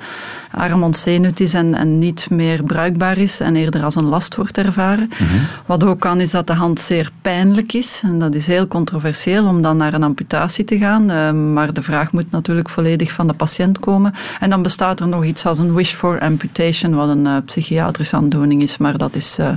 arm 0.51 0.84
ontzenuwd 0.84 1.39
is 1.39 1.53
en, 1.53 1.73
en, 1.73 1.99
niet 1.99 2.29
meer 2.29 2.63
bruikbaar 2.63 3.17
is 3.17 3.39
en 3.39 3.55
eerder 3.55 3.84
als 3.84 3.95
een 3.95 4.05
last 4.05 4.36
wordt 4.36 4.58
ervaren. 4.58 5.10
Mm 5.19 5.27
-hmm. 5.27 5.47
Wat 5.65 5.84
ook 5.84 5.99
kan 5.99 6.19
is 6.19 6.31
dat 6.31 6.47
de 6.47 6.53
hand 6.53 6.79
zeer 6.79 7.12
pijnlijk 7.21 7.73
is. 7.73 8.01
En 8.03 8.19
dat 8.19 8.36
is 8.36 8.47
heel 8.47 8.67
controversieel 8.67 9.45
om 9.45 9.62
dan 9.62 9.77
naar 9.77 9.93
een 9.93 10.03
amputatie 10.03 10.63
te 10.63 10.77
gaan. 10.77 11.12
Uh, 11.12 11.31
maar 11.31 11.73
de 11.73 11.84
vraag 11.84 12.12
moet 12.12 12.31
natuurlijk 12.31 12.69
volledig 12.69 12.84
van 13.12 13.28
de 13.28 13.34
patiënt 13.34 13.80
komen. 13.80 14.13
En 14.39 14.50
dan 14.50 14.62
bestaat 14.62 15.00
er 15.00 15.08
nog 15.08 15.26
iets 15.26 15.45
als 15.45 15.60
een 15.60 15.74
wish 15.74 15.93
for 15.93 16.19
amputation, 16.19 16.95
wat 16.95 17.10
een 17.10 17.26
uh, 17.26 17.38
psychiatrische 17.45 18.15
aandoening 18.15 18.62
is. 18.62 18.78
Maar 18.78 18.98
dat 18.98 19.15
is 19.15 19.39
uh, 19.39 19.50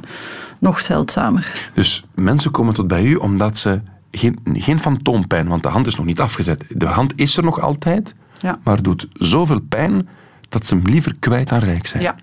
nog 0.58 0.80
zeldzamer. 0.80 1.70
Dus 1.74 2.04
mensen 2.14 2.50
komen 2.50 2.74
tot 2.74 2.88
bij 2.88 3.04
u 3.04 3.14
omdat 3.14 3.56
ze 3.56 3.80
geen, 4.10 4.38
geen 4.52 4.80
fantoompijn, 4.80 5.48
want 5.48 5.62
de 5.62 5.68
hand 5.68 5.86
is 5.86 5.96
nog 5.96 6.06
niet 6.06 6.20
afgezet. 6.20 6.64
De 6.68 6.86
hand 6.86 7.12
is 7.16 7.36
er 7.36 7.44
nog 7.44 7.60
altijd, 7.60 8.14
ja. 8.38 8.58
maar 8.64 8.82
doet 8.82 9.08
zoveel 9.12 9.60
pijn 9.60 10.08
dat 10.48 10.66
ze 10.66 10.74
hem 10.74 10.84
liever 10.84 11.14
kwijt 11.18 11.52
aan 11.52 11.58
rijk 11.58 11.86
zijn. 11.86 12.02
Ja. 12.02 12.16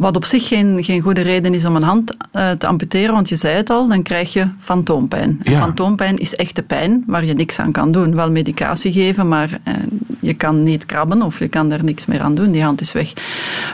Wat 0.00 0.16
op 0.16 0.24
zich 0.24 0.48
geen, 0.48 0.84
geen 0.84 1.00
goede 1.00 1.20
reden 1.20 1.54
is 1.54 1.64
om 1.64 1.76
een 1.76 1.82
hand 1.82 2.16
uh, 2.36 2.50
te 2.50 2.66
amputeren, 2.66 3.14
want 3.14 3.28
je 3.28 3.36
zei 3.36 3.56
het 3.56 3.70
al, 3.70 3.88
dan 3.88 4.02
krijg 4.02 4.32
je 4.32 4.48
fantoompijn. 4.60 5.40
Ja. 5.42 5.60
Fantoompijn 5.60 6.18
is 6.18 6.36
echte 6.36 6.62
pijn 6.62 7.04
waar 7.06 7.24
je 7.24 7.34
niks 7.34 7.58
aan 7.58 7.72
kan 7.72 7.92
doen. 7.92 8.14
Wel 8.14 8.30
medicatie 8.30 8.92
geven, 8.92 9.28
maar 9.28 9.50
uh, 9.50 9.74
je 10.20 10.34
kan 10.34 10.62
niet 10.62 10.86
krabben 10.86 11.22
of 11.22 11.38
je 11.38 11.48
kan 11.48 11.68
daar 11.68 11.84
niks 11.84 12.06
meer 12.06 12.20
aan 12.20 12.34
doen. 12.34 12.50
Die 12.50 12.62
hand 12.62 12.80
is 12.80 12.92
weg. 12.92 13.12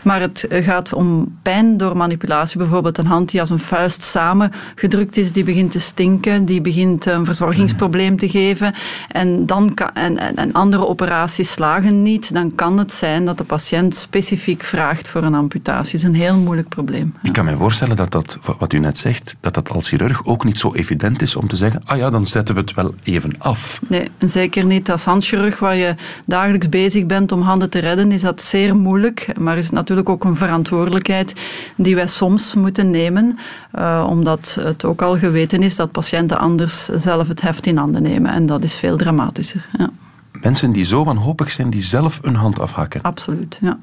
Maar 0.02 0.20
het 0.20 0.46
gaat 0.50 0.92
om 0.92 1.36
pijn 1.42 1.76
door 1.76 1.96
manipulatie. 1.96 2.58
Bijvoorbeeld 2.58 2.98
een 2.98 3.06
hand 3.06 3.30
die 3.30 3.40
als 3.40 3.50
een 3.50 3.58
vuist 3.58 4.02
samengedrukt 4.02 5.16
is, 5.16 5.32
die 5.32 5.44
begint 5.44 5.70
te 5.70 5.80
stinken, 5.80 6.44
die 6.44 6.60
begint 6.60 7.06
een 7.06 7.24
verzorgingsprobleem 7.24 8.18
te 8.18 8.28
geven. 8.28 8.74
En, 9.08 9.46
dan 9.46 9.74
kan, 9.74 9.90
en, 9.94 10.18
en, 10.18 10.36
en 10.36 10.52
andere 10.52 10.86
operaties 10.86 11.50
slagen 11.50 12.02
niet. 12.02 12.34
Dan 12.34 12.54
kan 12.54 12.78
het 12.78 12.92
zijn 12.92 13.24
dat 13.24 13.38
de 13.38 13.44
patiënt 13.44 13.96
specifiek 13.96 14.62
vraagt 14.62 15.08
voor 15.08 15.22
een 15.22 15.34
amputatie. 15.34 16.14
Heel 16.16 16.36
moeilijk 16.36 16.68
probleem. 16.68 17.14
Ik 17.22 17.32
kan 17.32 17.44
me 17.44 17.56
voorstellen 17.56 17.96
dat 17.96 18.12
dat, 18.12 18.38
wat 18.58 18.72
u 18.72 18.78
net 18.78 18.98
zegt, 18.98 19.36
dat 19.40 19.54
dat 19.54 19.70
als 19.70 19.88
chirurg 19.88 20.24
ook 20.24 20.44
niet 20.44 20.58
zo 20.58 20.74
evident 20.74 21.22
is 21.22 21.36
om 21.36 21.48
te 21.48 21.56
zeggen, 21.56 21.80
ah 21.84 21.98
ja, 21.98 22.10
dan 22.10 22.26
zetten 22.26 22.54
we 22.54 22.60
het 22.60 22.74
wel 22.74 22.94
even 23.02 23.32
af. 23.38 23.80
Nee, 23.88 24.08
en 24.18 24.28
zeker 24.28 24.64
niet 24.64 24.90
als 24.90 25.04
handchirurg 25.04 25.58
waar 25.58 25.76
je 25.76 25.94
dagelijks 26.24 26.68
bezig 26.68 27.06
bent 27.06 27.32
om 27.32 27.40
handen 27.40 27.70
te 27.70 27.78
redden, 27.78 28.12
is 28.12 28.20
dat 28.20 28.42
zeer 28.42 28.76
moeilijk. 28.76 29.38
Maar 29.38 29.56
is 29.56 29.64
het 29.64 29.74
natuurlijk 29.74 30.08
ook 30.08 30.24
een 30.24 30.36
verantwoordelijkheid 30.36 31.34
die 31.76 31.94
wij 31.94 32.06
soms 32.06 32.54
moeten 32.54 32.90
nemen, 32.90 33.38
uh, 33.78 34.06
omdat 34.08 34.58
het 34.60 34.84
ook 34.84 35.02
al 35.02 35.18
geweten 35.18 35.62
is 35.62 35.76
dat 35.76 35.90
patiënten 35.90 36.38
anders 36.38 36.84
zelf 36.84 37.28
het 37.28 37.40
heft 37.40 37.66
in 37.66 37.76
handen 37.76 38.02
nemen. 38.02 38.32
En 38.32 38.46
dat 38.46 38.62
is 38.62 38.74
veel 38.74 38.96
dramatischer. 38.96 39.66
Ja. 39.78 39.90
Mensen 40.32 40.72
die 40.72 40.84
zo 40.84 41.04
wanhopig 41.04 41.52
zijn, 41.52 41.70
die 41.70 41.80
zelf 41.80 42.18
een 42.22 42.34
hand 42.34 42.60
afhakken. 42.60 43.02
Absoluut, 43.02 43.58
ja. 43.60 43.78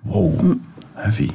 Wow, 0.00 0.40
mm. 0.40 0.60
heavy 0.92 1.30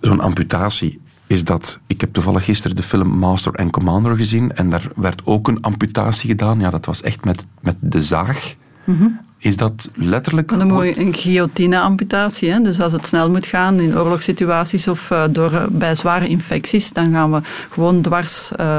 zo'n 0.00 0.20
amputatie 0.20 1.00
is 1.26 1.44
dat... 1.44 1.80
Ik 1.86 2.00
heb 2.00 2.12
toevallig 2.12 2.44
gisteren 2.44 2.76
de 2.76 2.82
film 2.82 3.08
Master 3.08 3.52
and 3.52 3.70
Commander 3.70 4.16
gezien 4.16 4.56
en 4.56 4.70
daar 4.70 4.88
werd 4.94 5.26
ook 5.26 5.48
een 5.48 5.62
amputatie 5.62 6.28
gedaan. 6.28 6.60
Ja, 6.60 6.70
dat 6.70 6.86
was 6.86 7.02
echt 7.02 7.24
met, 7.24 7.46
met 7.60 7.76
de 7.80 8.02
zaag. 8.02 8.54
-hmm. 8.84 9.20
Is 9.46 9.56
dat 9.56 9.90
letterlijk... 9.94 10.64
Moet 10.64 10.84
je 10.84 11.00
een 11.00 11.14
guillotine-amputatie. 11.14 12.50
Hè? 12.50 12.60
Dus 12.60 12.80
als 12.80 12.92
het 12.92 13.06
snel 13.06 13.30
moet 13.30 13.46
gaan 13.46 13.80
in 13.80 13.98
oorlogssituaties 13.98 14.88
of 14.88 15.10
uh, 15.10 15.24
door, 15.30 15.52
uh, 15.52 15.62
bij 15.70 15.94
zware 15.94 16.28
infecties, 16.28 16.92
dan 16.92 17.12
gaan 17.12 17.32
we 17.32 17.40
gewoon 17.70 18.00
dwars 18.00 18.50
uh, 18.60 18.78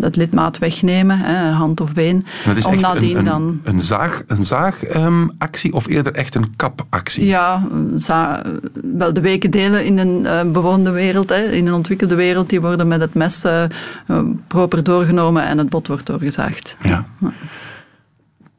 het 0.00 0.16
lidmaat 0.16 0.58
wegnemen, 0.58 1.18
hè, 1.18 1.50
hand 1.50 1.80
of 1.80 1.92
been. 1.92 2.26
Dat 2.44 2.56
is 2.56 2.64
om 2.64 2.72
echt 2.72 2.82
nadien 2.82 3.10
een, 3.10 3.16
een, 3.16 3.24
dan... 3.24 3.60
een, 3.64 3.80
zaag, 3.80 4.22
een 4.26 4.44
zaagactie 4.44 5.70
um, 5.70 5.76
of 5.76 5.86
eerder 5.86 6.12
echt 6.12 6.34
een 6.34 6.56
kapactie? 6.56 7.26
Ja, 7.26 7.68
wel 8.96 9.12
de 9.12 9.20
weken 9.20 9.50
delen 9.50 9.84
in 9.84 9.98
een 9.98 10.52
bewoonde 10.52 10.90
wereld, 10.90 11.28
hè, 11.28 11.42
in 11.42 11.66
een 11.66 11.74
ontwikkelde 11.74 12.14
wereld, 12.14 12.48
die 12.48 12.60
worden 12.60 12.88
met 12.88 13.00
het 13.00 13.14
mes 13.14 13.44
proper 14.46 14.82
doorgenomen 14.82 15.46
en 15.46 15.58
het 15.58 15.68
bot 15.68 15.86
wordt 15.86 16.06
doorgezaagd. 16.06 16.76
Ja. 16.82 17.04
ja 17.18 17.32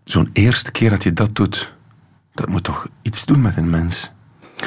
zo'n 0.09 0.29
eerste 0.33 0.71
keer 0.71 0.89
dat 0.89 1.03
je 1.03 1.13
dat 1.13 1.35
doet, 1.35 1.73
dat 2.33 2.49
moet 2.49 2.63
toch 2.63 2.87
iets 3.01 3.25
doen 3.25 3.41
met 3.41 3.57
een 3.57 3.69
mens? 3.69 4.11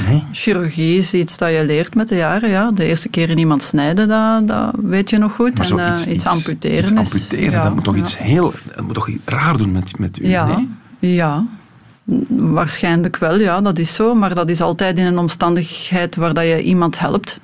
Nee? 0.07 0.25
Chirurgie 0.33 0.97
is 0.97 1.15
iets 1.15 1.39
dat 1.39 1.51
je 1.51 1.65
leert 1.65 1.95
met 1.95 2.09
de 2.09 2.17
jaren. 2.17 2.49
Ja. 2.51 2.71
De 2.71 2.85
eerste 2.85 3.09
keer 3.09 3.31
in 3.31 3.39
iemand 3.39 3.63
snijden, 3.63 4.09
dat, 4.09 4.49
dat 4.49 4.75
weet 4.83 5.11
je 5.11 5.19
nog 5.19 5.35
goed. 5.35 5.59
Maar 5.59 5.71
en 5.71 5.87
uh, 5.87 5.93
iets, 5.93 6.07
iets, 6.07 6.27
amputeren. 6.27 6.79
Iets 6.79 6.93
amputeren, 6.95 7.45
is, 7.45 7.51
dat 7.53 7.63
ja, 7.63 7.71
moet 7.71 7.85
toch 7.85 7.95
ja. 7.95 8.01
iets 8.01 8.19
heel 8.19 8.53
dat 8.75 8.85
moet 8.85 8.95
toch 8.95 9.09
raar 9.25 9.57
doen 9.57 9.73
met, 9.73 9.99
met 9.99 10.19
u? 10.19 10.29
Ja, 10.29 10.47
nee? 10.47 10.69
ja. 11.17 11.47
Waarschijnlijk 12.29 13.17
wel, 13.17 13.39
ja, 13.39 13.61
dat 13.61 13.79
is 13.79 13.95
zo. 13.95 14.15
Maar 14.15 14.35
dat 14.35 14.51
is 14.51 14.61
altijd 14.61 14.99
in 14.99 15.05
een 15.05 15.19
omstandigheid 15.19 16.17
waar 16.17 16.35
dat 16.35 16.45
je 16.45 16.63
iemand 16.63 16.99
helpt. 16.99 17.41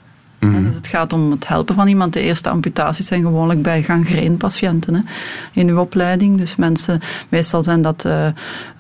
Mm. 0.46 0.64
Dus 0.64 0.74
het 0.74 0.87
gaat 0.87 1.12
om 1.12 1.30
het 1.30 1.48
helpen 1.48 1.74
van 1.74 1.88
iemand. 1.88 2.12
De 2.12 2.20
eerste 2.20 2.50
amputaties 2.50 3.06
zijn 3.06 3.22
gewoonlijk 3.22 3.62
bij 3.62 3.82
gangreenpatiënten 3.82 4.94
hè, 4.94 5.00
in 5.52 5.68
uw 5.68 5.78
opleiding. 5.78 6.38
Dus 6.38 6.56
mensen, 6.56 7.00
meestal 7.28 7.64
zijn 7.64 7.82
dat 7.82 8.04
uh, 8.06 8.26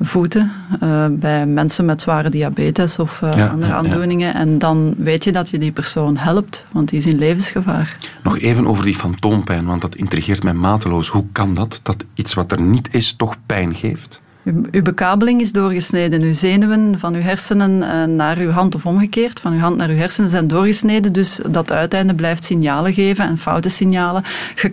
voeten 0.00 0.52
uh, 0.82 1.06
bij 1.10 1.46
mensen 1.46 1.84
met 1.84 2.00
zware 2.00 2.30
diabetes 2.30 2.98
of 2.98 3.20
uh, 3.24 3.36
Ja, 3.36 3.46
andere 3.46 3.72
ja, 3.72 3.82
ja. 3.82 3.84
aandoeningen. 3.84 4.34
En 4.34 4.58
dan 4.58 4.94
weet 4.98 5.24
je 5.24 5.32
dat 5.32 5.50
je 5.50 5.58
die 5.58 5.72
persoon 5.72 6.16
helpt, 6.16 6.66
want 6.72 6.88
die 6.88 6.98
is 6.98 7.06
in 7.06 7.18
levensgevaar. 7.18 7.96
Nog 8.22 8.38
even 8.38 8.66
over 8.66 8.84
die 8.84 8.94
fantoompijn, 8.94 9.66
want 9.66 9.80
dat 9.80 9.94
intrigeert 9.94 10.42
mij 10.42 10.54
mateloos. 10.54 11.08
Hoe 11.08 11.24
kan 11.32 11.54
dat, 11.54 11.80
dat 11.82 12.04
iets 12.14 12.34
wat 12.34 12.52
er 12.52 12.60
niet 12.60 12.88
is 12.94 13.12
toch 13.12 13.36
pijn 13.46 13.74
geeft? 13.74 14.20
Uw, 14.46 14.82
bekabeling 14.82 15.40
is 15.40 15.52
doorgesneden. 15.52 16.22
Uw 16.22 16.32
zenuwen 16.32 16.98
van 16.98 17.14
uw 17.14 17.20
hersenen 17.20 17.70
uh, 17.82 18.04
naar 18.04 18.38
uw 18.38 18.50
hand 18.50 18.74
of 18.74 18.86
omgekeerd, 18.86 19.40
van 19.40 19.52
uw 19.52 19.58
hand 19.58 19.76
naar 19.76 19.88
uw 19.88 19.96
hersenen 19.96 20.30
zijn 20.30 20.48
doorgesneden. 20.48 21.12
Dus 21.12 21.40
dat 21.48 21.72
uiteinde 21.72 22.14
blijft 22.14 22.44
signalen 22.44 22.94
geven 22.94 23.24
en 23.24 23.38
foute 23.38 23.68
signalen. 23.68 24.22
Eh, 24.56 24.70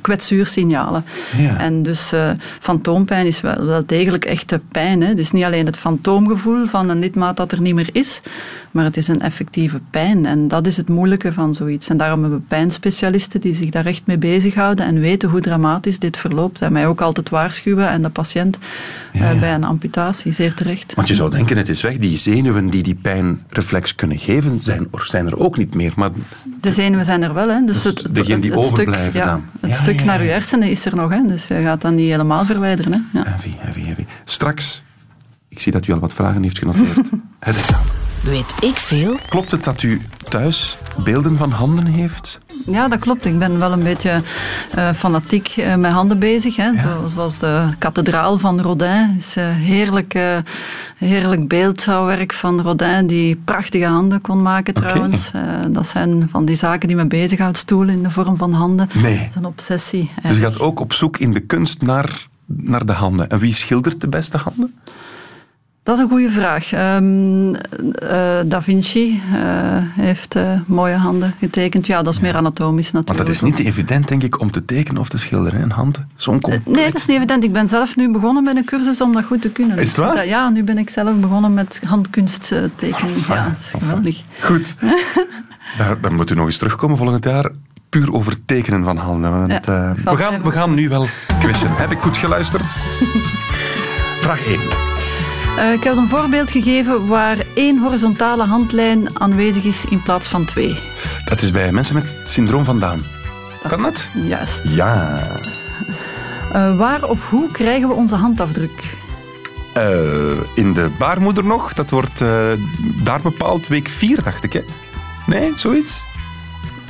kwetsuursignalen. 0.00 1.04
Ja. 1.36 1.58
En 1.58 1.82
dus 1.82 2.12
eh, 2.12 2.30
fantoompijn 2.60 3.26
is 3.26 3.40
wel, 3.40 3.64
wel 3.64 3.82
degelijk 3.86 4.24
echte 4.24 4.60
pijn. 4.72 5.00
Hè. 5.02 5.08
Het 5.08 5.18
is 5.18 5.30
niet 5.30 5.44
alleen 5.44 5.66
het 5.66 5.76
fantoomgevoel 5.76 6.66
van 6.66 6.88
een 6.88 6.98
lidmaat 6.98 7.36
dat 7.36 7.52
er 7.52 7.60
niet 7.60 7.74
meer 7.74 7.88
is, 7.92 8.20
maar 8.70 8.84
het 8.84 8.96
is 8.96 9.08
een 9.08 9.20
effectieve 9.20 9.80
pijn. 9.90 10.26
En 10.26 10.48
dat 10.48 10.66
is 10.66 10.76
het 10.76 10.88
moeilijke 10.88 11.32
van 11.32 11.54
zoiets. 11.54 11.88
En 11.88 11.96
daarom 11.96 12.20
hebben 12.20 12.38
we 12.38 12.44
pijnspecialisten 12.48 13.40
die 13.40 13.54
zich 13.54 13.70
daar 13.70 13.86
echt 13.86 14.02
mee 14.04 14.18
bezighouden 14.18 14.86
en 14.86 15.00
weten 15.00 15.28
hoe 15.28 15.40
dramatisch 15.40 15.98
dit 15.98 16.16
verloopt. 16.16 16.60
En 16.62 16.72
mij 16.72 16.86
ook 16.86 17.00
altijd 17.00 17.28
waarschuwen 17.28 17.88
en 17.88 18.02
de 18.02 18.08
patiënt 18.08 18.58
eh, 19.12 19.20
Ja, 19.20 19.30
ja. 19.30 19.38
bij 19.38 19.54
een 19.54 19.64
amputatie, 19.64 20.32
zeer 20.32 20.54
terecht. 20.54 20.94
Want 20.94 21.08
je 21.08 21.14
zou 21.14 21.30
denken, 21.30 21.56
het 21.56 21.68
is 21.68 21.82
weg. 21.82 21.96
Die 21.98 22.16
zenuwen 22.16 22.70
die 22.70 22.82
die 22.82 22.94
pijnreflex 22.94 23.94
kunnen 23.94 24.18
geven, 24.18 24.60
zijn, 24.60 24.88
er- 24.92 25.04
zijn 25.06 25.26
er 25.26 25.38
ook 25.38 25.56
niet 25.58 25.74
meer. 25.74 25.92
Maar 25.96 26.10
De 26.60 26.72
zenuwen 26.72 27.04
zijn 27.04 27.22
er 27.22 27.34
wel, 27.34 27.48
hè. 27.48 27.64
Dus 27.66 27.84
het, 27.84 28.02
het, 28.02 28.14
die 28.14 28.24
het 28.34 28.44
stuk, 28.44 28.56
overblijven 28.56 29.20
ja, 29.20 29.26
dan. 29.26 29.43
Het 29.60 29.70
Ja, 29.70 29.76
stuk 29.76 29.98
ja, 29.98 30.04
naar 30.04 30.22
je 30.22 30.30
hersenen 30.30 30.70
is 30.70 30.84
er 30.84 30.96
nog, 30.96 31.10
hè. 31.10 31.26
Dus 31.26 31.46
je 31.46 31.62
gaat 31.62 31.80
dat 31.80 31.92
niet 31.92 32.10
helemaal 32.10 32.44
verwijderen, 32.44 32.92
hè. 32.92 33.18
Ja. 33.18 33.24
heavy, 33.26 33.50
heavy, 33.58 33.84
heavy. 33.84 34.04
Straks, 34.24 34.82
ik 35.48 35.60
zie 35.60 35.72
dat 35.72 35.86
u 35.86 35.92
al 35.92 35.98
wat 35.98 36.14
vragen 36.14 36.42
heeft 36.42 36.58
genoteerd. 36.58 36.96
het 37.38 37.56
examen. 37.56 38.03
Weet 38.24 38.54
ik 38.60 38.74
veel? 38.76 39.16
Klopt 39.28 39.50
het 39.50 39.64
dat 39.64 39.82
u 39.82 40.00
thuis 40.28 40.78
beelden 41.04 41.36
van 41.36 41.50
handen 41.50 41.86
heeft? 41.86 42.40
Ja, 42.66 42.88
dat 42.88 42.98
klopt. 43.00 43.24
Ik 43.26 43.38
ben 43.38 43.58
wel 43.58 43.72
een 43.72 43.82
beetje 43.82 44.22
eh, 44.74 44.92
fanatiek 44.92 45.48
eh, 45.48 45.74
met 45.74 45.92
handen 45.92 46.18
bezig. 46.18 46.56
Hè. 46.56 46.72
Zo- 46.74 47.08
Zoals 47.14 47.38
de 47.38 47.68
kathedraal 47.78 48.38
van 48.38 48.60
Rodin. 48.60 49.14
is 49.18 49.36
een 49.36 49.52
heerlijk, 49.52 50.14
eh, 50.14 50.36
heerlijk 50.98 51.48
beeldhouwwerk 51.48 52.32
van 52.32 52.60
Rodin, 52.60 53.06
die 53.06 53.36
prachtige 53.44 53.86
handen 53.86 54.20
kon 54.20 54.42
maken 54.42 54.74
trouwens. 54.74 55.30
Eh, 55.34 55.42
dat 55.68 55.86
zijn 55.88 56.28
van 56.30 56.44
die 56.44 56.56
zaken 56.56 56.88
die 56.88 56.96
me 56.96 57.06
bezighoudt. 57.06 57.56
Stoelen 57.58 57.96
in 57.96 58.02
de 58.02 58.10
vorm 58.10 58.36
van 58.36 58.52
handen. 58.52 58.88
Nee. 58.94 59.18
Dat 59.18 59.28
is 59.28 59.34
een 59.36 59.44
obsessie. 59.44 60.10
Dus 60.22 60.36
je 60.36 60.42
gaat 60.42 60.60
ook 60.60 60.80
op 60.80 60.92
zoek 60.92 61.18
in 61.18 61.32
de 61.32 61.40
kunst 61.40 61.82
naar, 61.82 62.26
naar 62.46 62.86
de 62.86 62.92
handen. 62.92 63.28
En 63.30 63.38
wie 63.38 63.54
schildert 63.54 64.00
de 64.00 64.08
beste 64.08 64.36
handen? 64.38 64.74
Dat 65.84 65.96
is 65.96 66.02
een 66.02 66.08
goede 66.10 66.30
vraag. 66.30 66.72
Ehm, 66.72 67.54
eh, 67.54 68.38
da 68.46 68.62
Vinci 68.62 69.22
eh, 69.34 69.40
heeft 69.80 70.34
eh, 70.34 70.50
mooie 70.66 70.94
handen 70.94 71.34
getekend. 71.38 71.86
Ja, 71.86 72.02
dat 72.02 72.12
is 72.14 72.20
meer 72.20 72.34
anatomisch 72.36 72.92
natuurlijk. 72.92 73.26
dat 73.26 73.34
is 73.34 73.40
niet 73.42 73.58
evident, 73.58 74.08
denk 74.08 74.22
ik, 74.22 74.40
om 74.40 74.50
te 74.50 74.64
tekenen 74.64 75.00
of 75.00 75.08
te 75.08 75.18
schilderen. 75.18 75.62
Een 75.62 75.70
hand. 75.70 76.02
Zo'n. 76.16 76.42
Nee, 76.64 76.84
dat 76.84 76.94
is 76.94 77.06
niet 77.06 77.16
evident. 77.16 77.44
Ik 77.44 77.52
ben 77.52 77.68
zelf 77.68 77.96
nu 77.96 78.10
begonnen 78.10 78.42
met 78.44 78.56
een 78.56 78.64
cursus 78.64 79.00
om 79.00 79.12
dat 79.12 79.24
goed 79.24 79.40
te 79.40 79.50
kunnen. 79.50 79.78
Is 79.78 79.88
het 79.88 79.96
waar? 79.96 80.14
Dat- 80.14 80.26
Ja, 80.28 80.48
nu 80.48 80.62
ben 80.64 80.78
ik 80.78 80.90
zelf 80.90 81.16
begonnen 81.16 81.54
met 81.54 81.80
handkunst 81.86 82.48
tekenen. 82.76 83.08
Enfin, 83.14 83.34
ja, 83.34 83.44
dat 83.44 83.58
is 83.58 83.70
geweldig. 83.70 84.22
Goed. 84.40 84.76
Daar, 85.78 86.00
dan 86.00 86.14
moet 86.14 86.30
u 86.30 86.34
nog 86.34 86.46
eens 86.46 86.56
terugkomen 86.56 86.96
volgend 86.96 87.24
jaar. 87.24 87.50
Puur 87.88 88.12
over 88.12 88.44
tekenen 88.44 88.84
van 88.84 88.96
handen. 88.96 89.30
Want, 89.30 89.50
Ja, 89.66 89.94
we, 90.04 90.16
gaan, 90.16 90.42
we 90.42 90.50
gaan 90.50 90.74
nu 90.74 90.88
wel 90.88 91.06
quizzen. 91.40 91.70
Heb 91.72 91.90
ik 91.90 91.98
goed 91.98 92.16
geluisterd? 92.16 92.66
Vraag 94.24 94.46
1. 94.46 94.58
Eh, 95.58 95.72
ik 95.72 95.84
heb 95.84 95.96
een 95.96 96.08
voorbeeld 96.08 96.50
gegeven 96.50 97.06
waar 97.06 97.36
één 97.54 97.78
horizontale 97.78 98.44
handlijn 98.44 99.20
aanwezig 99.20 99.64
is 99.64 99.84
in 99.84 100.02
plaats 100.02 100.26
van 100.26 100.44
twee. 100.44 100.76
Dat 101.24 101.42
is 101.42 101.50
bij 101.50 101.72
mensen 101.72 101.94
met 101.94 102.16
het 102.18 102.28
syndroom 102.28 102.64
van 102.64 102.78
Down. 102.80 103.02
Kan 103.68 103.82
dat? 103.82 104.08
Juist. 104.14 104.62
Ja. 104.64 105.22
Eh, 106.52 106.76
waar 106.76 107.04
of 107.04 107.28
hoe 107.30 107.50
krijgen 107.50 107.88
we 107.88 107.94
onze 107.94 108.14
handafdruk? 108.14 108.94
Eh, 109.72 109.86
in 110.54 110.72
de 110.72 110.90
baarmoeder 110.98 111.44
nog. 111.44 111.72
Dat 111.72 111.90
wordt 111.90 112.18
daar 113.02 113.20
bepaald 113.22 113.66
week 113.68 113.88
4, 113.88 114.22
dacht 114.22 114.44
ik. 114.44 114.52
Hè? 114.52 114.60
Nee, 115.26 115.52
zoiets? 115.54 116.02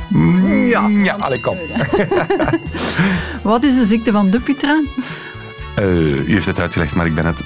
Mm, 0.09 0.69
Ja. 0.69 0.87
Ja, 0.89 1.15
allee, 1.15 1.41
kom. 1.41 1.57
Wat 3.53 3.63
is 3.63 3.75
de 3.75 3.87
ziekte 3.87 4.13
van 4.13 4.31
Dupuytren? 4.31 4.89
U 5.81 6.33
heeft 6.33 6.47
het 6.47 6.61
uitgelegd, 6.61 6.95
maar 6.95 7.07
ik 7.07 7.15
ben 7.15 7.27
het 7.27 7.41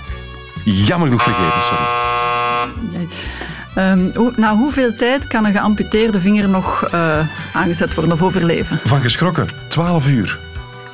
jammer 0.73 1.07
genoeg 1.09 1.23
vergeten. 1.23 1.63
Sorry. 1.63 1.85
Ehm, 3.75 4.17
hoe- 4.17 4.33
na 4.37 4.57
hoeveel 4.57 4.95
tijd 4.97 5.27
kan 5.27 5.45
een 5.45 5.53
geamputeerde 5.53 6.21
vinger 6.21 6.49
nog 6.49 6.89
eh, 6.91 7.19
aangezet 7.53 7.95
worden 7.95 8.13
of 8.13 8.23
overleven? 8.23 8.79
Van 8.85 9.01
geschrokken, 9.01 9.49
12 9.69 10.09
uur. 10.09 10.39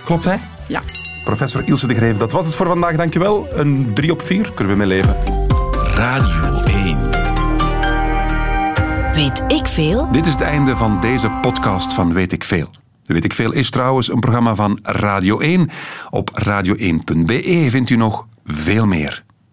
Klopt, 0.05 0.25
hè? 0.25 0.35
Ja. 0.67 0.81
Professor 1.25 1.63
Ilse 1.67 1.87
de 1.87 1.95
Greef, 1.95 2.17
dat 2.17 2.33
was 2.33 2.47
het 2.47 2.55
voor 2.55 2.67
vandaag. 2.67 2.97
Dankjewel. 2.97 3.49
Een 3.55 3.91
3 3.95 4.13
op 4.13 4.23
4, 4.23 4.53
kunnen 4.55 4.73
we 4.73 4.79
mee 4.79 4.87
leven. 4.87 5.17
Radio 5.95 6.63
1. 6.67 6.99
Weet 9.15 9.43
ik 9.49 9.67
veel? 9.67 10.09
Dit 10.11 10.27
is 10.27 10.33
het 10.33 10.43
einde 10.43 10.77
van 10.77 11.01
deze 11.01 11.31
podcast 11.31 11.93
van 11.93 12.13
Weet 12.13 12.33
ik 12.33 12.45
Veel. 12.45 12.71
Weet 13.05 13.25
ik 13.25 13.35
Veel 13.35 13.53
is 13.53 13.71
trouwens 13.71 14.13
een 14.13 14.21
programma 14.21 14.55
van 14.55 14.79
Radio 14.83 15.39
1. 15.39 15.71
Op 16.11 16.31
radio1.be 16.47 17.67
vindt 17.71 17.91
u 17.91 17.97
nog 17.97 18.27
veel 18.45 18.87
meer. 18.87 19.24